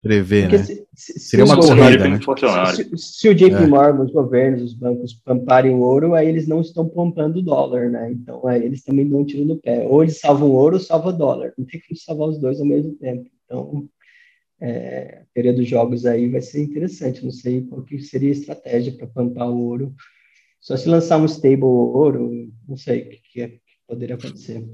prever, 0.05 0.53
né? 0.53 0.59
Se, 0.59 0.87
se, 0.95 1.19
Seria 1.19 1.47
uma 1.47 1.57
corrida, 1.57 2.07
né? 2.07 2.21
Se, 2.75 2.91
se, 2.95 3.29
o 3.29 3.35
JP 3.35 3.55
é. 3.55 3.67
Morgan, 3.67 4.05
os 4.05 4.13
governos, 4.13 4.63
os 4.63 4.75
bancos 4.75 5.15
pamparem 5.15 5.75
ouro, 5.75 6.15
aí 6.15 6.29
eles 6.29 6.47
não 6.47 6.61
estão 6.61 6.87
pompando 6.87 7.41
dólar, 7.41 7.89
né? 7.89 8.13
Então, 8.13 8.47
aí 8.47 8.63
eles 8.63 8.85
também 8.85 9.09
dão 9.09 9.21
um 9.21 9.25
tiro 9.25 9.47
no 9.47 9.57
pé. 9.57 9.87
Ou 9.89 10.03
eles 10.03 10.21
salvam 10.21 10.51
ouro 10.51 10.77
ou 10.77 10.81
salvam 10.81 11.17
dólar. 11.17 11.55
Não 11.57 11.65
tem 11.65 11.81
que 11.81 11.97
salvar 11.97 12.29
os 12.29 12.39
dois 12.39 12.61
ao 12.61 12.67
mesmo 12.67 12.93
tempo. 12.97 13.31
Então, 13.47 13.89
é, 14.61 15.23
a 15.23 15.25
teoria 15.33 15.55
dos 15.55 15.67
jogos 15.67 16.05
aí 16.05 16.29
vai 16.29 16.43
ser 16.43 16.63
interessante. 16.63 17.25
Não 17.25 17.33
sei 17.33 17.63
qual 17.63 17.83
que 17.83 17.99
seria 17.99 18.29
a 18.29 18.33
estratégia 18.33 18.93
para 18.93 19.07
pampar 19.07 19.49
o 19.49 19.59
ouro. 19.59 19.95
Só 20.61 20.77
se 20.77 20.89
lançar 20.89 21.19
um 21.19 21.25
stable 21.27 21.65
ouro, 21.65 22.31
não 22.69 22.77
sei 22.77 23.03
o 23.03 23.09
que, 23.09 23.21
que, 23.33 23.41
é, 23.41 23.49
que 23.49 23.61
poderia 23.87 24.17
acontecer. 24.17 24.65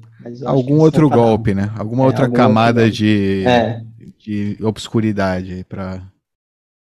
Algum 0.44 0.78
outro 0.78 1.08
golpe, 1.08 1.54
né? 1.54 1.72
Alguma 1.76 2.04
é, 2.04 2.06
outra 2.06 2.30
camada 2.30 2.90
de... 2.90 3.44
É 3.46 3.82
de 4.20 4.58
obscuridade 4.62 5.64
para 5.64 6.06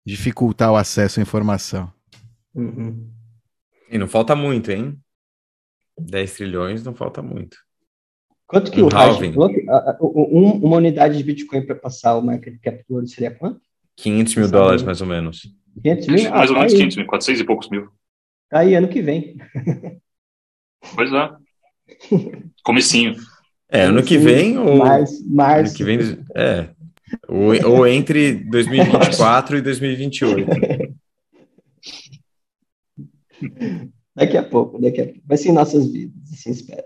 dificultar 0.06 0.72
o 0.72 0.76
acesso 0.76 1.18
à 1.18 1.22
informação. 1.22 1.92
Uhum. 2.54 3.10
E 3.90 3.98
não 3.98 4.06
falta 4.06 4.36
muito, 4.36 4.70
hein? 4.70 4.98
10 5.98 6.34
trilhões 6.34 6.84
não 6.84 6.94
falta 6.94 7.20
muito. 7.22 7.56
Quanto 8.46 8.70
que 8.70 8.80
um 8.80 8.86
o 8.86 8.88
Raj 8.88 9.18
um, 10.00 10.50
uma 10.64 10.76
unidade 10.76 11.16
de 11.16 11.24
Bitcoin 11.24 11.66
para 11.66 11.74
passar 11.74 12.16
o 12.16 12.22
market 12.22 12.60
cap 12.60 12.84
do 12.88 12.94
ouro 12.94 13.06
seria 13.06 13.30
quanto? 13.32 13.60
500 13.96 14.36
mil 14.36 14.50
dólares, 14.50 14.82
mais 14.82 15.00
ou 15.00 15.06
menos. 15.06 15.42
500 15.82 16.06
mil? 16.06 16.30
mais 16.30 16.50
ou 16.50 16.56
ah, 16.56 16.58
menos 16.60 16.72
tá 16.72 16.78
500 16.78 16.96
mil, 16.96 17.06
400 17.06 17.40
e 17.40 17.44
poucos 17.44 17.68
mil. 17.70 17.88
Tá 18.48 18.60
aí, 18.60 18.74
ano 18.74 18.88
que 18.88 19.02
vem. 19.02 19.36
Pois 20.94 21.10
é. 21.10 21.43
Comecinho. 22.62 23.14
É, 23.68 23.82
ano 23.82 24.02
que 24.02 24.18
vem 24.18 24.58
ou... 24.58 24.76
Mais, 24.76 25.26
mais. 25.26 25.68
Ano 25.68 25.76
que 25.76 25.84
vem, 25.84 25.98
é, 26.34 26.68
ou, 27.28 27.70
ou 27.70 27.86
entre 27.86 28.34
2024 28.34 29.58
e 29.58 29.62
2028. 29.62 30.46
Daqui 34.14 34.36
a 34.36 34.42
pouco, 34.42 34.80
daqui 34.80 35.00
a 35.00 35.04
pouco. 35.04 35.20
Vai 35.26 35.36
ser 35.36 35.48
em 35.48 35.52
nossas 35.52 35.90
vidas, 35.90 36.32
assim 36.32 36.50
espera. 36.50 36.84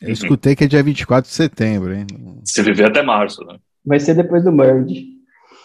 Eu 0.00 0.12
escutei 0.12 0.54
que 0.54 0.64
é 0.64 0.66
dia 0.66 0.82
24 0.82 1.28
de 1.28 1.34
setembro, 1.34 1.94
hein? 1.94 2.06
Se 2.44 2.62
viver 2.62 2.86
até 2.86 3.02
março, 3.02 3.44
né? 3.44 3.58
Vai 3.84 4.00
ser 4.00 4.14
depois 4.14 4.44
do 4.44 4.52
merge. 4.52 5.14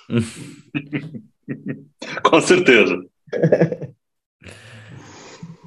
Com 2.23 2.41
certeza. 2.41 3.05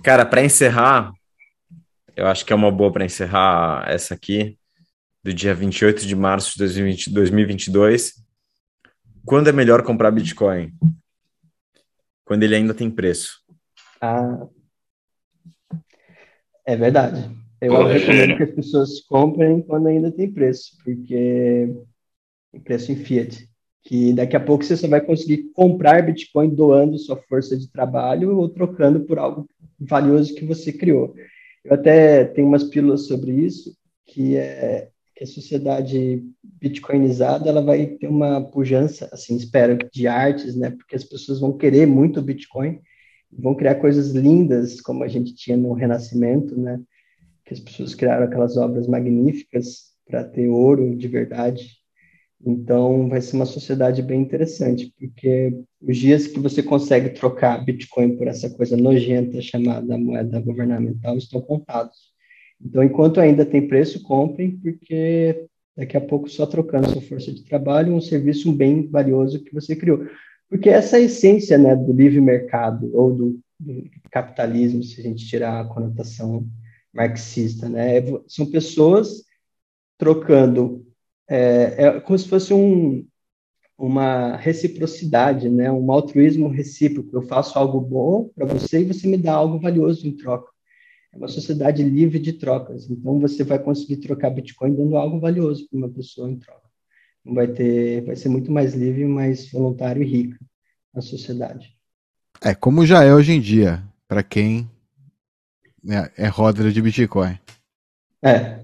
Cara, 0.03 0.26
para 0.26 0.44
encerrar, 0.44 1.12
eu 2.16 2.26
acho 2.26 2.44
que 2.44 2.52
é 2.52 2.56
uma 2.56 2.70
boa 2.70 2.92
para 2.92 3.04
encerrar 3.04 3.84
essa 3.88 4.14
aqui 4.14 4.58
do 5.22 5.32
dia 5.32 5.54
28 5.54 6.06
de 6.06 6.16
março 6.16 6.52
de 6.52 6.58
2020, 6.58 7.10
2022. 7.10 8.22
Quando 9.24 9.48
é 9.48 9.52
melhor 9.52 9.82
comprar 9.82 10.10
Bitcoin? 10.10 10.72
Quando 12.24 12.42
ele 12.42 12.56
ainda 12.56 12.74
tem 12.74 12.90
preço. 12.90 13.40
Ah, 14.00 14.46
é 16.66 16.76
verdade. 16.76 17.30
Eu 17.60 17.86
recomendo 17.86 18.36
que 18.36 18.42
as 18.42 18.50
pessoas 18.50 19.00
comprem 19.00 19.62
quando 19.62 19.86
ainda 19.86 20.10
tem 20.10 20.30
preço, 20.30 20.76
porque 20.82 21.72
tem 22.50 22.60
preço 22.60 22.90
em 22.90 22.96
fiat. 22.96 23.48
Que 23.84 24.12
daqui 24.12 24.36
a 24.36 24.40
pouco 24.40 24.64
você 24.64 24.76
só 24.76 24.88
vai 24.88 25.00
conseguir 25.00 25.52
comprar 25.52 26.04
Bitcoin 26.04 26.54
doando 26.54 26.98
sua 26.98 27.16
força 27.16 27.56
de 27.56 27.70
trabalho 27.70 28.36
ou 28.36 28.48
trocando 28.48 29.00
por 29.00 29.18
algo 29.18 29.48
valioso 29.78 30.34
que 30.34 30.44
você 30.44 30.72
criou. 30.72 31.14
Eu 31.64 31.74
até 31.74 32.24
tenho 32.24 32.48
umas 32.48 32.64
pílulas 32.64 33.06
sobre 33.06 33.32
isso, 33.32 33.76
que 34.06 34.36
é 34.36 34.88
que 35.14 35.24
a 35.24 35.26
sociedade 35.26 36.24
bitcoinizada 36.42 37.48
ela 37.48 37.60
vai 37.60 37.86
ter 37.86 38.08
uma 38.08 38.40
pujança, 38.40 39.08
assim, 39.12 39.36
espero, 39.36 39.78
de 39.92 40.06
artes, 40.06 40.56
né? 40.56 40.70
Porque 40.70 40.96
as 40.96 41.04
pessoas 41.04 41.38
vão 41.38 41.56
querer 41.56 41.86
muito 41.86 42.22
Bitcoin, 42.22 42.80
vão 43.30 43.54
criar 43.54 43.74
coisas 43.74 44.12
lindas, 44.12 44.80
como 44.80 45.04
a 45.04 45.08
gente 45.08 45.34
tinha 45.34 45.56
no 45.56 45.74
Renascimento, 45.74 46.58
né? 46.58 46.80
que 47.44 47.54
as 47.54 47.60
pessoas 47.60 47.94
criaram 47.94 48.24
aquelas 48.24 48.56
obras 48.56 48.86
magníficas 48.86 49.92
para 50.06 50.24
ter 50.24 50.48
ouro 50.48 50.96
de 50.96 51.08
verdade. 51.08 51.82
Então, 52.45 53.09
vai 53.09 53.20
ser 53.20 53.36
uma 53.36 53.47
sociedade 53.47 54.03
bem 54.03 54.20
interessante, 54.20 54.93
porque 54.99 55.55
os 55.80 55.97
dias 55.97 56.26
que 56.26 56.40
você 56.40 56.62
consegue 56.62 57.11
trocar 57.11 57.64
Bitcoin 57.64 58.16
por 58.16 58.26
essa 58.26 58.51
coisa 58.51 58.76
nojenta 58.76 59.40
chamada 59.40 59.97
moeda 59.97 60.40
governamental 60.40 61.16
estão 61.16 61.40
contados. 61.40 62.12
Então, 62.61 62.82
enquanto 62.82 63.20
ainda 63.20 63.47
tem 63.47 63.68
preço, 63.68 64.03
comprem, 64.03 64.57
porque 64.57 65.47
daqui 65.76 65.97
a 65.97 66.01
pouco 66.01 66.28
só 66.28 66.45
trocando 66.45 66.90
sua 66.90 67.03
força 67.03 67.32
de 67.32 67.45
trabalho, 67.45 67.95
um 67.95 68.01
serviço 68.01 68.51
um 68.51 68.55
bem 68.55 68.88
valioso 68.88 69.43
que 69.43 69.55
você 69.55 69.74
criou. 69.74 70.07
Porque 70.49 70.68
essa 70.68 70.99
é 70.99 71.01
a 71.01 71.05
essência 71.05 71.57
né, 71.57 71.74
do 71.74 71.93
livre 71.93 72.20
mercado, 72.20 72.90
ou 72.93 73.14
do, 73.14 73.40
do 73.59 73.90
capitalismo, 74.11 74.82
se 74.82 75.01
a 75.01 75.05
gente 75.05 75.26
tirar 75.26 75.61
a 75.61 75.64
conotação 75.64 76.47
marxista, 76.93 77.68
né? 77.68 78.03
São 78.28 78.45
pessoas 78.51 79.24
trocando, 79.97 80.84
é, 81.28 81.74
é 81.78 82.00
como 82.00 82.18
se 82.18 82.28
fosse 82.28 82.52
um, 82.52 83.06
uma 83.78 84.36
reciprocidade, 84.36 85.48
né? 85.48 85.70
Um 85.70 85.90
altruísmo 85.90 86.48
recíproco. 86.48 87.10
Eu 87.12 87.22
faço 87.22 87.58
algo 87.58 87.80
bom 87.80 88.30
para 88.34 88.46
você 88.46 88.80
e 88.80 88.84
você 88.84 89.08
me 89.08 89.16
dá 89.16 89.34
algo 89.34 89.58
valioso 89.58 90.06
em 90.06 90.16
troca. 90.16 90.50
É 91.12 91.16
uma 91.16 91.28
sociedade 91.28 91.82
livre 91.82 92.18
de 92.18 92.32
trocas. 92.32 92.88
Então 92.90 93.18
você 93.18 93.44
vai 93.44 93.58
conseguir 93.58 93.96
trocar 93.96 94.30
Bitcoin 94.30 94.74
dando 94.74 94.96
algo 94.96 95.20
valioso 95.20 95.68
para 95.68 95.78
uma 95.78 95.88
pessoa 95.88 96.30
em 96.30 96.38
troca. 96.38 96.62
Vai 97.24 97.48
ter, 97.48 98.04
vai 98.04 98.16
ser 98.16 98.28
muito 98.28 98.50
mais 98.50 98.74
livre, 98.74 99.04
mais 99.04 99.50
voluntário 99.50 100.02
e 100.02 100.06
rica 100.06 100.38
a 100.94 101.00
sociedade. 101.00 101.76
É 102.40 102.54
como 102.54 102.86
já 102.86 103.02
é 103.04 103.14
hoje 103.14 103.32
em 103.32 103.40
dia, 103.40 103.82
para 104.06 104.22
quem 104.22 104.68
é, 105.88 106.24
é 106.24 106.26
roda 106.28 106.70
de 106.70 106.82
Bitcoin. 106.82 107.38
É. 108.22 108.61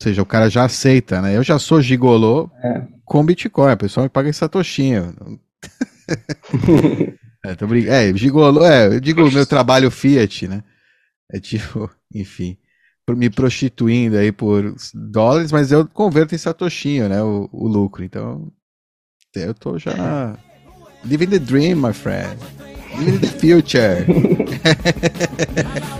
Ou 0.00 0.04
seja, 0.04 0.22
o 0.22 0.26
cara 0.26 0.48
já 0.48 0.64
aceita, 0.64 1.20
né? 1.20 1.36
Eu 1.36 1.42
já 1.42 1.58
sou 1.58 1.82
gigolô 1.82 2.50
é. 2.64 2.86
com 3.04 3.22
Bitcoin, 3.22 3.74
o 3.74 3.76
pessoal 3.76 4.04
me 4.04 4.10
paga 4.10 4.30
em 4.30 4.32
satoshinho. 4.32 5.14
é, 7.44 7.54
tô 7.54 7.66
brincando. 7.66 7.92
É, 7.92 8.16
gigolô, 8.16 8.64
é, 8.64 8.86
eu 8.86 9.00
digo 9.00 9.30
meu 9.30 9.44
trabalho 9.44 9.90
Fiat, 9.90 10.48
né? 10.48 10.64
É 11.30 11.38
tipo, 11.38 11.90
enfim, 12.14 12.56
me 13.10 13.28
prostituindo 13.28 14.16
aí 14.16 14.32
por 14.32 14.74
dólares, 14.94 15.52
mas 15.52 15.70
eu 15.70 15.86
converto 15.86 16.34
em 16.34 16.38
satoshinho, 16.38 17.06
né? 17.06 17.22
O, 17.22 17.50
o 17.52 17.68
lucro. 17.68 18.02
Então, 18.02 18.50
eu 19.34 19.52
tô 19.52 19.78
já 19.78 20.34
living 21.04 21.26
the 21.26 21.38
dream, 21.38 21.76
my 21.76 21.92
friend. 21.92 22.38
Living 22.98 23.18
the 23.18 23.26
future. 23.26 24.06